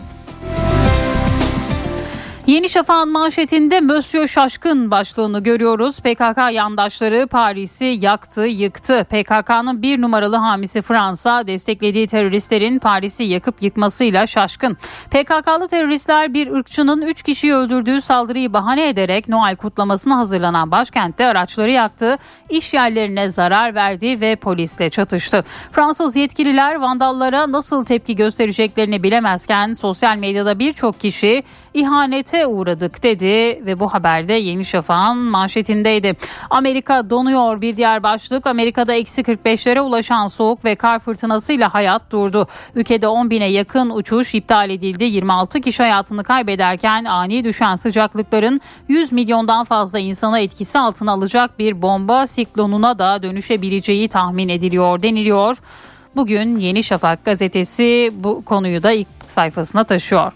Yeni 2.47 2.68
Şafak'ın 2.68 3.12
manşetinde 3.12 3.80
Mösyö 3.80 4.28
Şaşkın 4.28 4.90
başlığını 4.90 5.42
görüyoruz. 5.42 6.01
PKK 6.01 6.53
yandaşları 6.53 7.26
Paris'i 7.26 7.84
yaktı, 7.84 8.40
yıktı. 8.40 9.07
PKK'nın 9.11 9.82
bir 9.82 10.01
numaralı 10.01 10.36
hamisi 10.36 10.82
Fransa 10.82 11.47
desteklediği 11.47 12.07
teröristlerin 12.07 12.78
Paris'i 12.78 13.24
yakıp 13.24 13.62
yıkmasıyla 13.62 14.26
şaşkın. 14.26 14.76
PKK'lı 15.11 15.68
teröristler 15.68 16.34
bir 16.34 16.51
ırkçının 16.51 17.03
3 17.03 17.22
kişiyi 17.22 17.55
öldürdüğü 17.55 18.01
saldırıyı 18.01 18.53
bahane 18.53 18.88
ederek 18.88 19.28
Noel 19.28 19.57
kutlamasına 19.57 20.18
hazırlanan 20.18 20.70
başkentte 20.70 21.26
araçları 21.26 21.70
yaktı, 21.70 22.18
iş 22.51 22.74
yerlerine 22.74 23.28
zarar 23.28 23.74
verdi 23.74 24.20
ve 24.20 24.36
polisle 24.36 24.90
çatıştı. 24.90 25.45
Fransız 25.72 26.16
yetkililer 26.16 26.74
vandallara 26.74 27.53
nasıl 27.53 27.84
tepki 27.84 28.16
göstereceklerini 28.16 29.03
bilemezken 29.03 29.74
sosyal 29.74 30.16
medyada 30.16 30.59
birçok 30.59 31.01
kişi 31.01 31.42
ihanete 31.74 32.34
uğradık 32.43 33.03
dedi 33.03 33.66
ve 33.66 33.80
bu 33.80 33.95
haberde 33.95 34.32
Yeni 34.32 34.64
Şafak'ın 34.64 35.18
manşetindeydi. 35.18 36.16
Amerika 36.51 37.11
donuyor 37.11 37.61
bir 37.61 37.76
diğer 37.76 38.03
başlık. 38.03 38.47
Amerika'da 38.47 38.95
eksi 38.95 39.22
45'lere 39.22 39.80
ulaşan 39.80 40.26
soğuk 40.26 40.64
ve 40.64 40.74
kar 40.74 40.99
fırtınasıyla 40.99 41.74
hayat 41.74 42.11
durdu. 42.11 42.47
Ülkede 42.74 43.09
10 43.09 43.30
bine 43.30 43.47
yakın 43.47 43.91
uçuş 43.91 44.35
iptal 44.35 44.70
edildi. 44.70 45.05
26 45.05 45.61
kişi 45.61 45.82
hayatını 45.82 46.24
kaybederken 46.24 47.05
ani 47.05 47.45
düşen 47.45 47.76
sıcaklıkların 47.76 48.61
100 48.89 49.12
milyondan 49.12 49.64
fazla 49.64 49.99
insana 49.99 50.39
etkisi 50.39 50.78
altına 50.78 51.12
alacak 51.12 51.59
bir 51.59 51.82
bomba 51.82 52.26
siklonuna 52.26 52.99
da 52.99 53.22
dönüşebileceği 53.22 54.09
tahmin 54.09 54.49
ediliyor 54.49 55.03
deniliyor. 55.03 55.57
Bugün 56.16 56.59
Yeni 56.59 56.85
Şafak 56.85 57.24
gazetesi 57.24 58.12
bu 58.14 58.45
konuyu 58.45 58.82
da 58.82 58.93
ilk 58.93 59.09
sayfasına 59.26 59.85
taşıyor. 59.85 60.32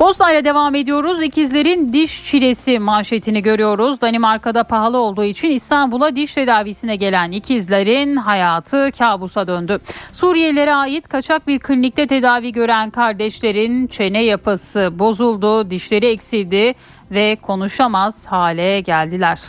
Posta 0.00 0.32
ile 0.32 0.44
devam 0.44 0.74
ediyoruz. 0.74 1.22
İkizlerin 1.22 1.92
diş 1.92 2.24
çilesi 2.24 2.78
manşetini 2.78 3.42
görüyoruz. 3.42 4.00
Danimarka'da 4.00 4.64
pahalı 4.64 4.98
olduğu 4.98 5.24
için 5.24 5.50
İstanbul'a 5.50 6.16
diş 6.16 6.34
tedavisine 6.34 6.96
gelen 6.96 7.30
ikizlerin 7.32 8.16
hayatı 8.16 8.90
kabusa 8.98 9.46
döndü. 9.46 9.78
Suriyelilere 10.12 10.74
ait 10.74 11.08
kaçak 11.08 11.46
bir 11.46 11.58
klinikte 11.58 12.06
tedavi 12.06 12.52
gören 12.52 12.90
kardeşlerin 12.90 13.86
çene 13.86 14.22
yapısı 14.22 14.90
bozuldu, 14.98 15.70
dişleri 15.70 16.06
eksildi 16.06 16.74
ve 17.10 17.36
konuşamaz 17.42 18.26
hale 18.26 18.80
geldiler. 18.80 19.40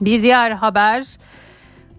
Bir 0.00 0.22
diğer 0.22 0.50
haber 0.50 1.04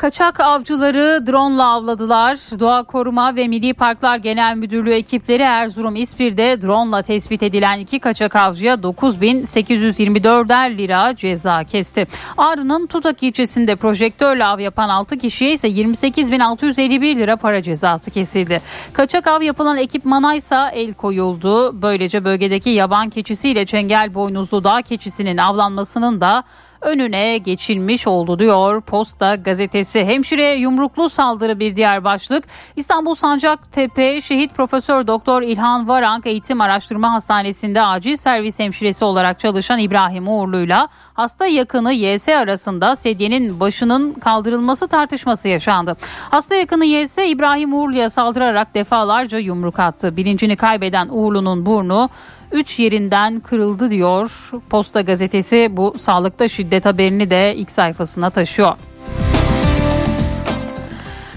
Kaçak 0.02 0.40
avcıları 0.40 1.28
drone 1.28 1.64
avladılar. 1.64 2.60
Doğa 2.60 2.84
Koruma 2.84 3.36
ve 3.36 3.48
Milli 3.48 3.74
Parklar 3.74 4.18
Genel 4.18 4.56
Müdürlüğü 4.56 4.94
ekipleri 4.94 5.44
Erzurum 5.44 5.96
İspir'de 5.96 6.62
drone 6.62 7.04
tespit 7.04 7.44
edilen 7.44 7.80
iki 7.80 8.00
kaçak 8.00 8.36
avcıya 8.36 8.74
9824'er 8.74 10.78
lira 10.78 11.16
ceza 11.16 11.64
kesti. 11.64 12.08
Ağrı'nın 12.38 12.88
Tutak 12.88 13.24
ilçesinde 13.24 13.76
projektörle 13.76 14.46
av 14.46 14.60
yapan 14.60 14.90
6 14.90 15.18
kişiye 15.18 15.54
ise 15.54 15.70
28651 15.70 17.16
lira 17.16 17.36
para 17.36 17.64
cezası 17.64 18.12
kesildi. 18.12 18.62
Kaçak 18.94 19.28
av 19.28 19.42
yapılan 19.42 19.78
ekipmana 19.78 20.36
ise 20.36 20.58
el 20.74 20.94
koyuldu. 20.94 21.82
Böylece 21.82 22.26
bölgedeki 22.26 22.70
yaban 22.70 23.10
keçisiyle 23.10 23.66
çengel 23.66 24.14
boynuzlu 24.14 24.64
dağ 24.64 24.82
keçisinin 24.82 25.38
avlanmasının 25.38 26.22
da 26.22 26.44
önüne 26.82 27.38
geçilmiş 27.38 28.08
oldu 28.08 28.40
diyor 28.40 28.82
Posta 28.82 29.36
gazetesi. 29.36 30.06
Hemşire 30.06 30.54
yumruklu 30.56 31.10
saldırı 31.10 31.60
bir 31.60 31.76
diğer 31.76 32.04
başlık. 32.04 32.44
İstanbul 32.76 33.16
Sancaktepe 33.16 34.22
Şehit 34.22 34.56
Profesör 34.56 35.08
Doktor 35.08 35.42
İlhan 35.42 35.88
Varank 35.88 36.28
Eğitim 36.28 36.62
Araştırma 36.62 37.14
Hastanesi'nde 37.14 37.82
acil 37.82 38.16
servis 38.16 38.60
hemşiresi 38.60 39.06
olarak 39.06 39.40
çalışan 39.40 39.80
İbrahim 39.80 40.28
Uğurlu'yla 40.28 40.88
hasta 41.14 41.46
yakını 41.46 41.94
YS 41.94 42.30
arasında 42.30 42.96
sedyenin 42.96 43.60
başının 43.60 44.14
kaldırılması 44.14 44.88
tartışması 44.88 45.48
yaşandı. 45.48 45.98
Hasta 46.30 46.56
yakını 46.56 46.86
YS 46.86 47.18
İbrahim 47.18 47.74
Uğurlu'ya 47.74 48.10
saldırarak 48.10 48.74
defalarca 48.74 49.38
yumruk 49.38 49.80
attı. 49.80 50.18
Bilincini 50.18 50.56
kaybeden 50.56 51.08
Uğurlu'nun 51.12 51.66
burnu 51.66 52.10
3 52.52 52.80
yerinden 52.80 53.40
kırıldı 53.40 53.92
diyor. 53.92 54.52
Posta 54.70 55.02
gazetesi 55.02 55.68
bu 55.72 55.96
sağlıkta 56.00 56.48
şiddet 56.48 56.86
haberini 56.86 57.30
de 57.30 57.56
ilk 57.56 57.72
sayfasına 57.72 58.30
taşıyor. 58.30 58.76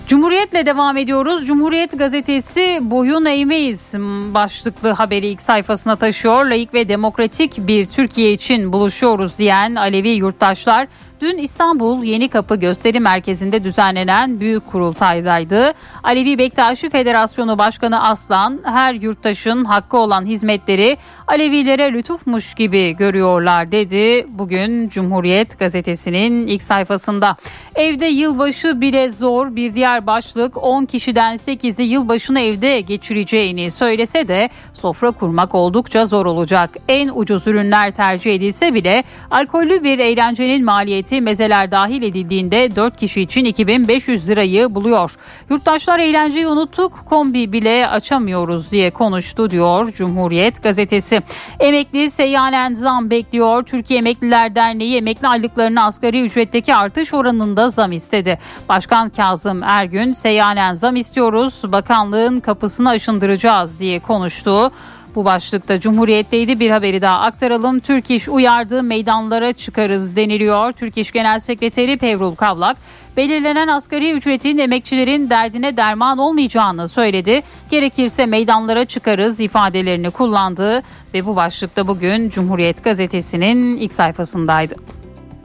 Cumhuriyetle 0.06 0.66
devam 0.66 0.96
ediyoruz. 0.96 1.46
Cumhuriyet 1.46 1.98
gazetesi 1.98 2.78
boyun 2.80 3.24
eğmeyiz 3.24 3.92
başlıklı 4.34 4.90
haberi 4.90 5.26
ilk 5.26 5.42
sayfasına 5.42 5.96
taşıyor. 5.96 6.44
Layık 6.44 6.74
ve 6.74 6.88
demokratik 6.88 7.58
bir 7.58 7.86
Türkiye 7.86 8.32
için 8.32 8.72
buluşuyoruz 8.72 9.38
diyen 9.38 9.74
Alevi 9.74 10.08
yurttaşlar 10.08 10.88
Dün 11.20 11.38
İstanbul 11.38 12.04
Yeni 12.04 12.28
Kapı 12.28 12.56
Gösteri 12.56 13.00
Merkezi'nde 13.00 13.64
düzenlenen 13.64 14.40
büyük 14.40 14.66
kurultaydaydı. 14.66 15.72
Alevi 16.02 16.38
Bektaşi 16.38 16.90
Federasyonu 16.90 17.58
Başkanı 17.58 18.02
Aslan 18.02 18.60
her 18.64 18.94
yurttaşın 18.94 19.64
hakkı 19.64 19.96
olan 19.96 20.26
hizmetleri 20.26 20.96
Alevilere 21.26 21.92
lütufmuş 21.92 22.54
gibi 22.54 22.96
görüyorlar 22.96 23.72
dedi. 23.72 24.26
Bugün 24.28 24.88
Cumhuriyet 24.88 25.58
gazetesinin 25.58 26.46
ilk 26.46 26.62
sayfasında. 26.62 27.36
Evde 27.74 28.06
yılbaşı 28.06 28.80
bile 28.80 29.08
zor 29.08 29.56
bir 29.56 29.74
diğer 29.74 30.06
başlık 30.06 30.62
10 30.62 30.84
kişiden 30.84 31.36
8'i 31.36 31.84
yılbaşını 31.84 32.40
evde 32.40 32.80
geçireceğini 32.80 33.70
söylese 33.70 34.28
de 34.28 34.48
sofra 34.74 35.10
kurmak 35.10 35.54
oldukça 35.54 36.06
zor 36.06 36.26
olacak. 36.26 36.70
En 36.88 37.10
ucuz 37.14 37.46
ürünler 37.46 37.90
tercih 37.90 38.34
edilse 38.34 38.74
bile 38.74 39.04
alkollü 39.30 39.84
bir 39.84 39.98
eğlencenin 39.98 40.64
maliyeti 40.64 41.03
maliyeti 41.04 41.20
mezeler 41.20 41.70
dahil 41.70 42.02
edildiğinde 42.02 42.76
4 42.76 42.96
kişi 42.96 43.20
için 43.20 43.44
2500 43.44 44.28
lirayı 44.28 44.74
buluyor. 44.74 45.16
Yurttaşlar 45.50 45.98
eğlenceyi 45.98 46.46
unuttuk 46.46 47.06
kombi 47.06 47.52
bile 47.52 47.88
açamıyoruz 47.88 48.70
diye 48.70 48.90
konuştu 48.90 49.50
diyor 49.50 49.92
Cumhuriyet 49.92 50.62
gazetesi. 50.62 51.22
Emekli 51.60 52.10
seyyanen 52.10 52.74
zam 52.74 53.10
bekliyor. 53.10 53.62
Türkiye 53.62 53.98
Emekliler 53.98 54.54
Derneği 54.54 54.96
emekli 54.96 55.28
aylıklarına 55.28 55.86
asgari 55.86 56.22
ücretteki 56.22 56.74
artış 56.74 57.14
oranında 57.14 57.70
zam 57.70 57.92
istedi. 57.92 58.38
Başkan 58.68 59.10
Kazım 59.10 59.62
Ergün 59.62 60.12
seyyanen 60.12 60.74
zam 60.74 60.96
istiyoruz 60.96 61.62
bakanlığın 61.72 62.40
kapısını 62.40 62.88
aşındıracağız 62.88 63.78
diye 63.78 64.00
konuştu. 64.00 64.72
Bu 65.14 65.24
başlıkta 65.24 65.80
Cumhuriyet'teydi 65.80 66.60
bir 66.60 66.70
haberi 66.70 67.02
daha 67.02 67.20
aktaralım. 67.20 67.80
Türk 67.80 68.10
İş 68.10 68.28
uyardığı 68.28 68.82
meydanlara 68.82 69.52
çıkarız 69.52 70.16
deniliyor. 70.16 70.72
Türk 70.72 70.98
İş 70.98 71.12
Genel 71.12 71.40
Sekreteri 71.40 71.96
Pevrul 71.96 72.34
Kavlak 72.34 72.76
belirlenen 73.16 73.68
asgari 73.68 74.12
ücretin 74.12 74.58
emekçilerin 74.58 75.30
derdine 75.30 75.76
derman 75.76 76.18
olmayacağını 76.18 76.88
söyledi. 76.88 77.42
Gerekirse 77.70 78.26
meydanlara 78.26 78.84
çıkarız 78.84 79.40
ifadelerini 79.40 80.10
kullandı 80.10 80.82
ve 81.14 81.26
bu 81.26 81.36
başlıkta 81.36 81.86
bugün 81.86 82.30
Cumhuriyet 82.30 82.84
Gazetesi'nin 82.84 83.76
ilk 83.76 83.92
sayfasındaydı. 83.92 84.74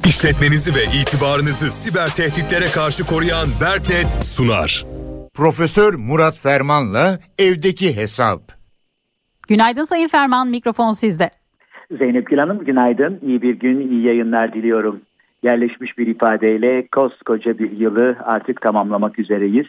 İşletmenizi 0.05 0.75
ve 0.75 0.85
itibarınızı 0.85 1.71
siber 1.71 2.07
tehditlere 2.09 2.65
karşı 2.65 3.05
koruyan 3.05 3.47
Berknet 3.61 4.07
sunar. 4.23 4.85
Profesör 5.33 5.93
Murat 5.93 6.37
Ferman'la 6.37 7.19
evdeki 7.39 7.95
hesap. 7.95 8.58
Günaydın 9.49 9.83
Sayın 9.83 10.07
Ferman, 10.07 10.47
mikrofon 10.47 10.91
sizde. 10.91 11.29
Zeynep 11.91 12.27
Gül 12.27 12.37
Hanım 12.37 12.65
günaydın. 12.65 13.19
İyi 13.21 13.41
bir 13.41 13.53
gün, 13.53 13.91
iyi 13.91 14.03
yayınlar 14.03 14.53
diliyorum. 14.53 15.01
Yerleşmiş 15.43 15.97
bir 15.97 16.07
ifadeyle 16.07 16.87
koskoca 16.87 17.59
bir 17.59 17.71
yılı 17.71 18.17
artık 18.25 18.61
tamamlamak 18.61 19.19
üzereyiz. 19.19 19.65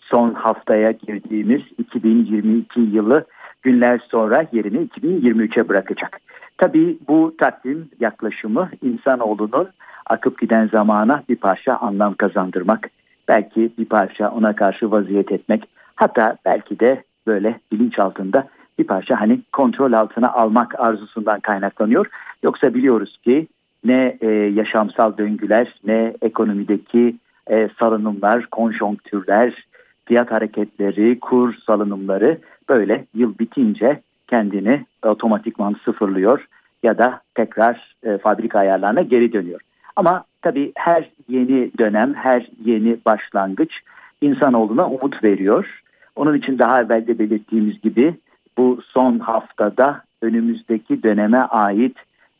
Son 0.00 0.34
haftaya 0.34 0.90
girdiğimiz 0.90 1.62
2022 1.78 2.80
yılı 2.80 3.24
günler 3.62 4.00
sonra 4.10 4.46
yerini 4.52 4.88
2023'e 4.88 5.68
bırakacak. 5.68 6.20
Tabii 6.58 6.98
bu 7.08 7.34
takvim 7.38 7.88
yaklaşımı 8.00 8.70
insanoğlunun 8.82 9.68
akıp 10.06 10.40
giden 10.40 10.68
zamana 10.68 11.22
bir 11.28 11.36
parça 11.36 11.76
anlam 11.76 12.14
kazandırmak, 12.14 12.90
belki 13.28 13.72
bir 13.78 13.84
parça 13.84 14.30
ona 14.30 14.56
karşı 14.56 14.90
vaziyet 14.90 15.32
etmek, 15.32 15.68
hatta 15.94 16.36
belki 16.44 16.80
de 16.80 17.02
böyle 17.26 17.60
bilinç 17.72 17.98
altında 17.98 18.48
bir 18.78 18.84
parça 18.84 19.20
hani 19.20 19.40
kontrol 19.52 19.92
altına 19.92 20.32
almak 20.32 20.80
arzusundan 20.80 21.40
kaynaklanıyor. 21.40 22.06
Yoksa 22.42 22.74
biliyoruz 22.74 23.18
ki 23.24 23.46
ne 23.84 24.16
e, 24.20 24.28
yaşamsal 24.30 25.18
döngüler 25.18 25.74
ne 25.84 26.14
ekonomideki 26.22 27.16
e, 27.50 27.68
salınımlar, 27.78 28.46
konjonktürler, 28.46 29.66
fiyat 30.04 30.30
hareketleri, 30.30 31.20
kur 31.20 31.54
salınımları 31.66 32.38
böyle 32.68 33.04
yıl 33.14 33.38
bitince 33.38 34.00
kendini 34.28 34.84
otomatikman 35.02 35.76
sıfırlıyor 35.84 36.46
ya 36.82 36.98
da 36.98 37.20
tekrar 37.34 37.94
e, 38.02 38.18
fabrika 38.18 38.58
ayarlarına 38.58 39.02
geri 39.02 39.32
dönüyor. 39.32 39.60
Ama 39.96 40.24
tabii 40.42 40.72
her 40.74 41.10
yeni 41.28 41.70
dönem, 41.78 42.14
her 42.14 42.48
yeni 42.64 42.96
başlangıç 43.06 43.80
insanoğluna 44.20 44.90
umut 44.90 45.24
veriyor. 45.24 45.80
Onun 46.16 46.34
için 46.38 46.58
daha 46.58 46.82
evvel 46.82 47.06
de 47.06 47.18
belirttiğimiz 47.18 47.80
gibi 47.80 48.14
bu 48.58 48.80
son 48.88 49.18
haftada 49.18 50.02
önümüzdeki 50.22 51.02
döneme 51.02 51.38
ait 51.38 51.96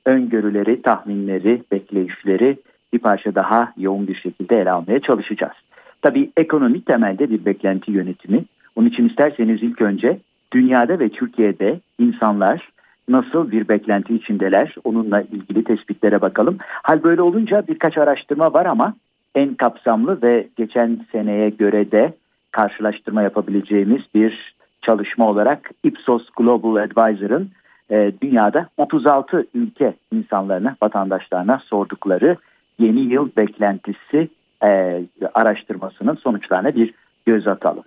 öngörüleri, 0.06 0.82
tahminleri, 0.82 1.62
bekleyişleri 1.72 2.56
bir 2.92 2.98
parça 2.98 3.34
daha 3.34 3.72
yoğun 3.76 4.06
bir 4.06 4.14
şekilde 4.14 4.60
ele 4.60 4.70
almaya 4.70 5.00
çalışacağız. 5.00 5.56
Tabii 6.02 6.30
ekonomi 6.36 6.84
temelde 6.84 7.30
bir 7.30 7.44
beklenti 7.44 7.92
yönetimi. 7.92 8.44
Onun 8.76 8.88
için 8.88 9.08
isterseniz 9.08 9.62
ilk 9.62 9.80
önce 9.80 10.18
dünyada 10.52 10.98
ve 10.98 11.08
Türkiye'de 11.08 11.80
insanlar 11.98 12.68
nasıl 13.08 13.50
bir 13.50 13.68
beklenti 13.68 14.14
içindeler 14.14 14.74
onunla 14.84 15.22
ilgili 15.22 15.64
tespitlere 15.64 16.20
bakalım. 16.20 16.58
Hal 16.60 17.02
böyle 17.02 17.22
olunca 17.22 17.64
birkaç 17.68 17.98
araştırma 17.98 18.52
var 18.52 18.66
ama 18.66 18.94
en 19.34 19.54
kapsamlı 19.54 20.22
ve 20.22 20.48
geçen 20.56 21.00
seneye 21.12 21.50
göre 21.50 21.90
de 21.90 22.14
karşılaştırma 22.50 23.22
yapabileceğimiz 23.22 24.02
bir 24.14 24.53
çalışma 24.86 25.28
olarak 25.30 25.70
Ipsos 25.84 26.28
Global 26.36 26.76
Advisor'ın 26.76 27.50
e, 27.90 28.12
dünyada 28.22 28.68
36 28.76 29.46
ülke 29.54 29.94
insanlarına, 30.12 30.76
vatandaşlarına 30.82 31.62
sordukları 31.64 32.36
yeni 32.78 33.00
yıl 33.00 33.30
beklentisi 33.36 34.28
e, 34.64 35.02
araştırmasının 35.34 36.14
sonuçlarına 36.14 36.74
bir 36.74 36.94
göz 37.26 37.48
atalım. 37.48 37.84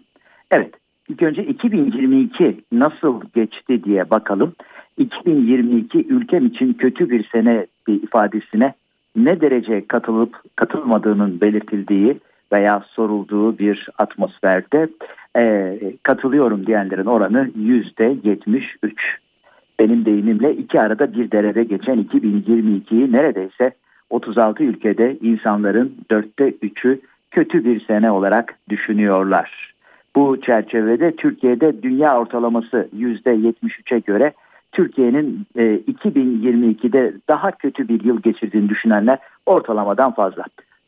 Evet, 0.51 0.73
ilk 1.09 1.23
önce 1.23 1.43
2022 1.43 2.63
nasıl 2.71 3.21
geçti 3.35 3.83
diye 3.83 4.09
bakalım. 4.09 4.53
2022 4.97 6.07
ülkem 6.07 6.45
için 6.45 6.73
kötü 6.73 7.09
bir 7.09 7.29
sene 7.29 7.65
bir 7.87 8.03
ifadesine 8.03 8.73
ne 9.15 9.41
derece 9.41 9.87
katılıp 9.87 10.41
katılmadığının 10.55 11.41
belirtildiği 11.41 12.17
veya 12.51 12.83
sorulduğu 12.89 13.57
bir 13.57 13.89
atmosferde 13.97 14.87
e, 15.37 15.77
katılıyorum 16.03 16.67
diyenlerin 16.67 17.05
oranı 17.05 17.51
yüzde 17.55 18.15
73. 18.23 18.93
Benim 19.79 20.05
deyimimle 20.05 20.53
iki 20.53 20.81
arada 20.81 21.13
bir 21.13 21.31
derede 21.31 21.63
geçen 21.63 22.03
2022'yi 22.03 23.11
neredeyse 23.11 23.71
36 24.09 24.63
ülkede 24.63 25.17
insanların 25.21 25.95
dörtte 26.11 26.53
üçü 26.61 27.01
kötü 27.31 27.65
bir 27.65 27.85
sene 27.85 28.11
olarak 28.11 28.55
düşünüyorlar. 28.69 29.73
Bu 30.15 30.41
çerçevede 30.41 31.15
Türkiye'de 31.15 31.83
dünya 31.83 32.19
ortalaması 32.19 32.89
yüzde 32.93 33.35
73'e 33.35 33.99
göre 33.99 34.33
Türkiye'nin 34.71 35.45
e, 35.55 35.63
2022'de 35.63 37.13
daha 37.29 37.51
kötü 37.51 37.87
bir 37.87 38.03
yıl 38.03 38.21
geçirdiğini 38.21 38.69
düşünenler 38.69 39.17
ortalamadan 39.45 40.13
fazla. 40.13 40.43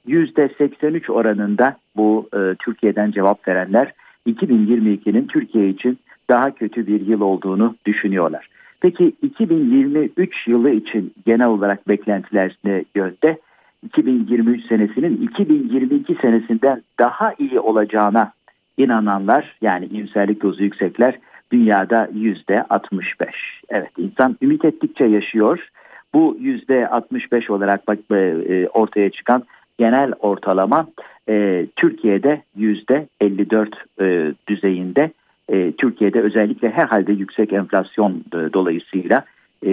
%83 0.08 1.12
oranında 1.12 1.78
bu 1.96 2.30
e, 2.34 2.56
Türkiye'den 2.56 3.12
cevap 3.12 3.48
verenler 3.48 3.94
2022'nin 4.28 5.28
Türkiye 5.28 5.70
için 5.70 6.00
daha 6.30 6.52
kötü 6.52 6.88
bir 6.88 7.08
yıl 7.08 7.22
olduğunu 7.22 7.76
düşünüyorlar. 7.86 8.50
Peki 8.82 9.14
2023 9.22 10.48
yılı 10.48 10.70
için 10.70 11.14
genel 11.26 11.48
olarak 11.48 11.88
beklentiler 11.88 12.58
ne 12.64 12.84
yönde? 12.96 13.40
2023 13.86 14.66
senesinin 14.68 15.22
2022 15.22 16.16
senesinden 16.22 16.82
daha 17.00 17.34
iyi 17.40 17.60
olacağına 17.60 18.32
inananlar 18.78 19.58
yani 19.62 19.86
iyimserlik 19.86 20.42
dozu 20.42 20.64
yüksekler 20.64 21.20
dünyada 21.52 22.10
yüzde 22.14 22.64
65. 22.64 23.30
Evet 23.70 23.92
insan 23.98 24.38
ümit 24.42 24.66
ettikçe 24.66 25.06
yaşıyor. 25.06 25.70
Bu 26.14 26.38
yüzde 26.40 26.88
65 26.88 27.50
olarak 27.50 27.88
bak, 27.88 28.00
e, 28.12 28.68
ortaya 28.74 29.10
çıkan 29.10 29.44
genel 29.80 30.14
ortalama 30.20 30.88
e, 31.30 31.66
Türkiye'de 31.76 32.42
yüzde 32.56 33.08
54 33.22 33.70
e, 34.02 34.34
düzeyinde. 34.48 35.12
E, 35.50 35.72
Türkiye'de 35.72 36.22
özellikle 36.22 36.70
herhalde 36.70 37.14
yüksek 37.14 37.54
enflasyon 37.54 38.12
e, 38.12 38.54
dolayısıyla 38.54 39.24
e, 39.66 39.72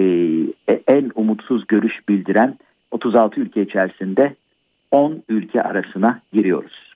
en 0.87 1.11
umutsuz 1.15 1.67
görüş 1.67 2.09
bildiren 2.09 2.55
36 2.91 3.41
ülke 3.41 3.61
içerisinde 3.61 4.33
10 4.91 5.23
ülke 5.29 5.61
arasına 5.61 6.19
giriyoruz. 6.33 6.87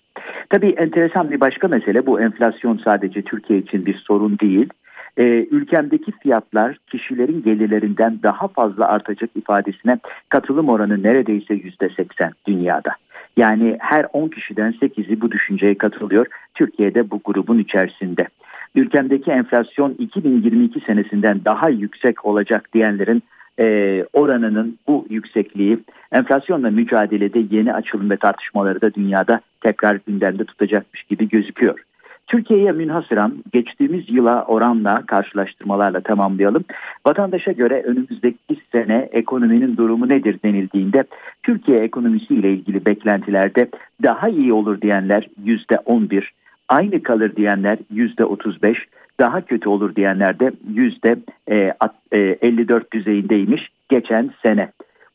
Tabii 0.49 0.69
enteresan 0.69 1.31
bir 1.31 1.39
başka 1.39 1.67
mesele 1.67 2.05
bu 2.05 2.21
enflasyon 2.21 2.81
sadece 2.85 3.21
Türkiye 3.21 3.59
için 3.59 3.85
bir 3.85 3.97
sorun 3.97 4.39
değil. 4.39 4.69
Ee, 5.17 5.47
ülkemdeki 5.51 6.11
fiyatlar 6.11 6.77
kişilerin 6.87 7.43
gelirlerinden 7.43 8.19
daha 8.23 8.47
fazla 8.47 8.87
artacak 8.87 9.29
ifadesine 9.35 9.97
katılım 10.29 10.69
oranı 10.69 11.03
neredeyse 11.03 11.53
yüzde 11.53 11.89
seksen 11.89 12.31
dünyada. 12.47 12.91
Yani 13.37 13.77
her 13.79 14.05
10 14.13 14.27
kişiden 14.27 14.71
8'i 14.81 15.21
bu 15.21 15.31
düşünceye 15.31 15.77
katılıyor. 15.77 16.25
Türkiye'de 16.53 17.11
bu 17.11 17.21
grubun 17.25 17.59
içerisinde. 17.59 18.27
Ülkemdeki 18.75 19.31
enflasyon 19.31 19.95
2022 19.99 20.79
senesinden 20.79 21.45
daha 21.45 21.69
yüksek 21.69 22.25
olacak 22.25 22.69
diyenlerin 22.73 23.23
e, 23.59 24.05
oranının 24.13 24.77
bu 24.87 25.05
yüksekliği 25.09 25.79
enflasyonla 26.11 26.69
mücadelede 26.69 27.39
yeni 27.51 27.73
açılım 27.73 28.09
ve 28.09 28.17
tartışmaları 28.17 28.81
da 28.81 28.93
dünyada 28.93 29.41
tekrar 29.61 29.99
gündemde 30.07 30.45
tutacakmış 30.45 31.03
gibi 31.03 31.29
gözüküyor. 31.29 31.79
Türkiye'ye 32.27 32.71
münhasıran 32.71 33.43
geçtiğimiz 33.53 34.09
yıla 34.09 34.45
oranla 34.45 35.05
karşılaştırmalarla 35.05 36.01
tamamlayalım. 36.01 36.63
Vatandaşa 37.07 37.51
göre 37.51 37.81
önümüzdeki 37.81 38.57
sene 38.71 39.09
ekonominin 39.11 39.77
durumu 39.77 40.09
nedir 40.09 40.39
denildiğinde 40.45 41.03
Türkiye 41.43 41.79
ekonomisiyle 41.79 42.53
ilgili 42.53 42.85
beklentilerde 42.85 43.67
daha 44.03 44.29
iyi 44.29 44.53
olur 44.53 44.81
diyenler 44.81 45.29
%11, 45.45 46.23
aynı 46.69 47.03
kalır 47.03 47.35
diyenler 47.35 47.77
%35, 47.93 48.75
daha 49.19 49.41
kötü 49.41 49.69
olur 49.69 49.95
diyenler 49.95 50.39
de 50.39 50.51
yüzde 50.73 51.15
54 51.47 52.83
e, 52.83 52.91
düzeyindeymiş 52.91 53.69
geçen 53.89 54.31
sene. 54.43 54.71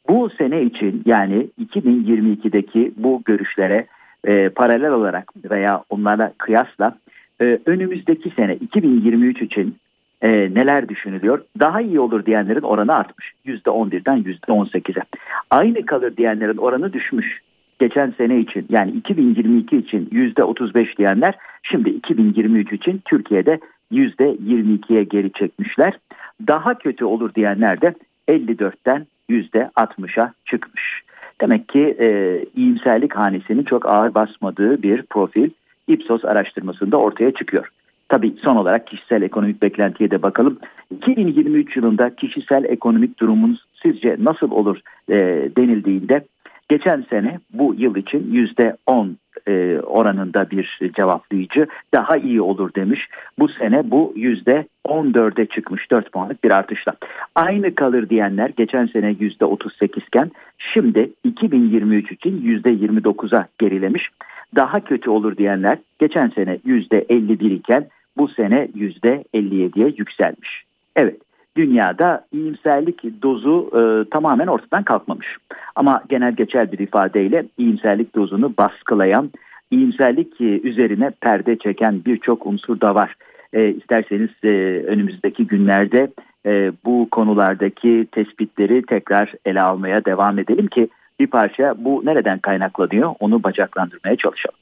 Bu 0.09 0.31
sene 0.31 0.63
için 0.63 1.03
yani 1.07 1.47
2022'deki 1.61 2.93
bu 2.97 3.23
görüşlere 3.25 3.87
e, 4.27 4.49
paralel 4.49 4.91
olarak 4.91 5.33
veya 5.51 5.83
onlara 5.91 6.33
kıyasla 6.39 6.99
e, 7.41 7.59
önümüzdeki 7.67 8.31
sene 8.31 8.57
2023 8.57 9.43
için 9.43 9.77
e, 10.23 10.29
neler 10.31 10.89
düşünülüyor? 10.89 11.45
Daha 11.61 11.81
iyi 11.81 12.01
olur 12.01 12.27
diyenlerin 12.27 12.63
oranı 12.63 12.95
artmış. 12.95 13.33
%11'den 13.47 14.23
%18'e. 14.23 15.03
Aynı 15.51 15.87
kalır 15.87 16.17
diyenlerin 16.17 16.57
oranı 16.57 16.93
düşmüş. 16.93 17.41
Geçen 17.79 18.11
sene 18.11 18.39
için 18.39 18.67
yani 18.69 18.91
2022 18.91 19.77
için 19.77 20.07
%35 20.07 20.97
diyenler 20.97 21.35
şimdi 21.63 21.91
2023 21.91 22.73
için 22.73 23.03
Türkiye'de 23.05 23.61
%22'ye 23.93 25.05
geri 25.05 25.33
çekmişler. 25.33 25.99
Daha 26.47 26.79
kötü 26.79 27.05
olur 27.05 27.35
diyenler 27.35 27.81
de 27.81 27.95
54'ten 28.29 29.07
%60'a 29.31 30.33
çıkmış. 30.47 31.03
Demek 31.41 31.69
ki 31.69 31.97
e, 32.01 32.39
iyimserlik 32.57 33.17
hanesinin 33.17 33.65
çok 33.65 33.87
ağır 33.87 34.15
basmadığı 34.15 34.83
bir 34.83 35.03
profil 35.03 35.51
Ipsos 35.89 36.25
araştırmasında 36.25 36.97
ortaya 36.97 37.31
çıkıyor. 37.31 37.69
Tabii 38.09 38.35
son 38.45 38.57
olarak 38.57 38.87
kişisel 38.87 39.23
ekonomik 39.23 39.63
beklentiye 39.63 40.11
de 40.11 40.23
bakalım. 40.23 40.59
2023 40.91 41.77
yılında 41.77 42.15
kişisel 42.17 42.65
ekonomik 42.65 43.21
durumunuz 43.21 43.65
sizce 43.83 44.17
nasıl 44.19 44.51
olur 44.51 44.81
e, 45.09 45.15
denildiğinde 45.57 46.25
geçen 46.69 47.07
sene 47.11 47.39
bu 47.53 47.75
yıl 47.79 47.97
için 47.97 48.33
yüzde 48.33 48.77
10 48.87 49.17
e, 49.49 49.79
oranında 49.81 50.51
bir 50.51 50.81
cevaplayıcı 50.97 51.67
daha 51.95 52.17
iyi 52.17 52.41
olur 52.41 52.75
demiş. 52.77 53.09
Bu 53.39 53.49
sene 53.49 53.91
bu 53.91 54.13
yüzde 54.17 54.67
14'e 54.87 55.47
çıkmış 55.47 55.91
4 55.91 56.13
puanlık 56.13 56.45
bir 56.45 56.51
artışla. 56.51 56.93
Aynı 57.35 57.75
kalır 57.75 58.09
diyenler 58.09 58.51
geçen 58.57 58.87
sene 58.87 59.17
yüzde 59.21 59.45
38 59.45 60.03
iken 60.03 60.31
şimdi 60.59 61.11
2023 61.25 62.13
için 62.13 62.43
yüzde 62.43 62.71
29'a 62.71 63.47
gerilemiş. 63.59 64.09
Daha 64.57 64.81
kötü 64.81 65.11
olur 65.11 65.37
diyenler 65.37 65.79
geçen 65.99 66.29
sene 66.29 66.59
yüzde 66.65 67.07
51 67.09 67.51
iken 67.51 67.89
bu 68.17 68.29
sene 68.29 68.69
yüzde 68.75 69.25
57'ye 69.35 69.95
yükselmiş. 69.97 70.65
Evet 70.97 71.17
dünyada 71.57 72.25
iyimserlik 72.33 73.23
dozu 73.23 73.71
e, 73.73 74.11
tamamen 74.11 74.47
ortadan 74.47 74.83
kalkmamış. 74.83 75.37
Ama 75.77 76.03
genel 76.09 76.33
geçer 76.33 76.73
bir 76.73 76.79
ifadeyle 76.79 77.45
iyimserlik 77.59 78.15
dozunu 78.15 78.55
baskılayan, 78.59 79.31
iyimserlik 79.71 80.41
e, 80.41 80.61
üzerine 80.61 81.11
perde 81.21 81.59
çeken 81.59 82.05
birçok 82.07 82.47
unsur 82.47 82.81
da 82.81 82.95
var. 82.95 83.15
E, 83.53 83.69
isterseniz 83.69 84.31
e, 84.45 84.49
önümüzdeki 84.87 85.47
günlerde 85.47 86.09
e, 86.47 86.73
bu 86.85 87.09
konulardaki 87.11 88.07
tespitleri 88.13 88.83
tekrar 88.87 89.33
ele 89.45 89.63
almaya 89.63 90.05
devam 90.05 90.39
edelim 90.39 90.67
ki 90.67 90.89
bir 91.21 91.27
parça 91.27 91.75
bu 91.79 92.03
nereden 92.05 92.39
kaynaklanıyor 92.39 93.15
onu 93.21 93.43
bacaklandırmaya 93.43 94.17
çalışalım. 94.17 94.59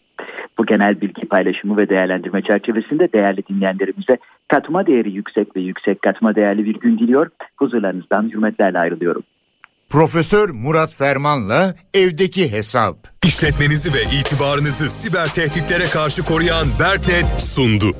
Bu 0.59 0.67
genel 0.67 1.01
bilgi 1.01 1.27
paylaşımı 1.27 1.77
ve 1.77 1.89
değerlendirme 1.89 2.43
çerçevesinde 2.43 3.13
değerli 3.13 3.43
dinleyenlerimize 3.51 4.19
katma 4.49 4.87
değeri 4.87 5.13
yüksek 5.13 5.57
ve 5.57 5.61
yüksek 5.61 6.03
katma 6.03 6.35
değerli 6.35 6.65
bir 6.65 6.81
gün 6.81 6.99
diliyor. 6.99 7.29
Huzurlarınızdan 7.57 8.31
hürmetlerle 8.31 8.79
ayrılıyorum. 8.79 9.23
Profesör 9.89 10.49
Murat 10.49 10.95
Ferman'la 10.95 11.75
evdeki 11.95 12.53
hesap. 12.53 12.97
İşletmenizi 13.25 13.95
ve 13.95 14.03
itibarınızı 14.03 14.91
siber 14.91 15.27
tehditlere 15.27 15.85
karşı 15.85 16.25
koruyan 16.25 16.67
Berknet 16.81 17.27
sundu. 17.27 17.93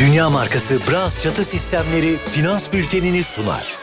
Dünya 0.00 0.30
markası 0.30 0.74
Bras 0.90 1.24
çatı 1.24 1.44
sistemleri 1.44 2.16
finans 2.16 2.72
bültenini 2.72 3.22
sunar. 3.22 3.74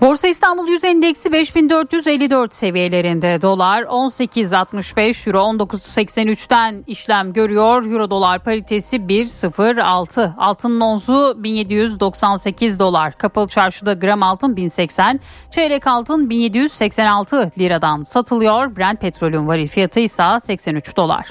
Borsa 0.00 0.28
İstanbul 0.28 0.68
Yüz 0.68 0.84
Endeksi 0.84 1.32
5454 1.32 2.54
seviyelerinde 2.54 3.42
dolar 3.42 3.82
18.65 3.82 5.28
euro 5.28 5.38
19.83'ten 5.38 6.84
işlem 6.86 7.32
görüyor. 7.32 7.86
Euro 7.86 8.10
dolar 8.10 8.44
paritesi 8.44 8.96
1.06 8.96 10.34
altın 10.36 10.80
onzu 10.80 11.44
1798 11.44 12.78
dolar 12.78 13.12
kapalı 13.12 13.48
çarşıda 13.48 13.92
gram 13.92 14.22
altın 14.22 14.56
1080 14.56 15.20
çeyrek 15.50 15.86
altın 15.86 16.30
1786 16.30 17.52
liradan 17.58 18.02
satılıyor. 18.02 18.76
Brent 18.76 19.00
petrolün 19.00 19.48
varil 19.48 19.68
fiyatı 19.68 20.00
ise 20.00 20.22
83 20.44 20.96
dolar. 20.96 21.26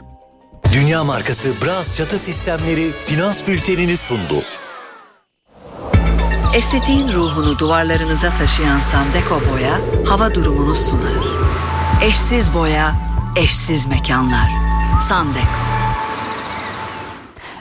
Dünya 0.73 1.03
markası 1.03 1.49
Bras 1.65 1.97
çatı 1.97 2.19
sistemleri 2.19 2.91
finans 2.91 3.47
bültenini 3.47 3.97
sundu. 3.97 4.43
Estetiğin 6.57 7.07
ruhunu 7.07 7.59
duvarlarınıza 7.59 8.29
taşıyan 8.29 8.79
Sandeko 8.79 9.41
Boya 9.51 9.79
hava 10.09 10.35
durumunu 10.35 10.75
sunar. 10.75 11.23
Eşsiz 12.01 12.53
boya, 12.53 12.95
eşsiz 13.35 13.85
mekanlar. 13.85 14.49
Sandeko. 15.09 15.66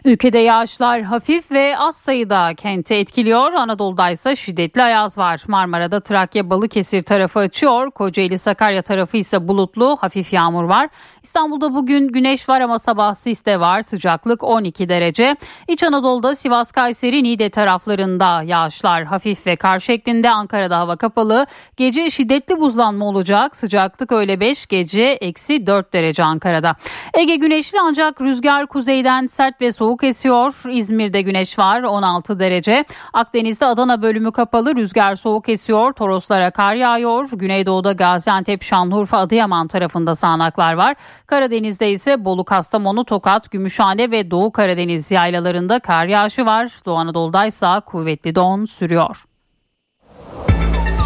Ülkede 0.06 0.38
yağışlar 0.38 1.02
hafif 1.02 1.50
ve 1.50 1.78
az 1.78 1.96
sayıda 1.96 2.54
kenti 2.54 2.94
etkiliyor. 2.94 3.52
Anadolu'da 3.52 4.10
ise 4.10 4.36
şiddetli 4.36 4.82
ayaz 4.82 5.18
var. 5.18 5.42
Marmara'da 5.48 6.00
Trakya 6.00 6.50
Balıkesir 6.50 7.02
tarafı 7.02 7.38
açıyor. 7.38 7.90
Kocaeli 7.90 8.38
Sakarya 8.38 8.82
tarafı 8.82 9.16
ise 9.16 9.48
bulutlu 9.48 9.96
hafif 10.00 10.32
yağmur 10.32 10.64
var. 10.64 10.88
İstanbul'da 11.22 11.74
bugün 11.74 12.08
güneş 12.08 12.48
var 12.48 12.60
ama 12.60 12.78
sabah 12.78 13.14
sis 13.14 13.46
de 13.46 13.60
var. 13.60 13.82
Sıcaklık 13.82 14.44
12 14.44 14.88
derece. 14.88 15.36
İç 15.68 15.82
Anadolu'da 15.82 16.34
Sivas 16.34 16.72
Kayseri 16.72 17.24
Niğde 17.24 17.50
taraflarında 17.50 18.42
yağışlar 18.42 19.04
hafif 19.04 19.46
ve 19.46 19.56
kar 19.56 19.80
şeklinde. 19.80 20.30
Ankara'da 20.30 20.78
hava 20.78 20.96
kapalı. 20.96 21.46
Gece 21.76 22.10
şiddetli 22.10 22.60
buzlanma 22.60 23.04
olacak. 23.04 23.56
Sıcaklık 23.56 24.12
öyle 24.12 24.40
5 24.40 24.66
gece 24.66 25.02
eksi 25.02 25.66
4 25.66 25.92
derece 25.92 26.24
Ankara'da. 26.24 26.76
Ege 27.14 27.36
güneşli 27.36 27.80
ancak 27.80 28.20
rüzgar 28.20 28.66
kuzeyden 28.66 29.26
sert 29.26 29.60
ve 29.60 29.72
soğuk 29.72 29.95
soğuk 29.96 30.04
esiyor. 30.04 30.54
İzmir'de 30.70 31.22
güneş 31.22 31.58
var 31.58 31.82
16 31.82 32.38
derece. 32.38 32.84
Akdeniz'de 33.12 33.66
Adana 33.66 34.02
bölümü 34.02 34.32
kapalı 34.32 34.76
rüzgar 34.76 35.16
soğuk 35.16 35.48
esiyor. 35.48 35.92
Toroslara 35.92 36.50
kar 36.50 36.74
yağıyor. 36.74 37.30
Güneydoğu'da 37.32 37.92
Gaziantep, 37.92 38.62
Şanlıurfa, 38.62 39.18
Adıyaman 39.18 39.68
tarafında 39.68 40.14
sağanaklar 40.14 40.72
var. 40.74 40.96
Karadeniz'de 41.26 41.90
ise 41.90 42.24
Bolu, 42.24 42.44
Kastamonu, 42.44 43.04
Tokat, 43.04 43.50
Gümüşhane 43.50 44.10
ve 44.10 44.30
Doğu 44.30 44.52
Karadeniz 44.52 45.10
yaylalarında 45.10 45.78
kar 45.78 46.06
yağışı 46.06 46.46
var. 46.46 46.70
Doğu 46.86 46.96
Anadolu'da 46.96 47.46
ise 47.46 47.80
kuvvetli 47.86 48.34
don 48.34 48.64
sürüyor. 48.64 49.24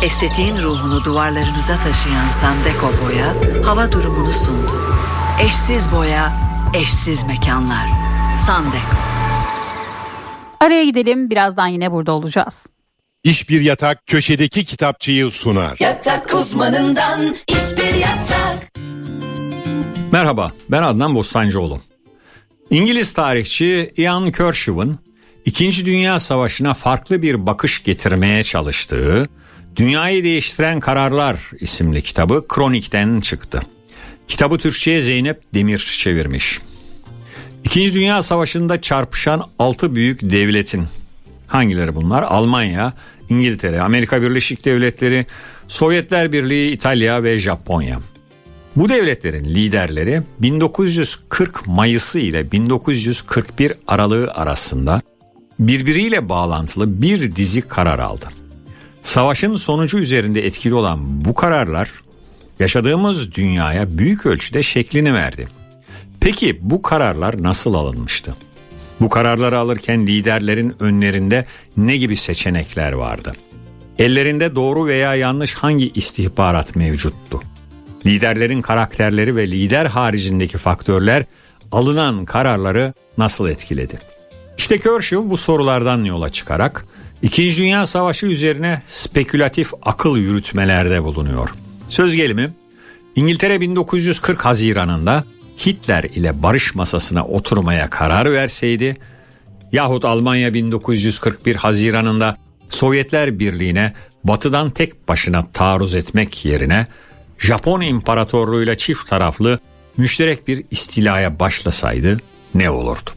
Estetiğin 0.05 0.57
ruhunu 0.57 1.05
duvarlarınıza 1.05 1.77
taşıyan 1.77 2.29
Sandeko 2.41 2.87
Boya 2.87 3.65
hava 3.67 3.93
durumunu 3.93 4.33
sundu. 4.33 4.73
Eşsiz 5.45 5.93
boya, 5.93 6.33
eşsiz 6.75 7.27
mekanlar. 7.27 8.10
Sandeko. 8.47 8.97
Araya 10.61 10.85
gidelim 10.85 11.31
birazdan 11.31 11.67
yine 11.67 11.93
burada 11.93 12.13
olacağız. 12.13 12.67
İş 13.25 13.49
bir 13.49 13.61
yatak 13.61 14.07
köşedeki 14.07 14.65
kitapçıyı 14.65 15.31
sunar. 15.31 15.77
Yatak 15.81 16.35
uzmanından 16.35 17.37
iş 17.49 17.77
bir 17.77 17.95
yatak. 17.95 18.73
Merhaba 20.13 20.53
ben 20.69 20.83
Adnan 20.83 21.15
Bostancıoğlu. 21.15 21.81
İngiliz 22.71 23.13
tarihçi 23.13 23.93
Ian 23.97 24.33
Kershaw'ın 24.33 24.99
İkinci 25.45 25.87
Dünya 25.87 26.21
Savaşı'na 26.21 26.75
farklı 26.75 27.23
bir 27.23 27.47
bakış 27.47 27.83
getirmeye 27.83 28.45
çalıştığı 28.45 29.29
Dünyayı 29.77 30.25
Değiştiren 30.25 30.81
Kararlar 30.81 31.39
isimli 31.61 32.03
kitabı 32.03 32.49
Kronik'ten 32.49 33.21
çıktı. 33.21 33.61
Kitabı 34.29 34.59
Türkçe'ye 34.59 35.03
Zeynep 35.03 35.55
Demir 35.55 35.97
çevirmiş. 35.99 36.61
İkinci 37.65 37.95
Dünya 37.95 38.23
Savaşı'nda 38.23 38.81
çarpışan 38.81 39.49
altı 39.59 39.95
büyük 39.95 40.31
devletin 40.31 40.85
hangileri 41.47 41.95
bunlar? 41.95 42.23
Almanya, 42.23 42.93
İngiltere, 43.29 43.81
Amerika 43.81 44.23
Birleşik 44.23 44.65
Devletleri, 44.65 45.27
Sovyetler 45.69 46.33
Birliği, 46.33 46.73
İtalya 46.73 47.23
ve 47.23 47.39
Japonya. 47.39 47.99
Bu 48.77 48.89
devletlerin 48.89 49.45
liderleri 49.45 50.23
1940 50.39 51.67
Mayısı 51.67 52.19
ile 52.19 52.53
1941 52.53 53.73
Aralığı 53.87 54.31
arasında 54.31 55.03
birbiriyle 55.59 56.29
bağlantılı 56.29 57.03
bir 57.03 57.37
dizi 57.37 57.63
karar 57.63 57.99
aldı. 57.99 58.27
Savaşın 59.03 59.55
sonucu 59.55 59.99
üzerinde 59.99 60.47
etkili 60.47 60.75
olan 60.75 61.25
bu 61.25 61.35
kararlar 61.35 61.91
yaşadığımız 62.59 63.35
dünyaya 63.35 63.99
büyük 63.99 64.27
ölçüde 64.27 64.63
şeklini 64.63 65.15
verdi. 65.15 65.60
Peki 66.21 66.59
bu 66.61 66.83
kararlar 66.83 67.43
nasıl 67.43 67.75
alınmıştı? 67.75 68.35
Bu 69.01 69.09
kararları 69.09 69.59
alırken 69.59 70.07
liderlerin 70.07 70.75
önlerinde 70.81 71.47
ne 71.77 71.97
gibi 71.97 72.17
seçenekler 72.17 72.93
vardı? 72.93 73.33
Ellerinde 73.99 74.55
doğru 74.55 74.87
veya 74.87 75.15
yanlış 75.15 75.55
hangi 75.55 75.91
istihbarat 75.91 76.77
mevcuttu? 76.77 77.43
Liderlerin 78.07 78.63
karakterleri 78.63 79.37
ve 79.37 79.51
lider 79.51 79.87
haricindeki 79.87 80.59
faktörler 80.59 81.25
alınan 81.73 82.25
kararları 82.25 82.95
nasıl 83.19 83.49
etkiledi? 83.49 83.99
İşte 84.59 84.79
Kershaw 84.79 85.31
bu 85.31 85.37
sorulardan 85.37 86.05
yola 86.05 86.29
çıkarak 86.29 86.87
İkinci 87.23 87.57
Dünya 87.57 87.87
Savaşı 87.87 88.27
üzerine 88.27 88.83
spekülatif 88.89 89.73
akıl 89.83 90.17
yürütmelerde 90.17 91.05
bulunuyor. 91.05 91.51
Söz 91.89 92.17
gelimi 92.17 92.51
İngiltere 93.17 93.61
1940 93.61 94.45
Haziran'ında 94.45 95.25
Hitler 95.67 96.05
ile 96.05 96.43
barış 96.43 96.75
masasına 96.75 97.25
oturmaya 97.25 97.91
karar 97.91 98.33
verseydi 98.33 98.97
yahut 99.73 100.05
Almanya 100.05 100.55
1941 100.55 101.57
Haziran'ında 101.57 102.37
Sovyetler 102.69 103.39
Birliği'ne 103.39 103.93
batıdan 104.25 104.71
tek 104.71 105.09
başına 105.09 105.47
taarruz 105.53 105.95
etmek 105.95 106.45
yerine 106.45 106.87
Japon 107.39 107.81
İmparatorluğu'yla 107.81 108.75
çift 108.75 109.09
taraflı 109.09 109.59
müşterek 109.97 110.49
bir 110.49 110.65
istilaya 110.71 111.39
başlasaydı 111.39 112.19
ne 112.55 112.71
olurdu? 112.71 113.11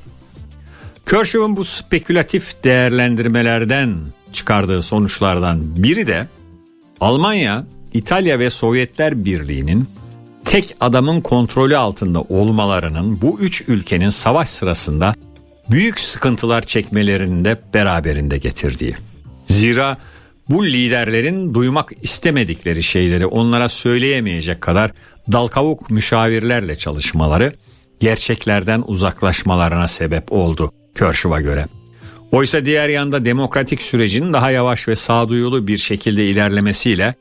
Kershaw'ın 1.09 1.55
bu 1.55 1.63
spekülatif 1.63 2.63
değerlendirmelerden 2.63 3.97
çıkardığı 4.33 4.81
sonuçlardan 4.81 5.83
biri 5.83 6.07
de 6.07 6.27
Almanya, 6.99 7.65
İtalya 7.93 8.39
ve 8.39 8.49
Sovyetler 8.49 9.25
Birliği'nin 9.25 9.87
tek 10.45 10.75
adamın 10.79 11.21
kontrolü 11.21 11.77
altında 11.77 12.21
olmalarının 12.21 13.21
bu 13.21 13.39
üç 13.39 13.63
ülkenin 13.67 14.09
savaş 14.09 14.49
sırasında 14.49 15.15
büyük 15.69 15.99
sıkıntılar 15.99 16.61
çekmelerini 16.61 17.45
de 17.45 17.61
beraberinde 17.73 18.37
getirdiği. 18.37 18.95
Zira 19.47 19.97
bu 20.49 20.65
liderlerin 20.65 21.53
duymak 21.53 21.91
istemedikleri 22.01 22.83
şeyleri 22.83 23.25
onlara 23.25 23.69
söyleyemeyecek 23.69 24.61
kadar 24.61 24.91
dalkavuk 25.31 25.89
müşavirlerle 25.89 26.75
çalışmaları 26.77 27.53
gerçeklerden 27.99 28.83
uzaklaşmalarına 28.87 29.87
sebep 29.87 30.31
oldu 30.31 30.71
Kershaw'a 30.95 31.41
göre. 31.41 31.65
Oysa 32.31 32.65
diğer 32.65 32.89
yanda 32.89 33.25
demokratik 33.25 33.81
sürecin 33.81 34.33
daha 34.33 34.51
yavaş 34.51 34.87
ve 34.87 34.95
sağduyulu 34.95 35.67
bir 35.67 35.77
şekilde 35.77 36.25
ilerlemesiyle 36.25 37.15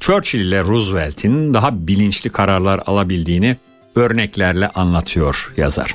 Churchill 0.00 0.40
ile 0.40 0.60
Roosevelt'in 0.60 1.54
daha 1.54 1.86
bilinçli 1.86 2.30
kararlar 2.30 2.80
alabildiğini 2.86 3.56
örneklerle 3.94 4.68
anlatıyor 4.68 5.52
yazar. 5.56 5.94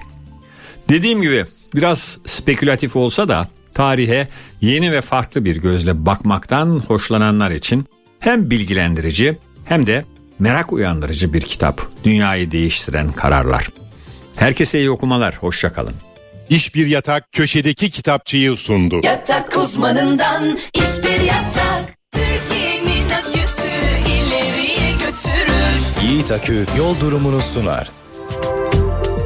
Dediğim 0.90 1.22
gibi 1.22 1.46
biraz 1.76 2.20
spekülatif 2.26 2.96
olsa 2.96 3.28
da 3.28 3.48
tarihe 3.74 4.28
yeni 4.62 4.92
ve 4.92 5.02
farklı 5.02 5.46
bir 5.46 5.56
gözle 5.56 6.06
bakmaktan 6.06 6.84
hoşlananlar 6.88 7.52
için 7.52 7.86
hem 8.20 8.50
bilgilendirici 8.50 9.38
hem 9.66 9.86
de 9.86 10.06
merak 10.40 10.74
uyandırıcı 10.74 11.34
bir 11.34 11.42
kitap. 11.42 11.82
Dünyayı 12.04 12.52
değiştiren 12.52 13.12
kararlar. 13.12 13.70
Herkese 14.36 14.80
iyi 14.80 14.90
okumalar, 14.90 15.36
hoşçakalın. 15.36 15.94
İş 16.50 16.76
bir 16.76 16.88
yatak 16.88 17.32
köşedeki 17.32 17.90
kitapçıyı 17.90 18.58
sundu. 18.58 19.02
Yatak 19.04 19.58
uzmanından 19.58 20.58
iş 20.74 21.04
bir 21.04 21.22
yatak. 21.22 21.63
Yiğit 26.04 26.32
Akü 26.32 26.66
yol 26.78 27.00
durumunu 27.00 27.40
sunar. 27.40 27.92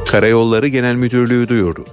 Karayolları 0.08 0.68
Genel 0.68 0.96
Müdürlüğü 0.96 1.50
duyurdu. 1.50 1.86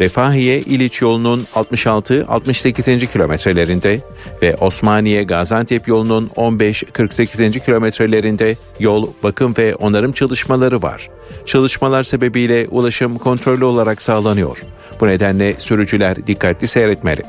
Refahiye 0.00 0.60
İliç 0.60 1.02
yolunun 1.02 1.46
66-68. 1.54 3.06
kilometrelerinde 3.06 4.00
ve 4.42 4.56
Osmaniye 4.56 5.22
Gaziantep 5.22 5.88
yolunun 5.88 6.30
15-48. 6.36 7.60
kilometrelerinde 7.60 8.56
yol 8.80 9.08
bakım 9.22 9.54
ve 9.58 9.74
onarım 9.74 10.12
çalışmaları 10.12 10.82
var. 10.82 11.08
Çalışmalar 11.46 12.02
sebebiyle 12.02 12.66
ulaşım 12.70 13.18
kontrollü 13.18 13.64
olarak 13.64 14.02
sağlanıyor. 14.02 14.62
Bu 15.00 15.06
nedenle 15.06 15.54
sürücüler 15.58 16.26
dikkatli 16.26 16.68
seyretmeli. 16.68 17.22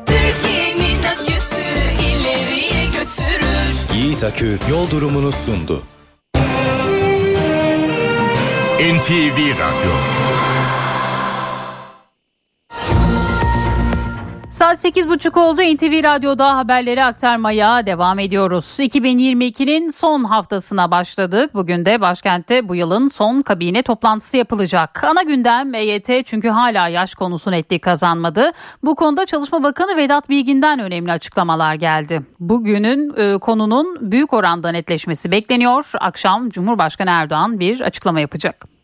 Yiğit 3.95 4.23
Akü 4.23 4.57
yol 4.71 4.91
durumunu 4.91 5.31
sundu. 5.31 5.81
NTV 8.79 9.57
Radyo 9.57 10.26
Saat 14.57 14.85
8.30 14.85 15.39
oldu. 15.39 15.61
NTV 15.61 16.03
Radyo'da 16.03 16.57
haberleri 16.57 17.03
aktarmaya 17.03 17.85
devam 17.85 18.19
ediyoruz. 18.19 18.65
2022'nin 18.79 19.89
son 19.89 20.23
haftasına 20.23 20.91
başladık. 20.91 21.53
Bugün 21.53 21.85
de 21.85 22.01
başkentte 22.01 22.69
bu 22.69 22.75
yılın 22.75 23.07
son 23.07 23.41
kabine 23.41 23.81
toplantısı 23.81 24.37
yapılacak. 24.37 25.03
Ana 25.03 25.23
gündem 25.23 25.73
EYT 25.73 26.25
çünkü 26.25 26.49
hala 26.49 26.87
yaş 26.87 27.15
konusu 27.15 27.51
netlik 27.51 27.81
kazanmadı. 27.81 28.51
Bu 28.83 28.95
konuda 28.95 29.25
Çalışma 29.25 29.63
Bakanı 29.63 29.97
Vedat 29.97 30.29
Bilgin'den 30.29 30.79
önemli 30.79 31.11
açıklamalar 31.11 31.75
geldi. 31.75 32.21
Bugünün 32.39 33.13
e, 33.17 33.37
konunun 33.37 34.11
büyük 34.11 34.33
oranda 34.33 34.69
netleşmesi 34.69 35.31
bekleniyor. 35.31 35.91
Akşam 35.99 36.49
Cumhurbaşkanı 36.49 37.09
Erdoğan 37.09 37.59
bir 37.59 37.81
açıklama 37.81 38.19
yapacak. 38.19 38.76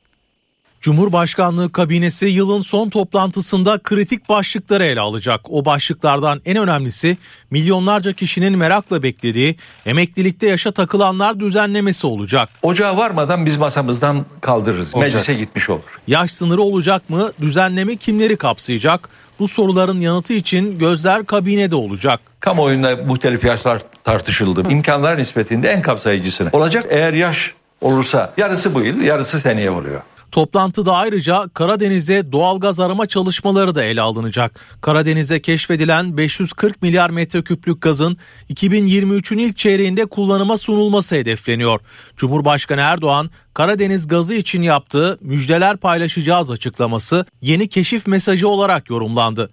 Cumhurbaşkanlığı 0.83 1.71
kabinesi 1.71 2.25
yılın 2.25 2.61
son 2.61 2.89
toplantısında 2.89 3.79
kritik 3.83 4.29
başlıkları 4.29 4.83
ele 4.83 4.99
alacak. 4.99 5.41
O 5.49 5.65
başlıklardan 5.65 6.41
en 6.45 6.57
önemlisi 6.57 7.17
milyonlarca 7.51 8.13
kişinin 8.13 8.57
merakla 8.57 9.03
beklediği 9.03 9.55
emeklilikte 9.85 10.47
yaşa 10.47 10.71
takılanlar 10.71 11.39
düzenlemesi 11.39 12.07
olacak. 12.07 12.49
Ocağa 12.61 12.97
varmadan 12.97 13.45
biz 13.45 13.57
masamızdan 13.57 14.25
kaldırırız. 14.41 14.95
Olacak. 14.95 15.13
Meclise 15.13 15.33
gitmiş 15.33 15.69
olur. 15.69 15.99
Yaş 16.07 16.31
sınırı 16.31 16.61
olacak 16.61 17.09
mı? 17.09 17.31
Düzenleme 17.41 17.95
kimleri 17.95 18.37
kapsayacak? 18.37 19.09
Bu 19.39 19.47
soruların 19.47 20.01
yanıtı 20.01 20.33
için 20.33 20.79
gözler 20.79 21.25
kabinede 21.25 21.75
olacak. 21.75 22.19
Kamuoyunda 22.39 22.95
muhtelif 22.95 23.43
yaşlar 23.43 23.81
tartışıldı. 24.03 24.63
İmkanlar 24.69 25.17
nispetinde 25.17 25.69
en 25.69 25.81
kapsayıcısını. 25.81 26.49
Olacak 26.53 26.85
eğer 26.89 27.13
yaş 27.13 27.53
olursa 27.81 28.33
yarısı 28.37 28.75
bu 28.75 28.81
yıl 28.81 29.01
yarısı 29.01 29.39
seneye 29.39 29.71
oluyor. 29.71 30.01
Toplantıda 30.33 30.93
ayrıca 30.93 31.49
Karadeniz'de 31.53 32.31
doğalgaz 32.31 32.79
arama 32.79 33.05
çalışmaları 33.07 33.75
da 33.75 33.83
ele 33.83 34.01
alınacak. 34.01 34.59
Karadeniz'de 34.81 35.41
keşfedilen 35.41 36.17
540 36.17 36.81
milyar 36.81 37.09
metreküplük 37.09 37.81
gazın 37.81 38.17
2023'ün 38.53 39.37
ilk 39.37 39.57
çeyreğinde 39.57 40.05
kullanıma 40.05 40.57
sunulması 40.57 41.15
hedefleniyor. 41.15 41.79
Cumhurbaşkanı 42.17 42.81
Erdoğan 42.81 43.29
Karadeniz 43.53 44.07
gazı 44.07 44.33
için 44.33 44.61
yaptığı 44.61 45.17
müjdeler 45.21 45.77
paylaşacağız 45.77 46.51
açıklaması 46.51 47.25
yeni 47.41 47.69
keşif 47.69 48.07
mesajı 48.07 48.47
olarak 48.47 48.89
yorumlandı. 48.89 49.49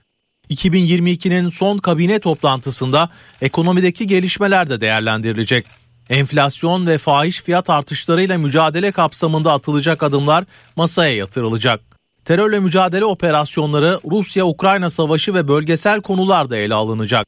2022'nin 0.51 1.51
son 1.51 1.79
kabine 1.79 2.19
toplantısında 2.19 3.09
ekonomideki 3.43 4.07
gelişmeler 4.07 4.71
de 4.71 4.81
değerlendirilecek. 4.81 5.80
Enflasyon 6.11 6.87
ve 6.87 6.99
fahiş 6.99 7.43
fiyat 7.43 7.71
artışlarıyla 7.71 8.39
mücadele 8.39 8.93
kapsamında 8.93 9.53
atılacak 9.53 10.03
adımlar 10.03 10.45
masaya 10.77 11.17
yatırılacak. 11.17 11.81
Terörle 12.25 12.59
mücadele 12.59 13.05
operasyonları, 13.05 14.01
Rusya-Ukrayna 14.11 14.91
savaşı 14.91 15.35
ve 15.35 15.49
bölgesel 15.49 16.01
konular 16.01 16.51
da 16.51 16.57
ele 16.57 16.75
alınacak. 16.75 17.27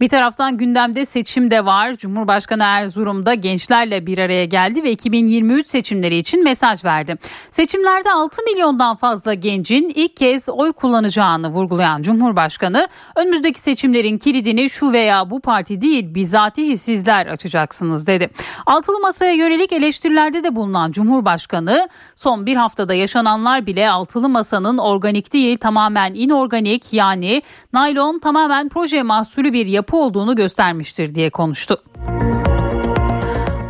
Bir 0.00 0.08
taraftan 0.08 0.56
gündemde 0.56 1.06
seçim 1.06 1.50
de 1.50 1.64
var. 1.64 1.94
Cumhurbaşkanı 1.94 2.62
Erzurum'da 2.62 3.34
gençlerle 3.34 4.06
bir 4.06 4.18
araya 4.18 4.44
geldi 4.44 4.82
ve 4.82 4.90
2023 4.90 5.66
seçimleri 5.66 6.16
için 6.16 6.44
mesaj 6.44 6.84
verdi. 6.84 7.16
Seçimlerde 7.50 8.12
6 8.12 8.42
milyondan 8.42 8.96
fazla 8.96 9.34
gencin 9.34 9.92
ilk 9.94 10.16
kez 10.16 10.48
oy 10.48 10.72
kullanacağını 10.72 11.48
vurgulayan 11.48 12.02
Cumhurbaşkanı 12.02 12.88
önümüzdeki 13.16 13.60
seçimlerin 13.60 14.18
kilidini 14.18 14.70
şu 14.70 14.92
veya 14.92 15.30
bu 15.30 15.40
parti 15.40 15.80
değil 15.80 16.14
bizatihi 16.14 16.78
sizler 16.78 17.26
açacaksınız 17.26 18.06
dedi. 18.06 18.30
Altılı 18.66 19.00
masaya 19.00 19.32
yönelik 19.32 19.72
eleştirilerde 19.72 20.44
de 20.44 20.56
bulunan 20.56 20.92
Cumhurbaşkanı 20.92 21.88
son 22.16 22.46
bir 22.46 22.56
haftada 22.56 22.94
yaşananlar 22.94 23.66
bile 23.66 23.90
altılı 23.90 24.28
masanın 24.28 24.78
organik 24.78 25.32
değil 25.32 25.56
tamamen 25.56 26.14
inorganik 26.14 26.92
yani 26.92 27.42
naylon 27.72 28.18
tamamen 28.18 28.68
proje 28.68 29.02
mahsulü 29.02 29.52
bir 29.52 29.66
yapı 29.66 29.87
olduğunu 29.94 30.36
göstermiştir 30.36 31.14
diye 31.14 31.30
konuştu. 31.30 31.76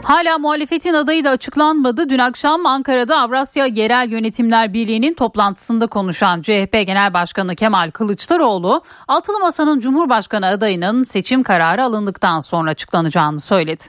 Hala 0.08 0.38
muhalefetin 0.38 0.94
adayı 0.94 1.24
da 1.24 1.30
açıklanmadı. 1.30 2.08
Dün 2.08 2.18
akşam 2.18 2.66
Ankara'da 2.66 3.18
Avrasya 3.20 3.66
Yerel 3.66 4.08
Yönetimler 4.10 4.72
Birliği'nin 4.72 5.14
toplantısında 5.14 5.86
konuşan 5.86 6.42
CHP 6.42 6.72
Genel 6.72 7.14
Başkanı 7.14 7.56
Kemal 7.56 7.90
Kılıçdaroğlu, 7.90 8.82
Altılı 9.08 9.38
Masa'nın 9.38 9.80
Cumhurbaşkanı 9.80 10.46
adayının 10.46 11.02
seçim 11.02 11.42
kararı 11.42 11.84
alındıktan 11.84 12.40
sonra 12.40 12.70
açıklanacağını 12.70 13.40
söyledi. 13.40 13.82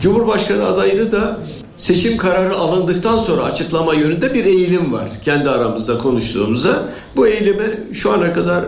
Cumhurbaşkanı 0.00 0.66
adayını 0.66 1.12
da 1.12 1.38
seçim 1.76 2.16
kararı 2.16 2.54
alındıktan 2.54 3.18
sonra 3.18 3.42
açıklama 3.42 3.94
yönünde 3.94 4.34
bir 4.34 4.44
eğilim 4.44 4.92
var. 4.92 5.08
Kendi 5.24 5.50
aramızda 5.50 5.98
konuştuğumuzda 5.98 6.82
bu 7.16 7.26
eğilime 7.26 7.92
şu 7.92 8.12
ana 8.12 8.32
kadar 8.32 8.64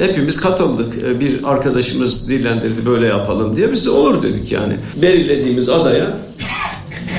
hepimiz 0.00 0.36
katıldık. 0.36 1.02
E, 1.02 1.20
bir 1.20 1.40
arkadaşımız 1.44 2.28
dillendirdi 2.28 2.86
böyle 2.86 3.06
yapalım 3.06 3.56
diye 3.56 3.72
biz 3.72 3.86
de 3.86 3.90
olur 3.90 4.22
dedik 4.22 4.52
yani. 4.52 4.76
Belirlediğimiz 5.02 5.68
adaya 5.68 6.18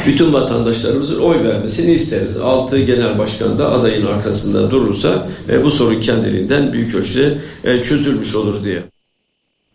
bütün 0.07 0.33
vatandaşlarımızın 0.33 1.19
oy 1.19 1.43
vermesini 1.43 1.91
isteriz. 1.91 2.37
Altı 2.37 2.79
genel 2.79 3.19
başkan 3.19 3.59
da 3.59 3.71
adayın 3.71 4.05
arkasında 4.05 4.71
durursa 4.71 5.27
bu 5.63 5.71
sorun 5.71 6.01
kendiliğinden 6.01 6.73
büyük 6.73 6.95
ölçüde 6.95 7.37
çözülmüş 7.83 8.35
olur 8.35 8.63
diye. 8.63 8.92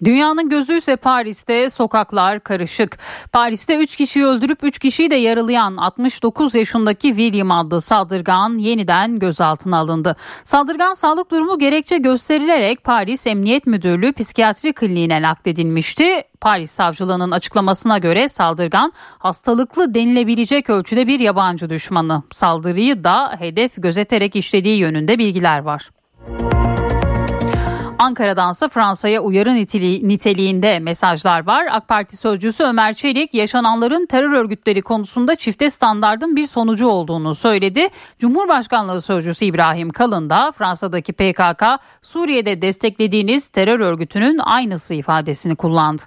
Dünyanın 0.04 0.48
gözü 0.48 0.78
ise 0.78 0.96
Paris'te 0.96 1.70
sokaklar 1.70 2.40
karışık. 2.40 2.98
Paris'te 3.32 3.76
3 3.76 3.96
kişiyi 3.96 4.24
öldürüp 4.24 4.58
3 4.62 4.78
kişiyi 4.78 5.10
de 5.10 5.14
yaralayan 5.14 5.76
69 5.76 6.54
yaşındaki 6.54 7.08
William 7.08 7.50
adlı 7.50 7.80
saldırgan 7.80 8.58
yeniden 8.58 9.18
gözaltına 9.18 9.78
alındı. 9.78 10.16
Saldırgan 10.44 10.94
sağlık 10.94 11.30
durumu 11.30 11.58
gerekçe 11.58 11.98
gösterilerek 11.98 12.84
Paris 12.84 13.26
Emniyet 13.26 13.66
Müdürlüğü 13.66 14.12
Psikiyatri 14.12 14.72
Kliniğine 14.72 15.22
nakledilmişti. 15.22 16.22
Paris 16.40 16.70
savcılığının 16.70 17.30
açıklamasına 17.30 17.98
göre 17.98 18.28
saldırgan 18.28 18.92
hastalıklı 19.18 19.94
denilebilecek 19.94 20.70
ölçüde 20.70 21.06
bir 21.06 21.20
yabancı 21.20 21.70
düşmanı. 21.70 22.22
Saldırıyı 22.32 23.04
da 23.04 23.36
hedef 23.38 23.82
gözeterek 23.82 24.36
işlediği 24.36 24.78
yönünde 24.78 25.18
bilgiler 25.18 25.58
var. 25.58 25.90
Ankara'dansa 27.98 28.68
Fransa'ya 28.68 29.20
uyarı 29.20 29.54
niteliğinde 30.08 30.78
mesajlar 30.78 31.46
var. 31.46 31.66
AK 31.70 31.88
Parti 31.88 32.16
sözcüsü 32.16 32.64
Ömer 32.64 32.94
Çelik 32.94 33.34
yaşananların 33.34 34.06
terör 34.06 34.32
örgütleri 34.32 34.82
konusunda 34.82 35.34
çifte 35.34 35.70
standardın 35.70 36.36
bir 36.36 36.46
sonucu 36.46 36.86
olduğunu 36.86 37.34
söyledi. 37.34 37.88
Cumhurbaşkanlığı 38.18 39.02
sözcüsü 39.02 39.44
İbrahim 39.44 39.90
Kalın 39.90 40.30
da 40.30 40.52
Fransa'daki 40.52 41.12
PKK 41.12 41.64
Suriye'de 42.02 42.62
desteklediğiniz 42.62 43.48
terör 43.48 43.80
örgütünün 43.80 44.38
aynısı 44.38 44.94
ifadesini 44.94 45.56
kullandı. 45.56 46.02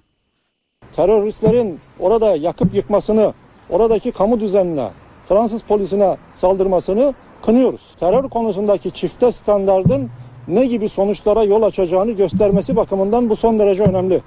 Teröristlerin 0.91 1.79
orada 1.99 2.35
yakıp 2.35 2.73
yıkmasını, 2.73 3.33
oradaki 3.69 4.11
kamu 4.11 4.39
düzenine, 4.39 4.89
Fransız 5.29 5.61
polisine 5.61 6.17
saldırmasını 6.33 7.13
kınıyoruz. 7.45 7.95
Terör 7.99 8.29
konusundaki 8.29 8.91
çifte 8.91 9.31
standardın 9.31 10.09
ne 10.55 10.65
gibi 10.65 10.89
sonuçlara 10.89 11.43
yol 11.43 11.63
açacağını 11.63 12.11
göstermesi 12.11 12.75
bakımından 12.75 13.29
bu 13.29 13.35
son 13.35 13.59
derece 13.59 13.83
önemli. 13.83 14.21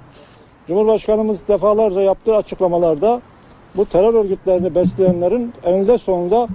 Cumhurbaşkanımız 0.69 1.49
defalarca 1.49 2.01
yaptığı 2.01 2.37
açıklamalarda 2.37 3.23
bu 3.77 3.87
terör 3.87 4.15
örgütlerini 4.15 4.75
besleyenlerin 4.75 5.53
eninde 5.65 5.99
sonunda 5.99 6.49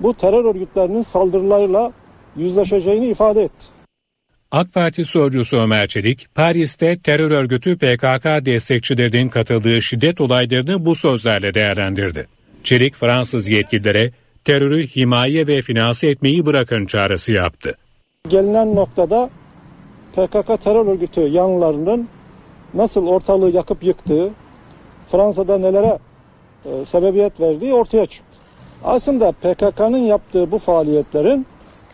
bu 0.00 0.14
terör 0.14 0.44
örgütlerinin 0.44 1.02
saldırılarıyla 1.02 1.92
yüzleşeceğini 2.36 3.06
ifade 3.06 3.42
etti. 3.42 3.66
AK 4.50 4.72
Parti 4.72 5.04
sözcüsü 5.04 5.56
Ömer 5.56 5.86
Çelik, 5.88 6.34
Paris'te 6.34 6.98
terör 6.98 7.30
örgütü 7.30 7.76
PKK 7.76 8.46
destekçilerinin 8.46 9.28
katıldığı 9.28 9.82
şiddet 9.82 10.20
olaylarını 10.20 10.84
bu 10.84 10.94
sözlerle 10.94 11.54
değerlendirdi. 11.54 12.26
Çelik, 12.64 12.94
Fransız 12.94 13.48
yetkililere 13.48 14.12
terörü 14.44 14.86
himaye 14.86 15.46
ve 15.46 15.62
finanse 15.62 16.08
etmeyi 16.08 16.46
bırakın 16.46 16.86
çağrısı 16.86 17.32
yaptı. 17.32 17.74
Gelinen 18.28 18.74
noktada 18.74 19.30
PKK 20.12 20.60
terör 20.60 20.86
örgütü 20.86 21.20
yanlarının 21.20 22.08
nasıl 22.74 23.06
ortalığı 23.06 23.50
yakıp 23.50 23.84
yıktığı, 23.84 24.30
Fransa'da 25.08 25.58
nelere 25.58 25.98
e, 26.64 26.84
sebebiyet 26.84 27.40
verdiği 27.40 27.74
ortaya 27.74 28.06
çıktı. 28.06 28.38
Aslında 28.84 29.32
PKK'nın 29.32 29.98
yaptığı 29.98 30.52
bu 30.52 30.58
faaliyetlerin 30.58 31.46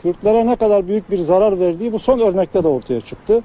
Kürtlere 0.03 0.47
ne 0.47 0.57
kadar 0.57 0.89
büyük 0.89 1.11
bir 1.11 1.19
zarar 1.19 1.61
verdiği 1.61 1.93
bu 1.93 1.99
son 1.99 2.19
örnekte 2.19 2.63
de 2.63 2.69
ortaya 2.69 3.01
çıktı. 3.01 3.43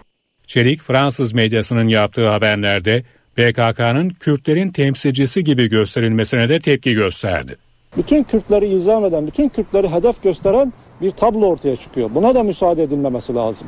Çelik 0.47 0.81
Fransız 0.81 1.33
medyasının 1.33 1.87
yaptığı 1.87 2.27
haberlerde 2.27 3.03
PKK'nın 3.35 4.09
Kürtlerin 4.09 4.69
temsilcisi 4.69 5.43
gibi 5.43 5.69
gösterilmesine 5.69 6.49
de 6.49 6.59
tepki 6.59 6.93
gösterdi. 6.93 7.55
Bütün 7.97 8.23
Kürtleri 8.23 8.67
izah 8.67 9.03
eden, 9.03 9.27
bütün 9.27 9.49
Kürtleri 9.49 9.89
hedef 9.89 10.23
gösteren 10.23 10.73
bir 11.01 11.11
tablo 11.11 11.45
ortaya 11.45 11.75
çıkıyor. 11.75 12.09
Buna 12.15 12.35
da 12.35 12.43
müsaade 12.43 12.83
edilmemesi 12.83 13.35
lazım. 13.35 13.67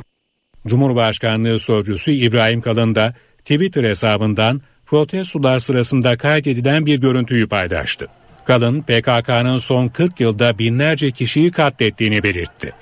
Cumhurbaşkanlığı 0.66 1.58
Sözcüsü 1.58 2.12
İbrahim 2.12 2.60
Kalın 2.60 2.94
da 2.94 3.14
Twitter 3.38 3.84
hesabından 3.84 4.60
protestolar 4.86 5.58
sırasında 5.58 6.16
kaydedilen 6.16 6.86
bir 6.86 7.00
görüntüyü 7.00 7.48
paylaştı. 7.48 8.06
Kalın, 8.44 8.82
PKK'nın 8.82 9.58
son 9.58 9.88
40 9.88 10.20
yılda 10.20 10.58
binlerce 10.58 11.10
kişiyi 11.10 11.50
katlettiğini 11.50 12.22
belirtti. 12.22 12.72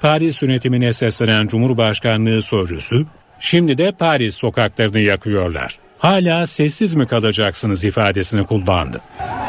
Paris 0.00 0.42
yönetimine 0.42 0.92
seslenen 0.92 1.48
Cumhurbaşkanlığı 1.48 2.42
Sözcüsü, 2.42 3.06
şimdi 3.40 3.78
de 3.78 3.92
Paris 3.92 4.34
sokaklarını 4.34 5.00
yakıyorlar. 5.00 5.78
Hala 6.00 6.46
sessiz 6.46 6.94
mi 6.94 7.06
kalacaksınız 7.06 7.84
ifadesini 7.84 8.46
kullandı. 8.46 9.00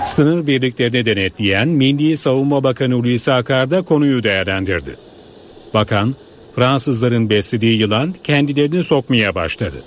Sınır 0.06 0.48
birliklerini 0.48 1.06
denetleyen 1.06 1.68
Milli 1.68 2.18
Savunma 2.18 2.64
Bakanı 2.64 2.94
Hulusi 2.94 3.32
Akar 3.32 3.72
da 3.72 3.82
konuyu 3.82 4.24
değerlendirdi. 4.24 4.96
Bakan, 5.74 6.16
Fransızların 6.56 7.30
beslediği 7.30 7.80
yılan 7.80 8.16
kendilerini 8.24 8.84
sokmaya 8.84 9.36
başladı. 9.36 9.84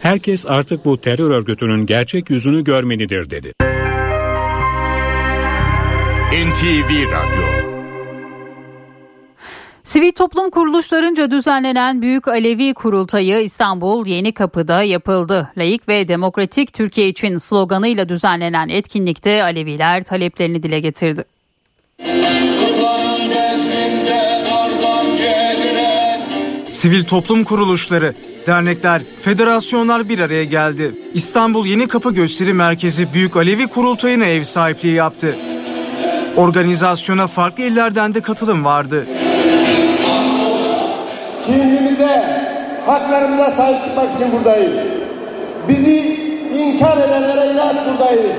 Herkes 0.00 0.46
artık 0.46 0.84
bu 0.84 1.00
terör 1.00 1.30
örgütünün 1.30 1.86
gerçek 1.86 2.30
yüzünü 2.30 2.64
görmelidir 2.64 3.30
dedi. 3.30 3.52
NTV 6.32 6.90
Radyo 7.12 7.77
Sivil 9.88 10.12
toplum 10.12 10.50
kuruluşlarınca 10.50 11.30
düzenlenen 11.30 12.02
Büyük 12.02 12.28
Alevi 12.28 12.74
Kurultayı 12.74 13.40
İstanbul 13.40 14.06
Yeni 14.06 14.32
Kapı'da 14.32 14.82
yapıldı. 14.82 15.52
Layık 15.58 15.88
ve 15.88 16.08
demokratik 16.08 16.72
Türkiye 16.72 17.08
için 17.08 17.38
sloganıyla 17.38 18.08
düzenlenen 18.08 18.68
etkinlikte 18.68 19.44
Aleviler 19.44 20.04
taleplerini 20.04 20.62
dile 20.62 20.80
getirdi. 20.80 21.24
Sivil 26.70 27.04
toplum 27.04 27.44
kuruluşları, 27.44 28.14
Dernekler, 28.46 29.02
federasyonlar 29.22 30.08
bir 30.08 30.18
araya 30.18 30.44
geldi. 30.44 30.94
İstanbul 31.14 31.66
Yeni 31.66 31.88
Kapı 31.88 32.14
Gösteri 32.14 32.52
Merkezi 32.52 33.14
Büyük 33.14 33.36
Alevi 33.36 33.66
Kurultayı'na 33.66 34.24
ev 34.24 34.44
sahipliği 34.44 34.94
yaptı. 34.94 35.36
Organizasyona 36.36 37.26
farklı 37.26 37.62
illerden 37.62 38.14
de 38.14 38.20
katılım 38.20 38.64
vardı. 38.64 39.06
Kimliğimize, 41.48 42.22
haklarımıza 42.86 43.50
sahip 43.50 43.84
çıkmak 43.84 44.14
için 44.14 44.32
buradayız. 44.32 44.78
Bizi 45.68 45.98
inkar 46.54 46.96
edenlere 46.96 47.52
inat 47.52 47.76
buradayız. 47.88 48.36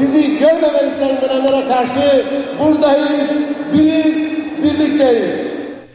Bizi 0.00 0.38
görmemezden 0.38 1.20
gelenlere 1.20 1.68
karşı 1.68 2.24
buradayız, 2.58 3.30
biriz, 3.72 4.16
birlikteyiz. 4.62 5.40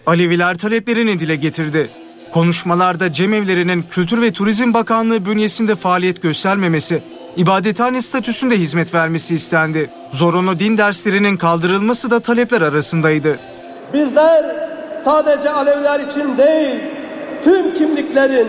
Aleviler 0.06 0.58
taleplerini 0.58 1.20
dile 1.20 1.36
getirdi. 1.36 1.90
Konuşmalarda 2.32 3.14
cemevlerinin 3.14 3.86
Kültür 3.92 4.22
ve 4.22 4.32
Turizm 4.32 4.74
Bakanlığı 4.74 5.26
bünyesinde 5.26 5.76
faaliyet 5.76 6.22
göstermemesi, 6.22 7.02
ibadethane 7.38 8.02
statüsünde 8.02 8.58
hizmet 8.58 8.94
vermesi 8.94 9.36
istendi. 9.36 9.90
Zorunlu 10.12 10.60
din 10.60 10.78
derslerinin 10.78 11.38
kaldırılması 11.38 12.12
da 12.12 12.20
talepler 12.20 12.62
arasındaydı. 12.62 13.40
Bizler 13.94 14.69
sadece 15.06 15.50
Aleviler 15.50 16.00
için 16.00 16.38
değil, 16.38 16.76
tüm 17.44 17.74
kimliklerin, 17.74 18.48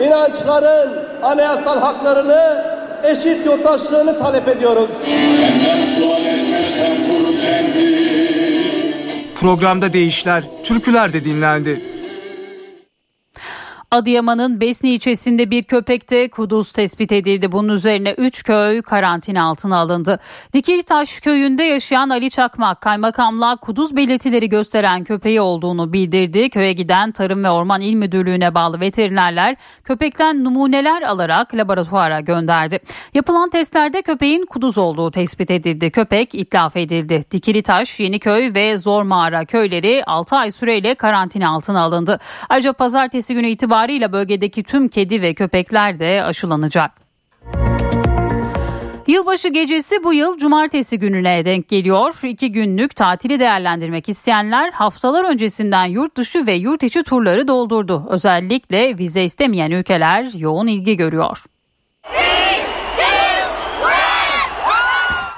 inançların 0.00 0.90
anayasal 1.22 1.80
haklarını, 1.80 2.64
eşit 3.04 3.46
yurttaşlığını 3.46 4.18
talep 4.18 4.48
ediyoruz. 4.48 4.88
Programda 9.40 9.92
değişler, 9.92 10.44
türküler 10.64 11.12
de 11.12 11.24
dinlendi. 11.24 11.91
Adıyaman'ın 13.92 14.60
Besni 14.60 14.90
ilçesinde 14.90 15.50
bir 15.50 15.62
köpekte 15.62 16.30
kuduz 16.30 16.72
tespit 16.72 17.12
edildi. 17.12 17.52
Bunun 17.52 17.68
üzerine 17.74 18.12
3 18.12 18.42
köy 18.42 18.82
karantina 18.82 19.44
altına 19.44 19.76
alındı. 19.76 20.20
Dikiltaş 20.52 21.20
köyünde 21.20 21.62
yaşayan 21.62 22.10
Ali 22.10 22.30
Çakmak 22.30 22.80
kaymakamlığa 22.80 23.56
kuduz 23.56 23.96
belirtileri 23.96 24.48
gösteren 24.48 25.04
köpeği 25.04 25.40
olduğunu 25.40 25.92
bildirdi. 25.92 26.50
Köye 26.50 26.72
giden 26.72 27.12
Tarım 27.12 27.44
ve 27.44 27.50
Orman 27.50 27.80
İl 27.80 27.94
Müdürlüğü'ne 27.94 28.54
bağlı 28.54 28.80
veterinerler 28.80 29.56
köpekten 29.84 30.44
numuneler 30.44 31.02
alarak 31.02 31.54
laboratuvara 31.54 32.20
gönderdi. 32.20 32.78
Yapılan 33.14 33.50
testlerde 33.50 34.02
köpeğin 34.02 34.46
kuduz 34.46 34.78
olduğu 34.78 35.10
tespit 35.10 35.50
edildi. 35.50 35.90
Köpek 35.90 36.34
itlaf 36.34 36.76
edildi. 36.76 37.24
Dikilitaş, 37.30 38.00
Yeniköy 38.00 38.54
ve 38.54 38.78
Zor 38.78 39.02
Mağara 39.02 39.44
köyleri 39.44 40.04
6 40.06 40.36
ay 40.36 40.50
süreyle 40.50 40.94
karantina 40.94 41.50
altına 41.50 41.80
alındı. 41.80 42.18
Ayrıca 42.48 42.72
pazartesi 42.72 43.34
günü 43.34 43.46
itibariyle 43.46 43.81
itibarıyla 43.82 44.12
bölgedeki 44.12 44.62
tüm 44.62 44.88
kedi 44.88 45.22
ve 45.22 45.34
köpekler 45.34 45.98
de 45.98 46.24
aşılanacak. 46.24 46.90
Yılbaşı 49.06 49.48
gecesi 49.48 50.04
bu 50.04 50.14
yıl 50.14 50.38
cumartesi 50.38 50.98
gününe 50.98 51.44
denk 51.44 51.68
geliyor. 51.68 52.14
İki 52.22 52.52
günlük 52.52 52.96
tatili 52.96 53.40
değerlendirmek 53.40 54.08
isteyenler 54.08 54.72
haftalar 54.72 55.24
öncesinden 55.24 55.86
yurt 55.86 56.16
dışı 56.16 56.46
ve 56.46 56.52
yurt 56.52 56.82
içi 56.82 57.02
turları 57.02 57.48
doldurdu. 57.48 58.06
Özellikle 58.10 58.98
vize 58.98 59.24
istemeyen 59.24 59.70
ülkeler 59.70 60.30
yoğun 60.34 60.66
ilgi 60.66 60.96
görüyor. 60.96 61.44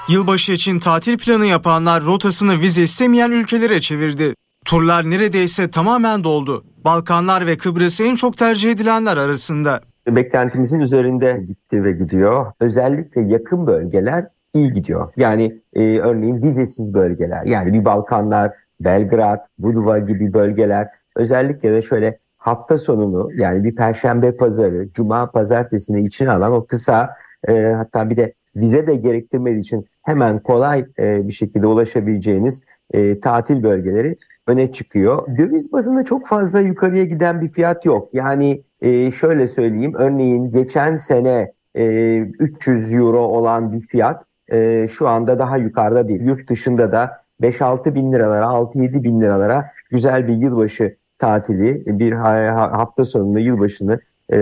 Yılbaşı 0.09 0.51
için 0.51 0.79
tatil 0.79 1.17
planı 1.17 1.45
yapanlar 1.45 2.03
rotasını 2.03 2.59
vize 2.59 2.83
istemeyen 2.83 3.31
ülkelere 3.31 3.81
çevirdi. 3.81 4.35
Turlar 4.65 5.09
neredeyse 5.09 5.71
tamamen 5.71 6.23
doldu. 6.23 6.65
Balkanlar 6.85 7.47
ve 7.47 7.57
Kıbrıs 7.57 8.01
en 8.01 8.15
çok 8.15 8.37
tercih 8.37 8.71
edilenler 8.71 9.17
arasında. 9.17 9.81
Beklentimizin 10.07 10.79
üzerinde 10.79 11.43
gitti 11.47 11.83
ve 11.83 11.91
gidiyor. 11.91 12.51
Özellikle 12.59 13.21
yakın 13.21 13.67
bölgeler 13.67 14.27
iyi 14.53 14.73
gidiyor. 14.73 15.13
Yani 15.17 15.61
e, 15.73 15.99
örneğin 15.99 16.41
vizesiz 16.41 16.93
bölgeler 16.93 17.45
yani 17.45 17.73
bir 17.73 17.85
Balkanlar, 17.85 18.51
Belgrad, 18.79 19.39
Budva 19.59 19.99
gibi 19.99 20.33
bölgeler 20.33 20.87
özellikle 21.15 21.73
de 21.73 21.81
şöyle 21.81 22.19
hafta 22.37 22.77
sonunu 22.77 23.29
yani 23.35 23.63
bir 23.63 23.75
perşembe 23.75 24.35
pazarı, 24.35 24.87
cuma 24.93 25.31
pazartesini 25.31 26.07
içine 26.07 26.31
alan 26.31 26.51
o 26.51 26.65
kısa 26.65 27.09
e, 27.47 27.73
hatta 27.77 28.09
bir 28.09 28.17
de 28.17 28.33
vize 28.55 28.87
de 28.87 28.95
gerektirmediği 28.95 29.61
için 29.61 29.85
hemen 30.01 30.39
kolay 30.39 30.85
e, 30.99 31.27
bir 31.27 31.33
şekilde 31.33 31.67
ulaşabileceğiniz 31.67 32.65
e, 32.91 33.19
tatil 33.19 33.63
bölgeleri 33.63 34.15
öne 34.47 34.71
çıkıyor. 34.71 35.37
Döviz 35.37 35.71
bazında 35.71 36.05
çok 36.05 36.27
fazla 36.27 36.59
yukarıya 36.59 37.03
giden 37.03 37.41
bir 37.41 37.49
fiyat 37.49 37.85
yok. 37.85 38.09
Yani 38.13 38.61
e, 38.81 39.11
şöyle 39.11 39.47
söyleyeyim 39.47 39.93
örneğin 39.95 40.51
geçen 40.51 40.95
sene 40.95 41.51
e, 41.75 42.17
300 42.19 42.93
euro 42.93 43.19
olan 43.19 43.71
bir 43.71 43.87
fiyat 43.87 44.25
e, 44.51 44.87
şu 44.87 45.07
anda 45.07 45.39
daha 45.39 45.57
yukarıda 45.57 46.07
değil. 46.07 46.21
Yurt 46.21 46.49
dışında 46.49 46.91
da 46.91 47.25
5-6 47.41 47.95
bin 47.95 48.13
liralara 48.13 48.45
6-7 48.45 49.03
bin 49.03 49.21
liralara 49.21 49.71
güzel 49.91 50.27
bir 50.27 50.33
yılbaşı 50.33 50.95
tatili 51.19 51.83
bir 51.99 52.11
hafta 52.11 53.05
sonunda 53.05 53.39
yılbaşını 53.39 53.99
e, 54.33 54.37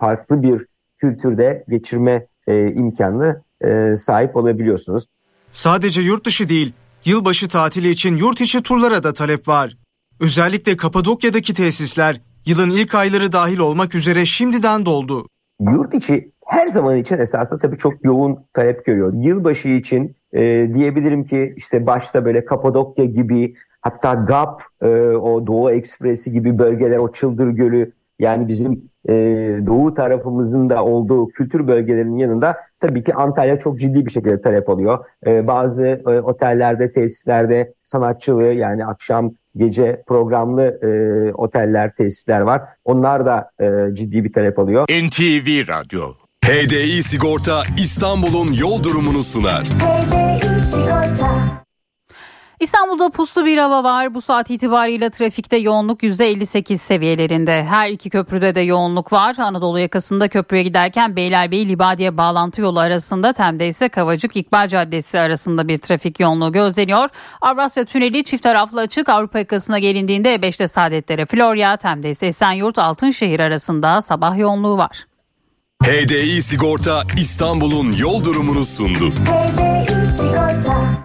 farklı 0.00 0.42
bir 0.42 0.66
kültürde 0.98 1.64
geçirme 1.68 2.26
e, 2.46 2.72
imkanı 2.72 3.42
e, 3.64 3.96
sahip 3.96 4.36
olabiliyorsunuz. 4.36 5.06
Sadece 5.52 6.00
yurt 6.00 6.26
dışı 6.26 6.48
değil 6.48 6.72
Yılbaşı 7.04 7.48
tatili 7.48 7.90
için 7.90 8.16
yurt 8.16 8.40
içi 8.40 8.62
turlara 8.62 9.04
da 9.04 9.12
talep 9.12 9.48
var. 9.48 9.76
Özellikle 10.20 10.76
Kapadokya'daki 10.76 11.54
tesisler 11.54 12.20
yılın 12.46 12.70
ilk 12.70 12.94
ayları 12.94 13.32
dahil 13.32 13.58
olmak 13.58 13.94
üzere 13.94 14.26
şimdiden 14.26 14.86
doldu. 14.86 15.26
Yurt 15.60 15.94
içi 15.94 16.32
her 16.46 16.68
zaman 16.68 16.96
için 16.96 17.18
esasında 17.18 17.58
tabii 17.58 17.78
çok 17.78 18.04
yoğun 18.04 18.38
talep 18.52 18.84
görüyor. 18.84 19.12
Yılbaşı 19.16 19.68
için 19.68 20.16
e, 20.32 20.40
diyebilirim 20.74 21.24
ki 21.24 21.54
işte 21.56 21.86
başta 21.86 22.24
böyle 22.24 22.44
Kapadokya 22.44 23.04
gibi 23.04 23.54
hatta 23.80 24.14
GAP, 24.14 24.62
e, 24.82 24.86
o 25.16 25.46
Doğu 25.46 25.70
Ekspresi 25.70 26.32
gibi 26.32 26.58
bölgeler, 26.58 26.96
o 26.96 27.12
Çıldır 27.12 27.48
Gölü 27.48 27.92
yani 28.20 28.48
bizim 28.48 28.90
e, 29.08 29.14
doğu 29.66 29.94
tarafımızın 29.94 30.70
da 30.70 30.84
olduğu 30.84 31.28
kültür 31.28 31.68
bölgelerinin 31.68 32.16
yanında 32.16 32.56
tabii 32.80 33.04
ki 33.04 33.14
Antalya 33.14 33.58
çok 33.58 33.80
ciddi 33.80 34.06
bir 34.06 34.10
şekilde 34.10 34.40
talep 34.40 34.68
alıyor. 34.68 35.04
E, 35.26 35.46
bazı 35.46 35.86
e, 35.86 36.20
otellerde, 36.20 36.92
tesislerde 36.92 37.74
sanatçılığı 37.82 38.52
yani 38.52 38.86
akşam 38.86 39.32
gece 39.56 40.02
programlı 40.06 40.62
e, 40.62 41.32
oteller, 41.34 41.94
tesisler 41.94 42.40
var. 42.40 42.62
Onlar 42.84 43.26
da 43.26 43.50
e, 43.60 43.94
ciddi 43.94 44.24
bir 44.24 44.32
talep 44.32 44.58
alıyor. 44.58 44.84
NTV 44.84 45.68
Radyo 45.68 46.02
HDI 46.44 47.02
Sigorta 47.02 47.62
İstanbul'un 47.78 48.48
yol 48.52 48.82
durumunu 48.82 49.18
sunar. 49.18 49.64
HDI 49.64 50.60
Sigorta 50.60 51.60
İstanbul'da 52.60 53.10
puslu 53.10 53.46
bir 53.46 53.58
hava 53.58 53.84
var. 53.84 54.14
Bu 54.14 54.22
saat 54.22 54.50
itibariyle 54.50 55.10
trafikte 55.10 55.56
yoğunluk 55.56 56.02
%58 56.02 56.78
seviyelerinde. 56.78 57.64
Her 57.64 57.90
iki 57.90 58.10
köprüde 58.10 58.54
de 58.54 58.60
yoğunluk 58.60 59.12
var. 59.12 59.36
Anadolu 59.38 59.78
yakasında 59.78 60.28
köprüye 60.28 60.62
giderken 60.62 61.16
Beylerbeyi 61.16 61.68
Libadiye 61.68 62.16
bağlantı 62.16 62.60
yolu 62.60 62.78
arasında 62.78 63.32
Tem'de 63.32 63.68
ise 63.68 63.88
Kavacık 63.88 64.36
İkbal 64.36 64.68
Caddesi 64.68 65.18
arasında 65.18 65.68
bir 65.68 65.78
trafik 65.78 66.20
yoğunluğu 66.20 66.52
gözleniyor. 66.52 67.08
Avrasya 67.40 67.84
Tüneli 67.84 68.24
çift 68.24 68.42
taraflı 68.42 68.80
açık 68.80 69.08
Avrupa 69.08 69.38
yakasına 69.38 69.78
gelindiğinde 69.78 70.34
E5'te 70.34 70.68
Saadetlere 70.68 71.26
Florya, 71.26 71.76
Tem'de 71.76 72.10
ise 72.10 72.26
Esenyurt 72.26 72.78
Altınşehir 72.78 73.40
arasında 73.40 74.02
sabah 74.02 74.38
yoğunluğu 74.38 74.78
var. 74.78 75.06
HDI 75.82 76.42
Sigorta 76.42 77.02
İstanbul'un 77.16 77.92
yol 77.92 78.24
durumunu 78.24 78.64
sundu. 78.64 79.10
HDI 79.10 80.06
Sigorta 80.06 81.00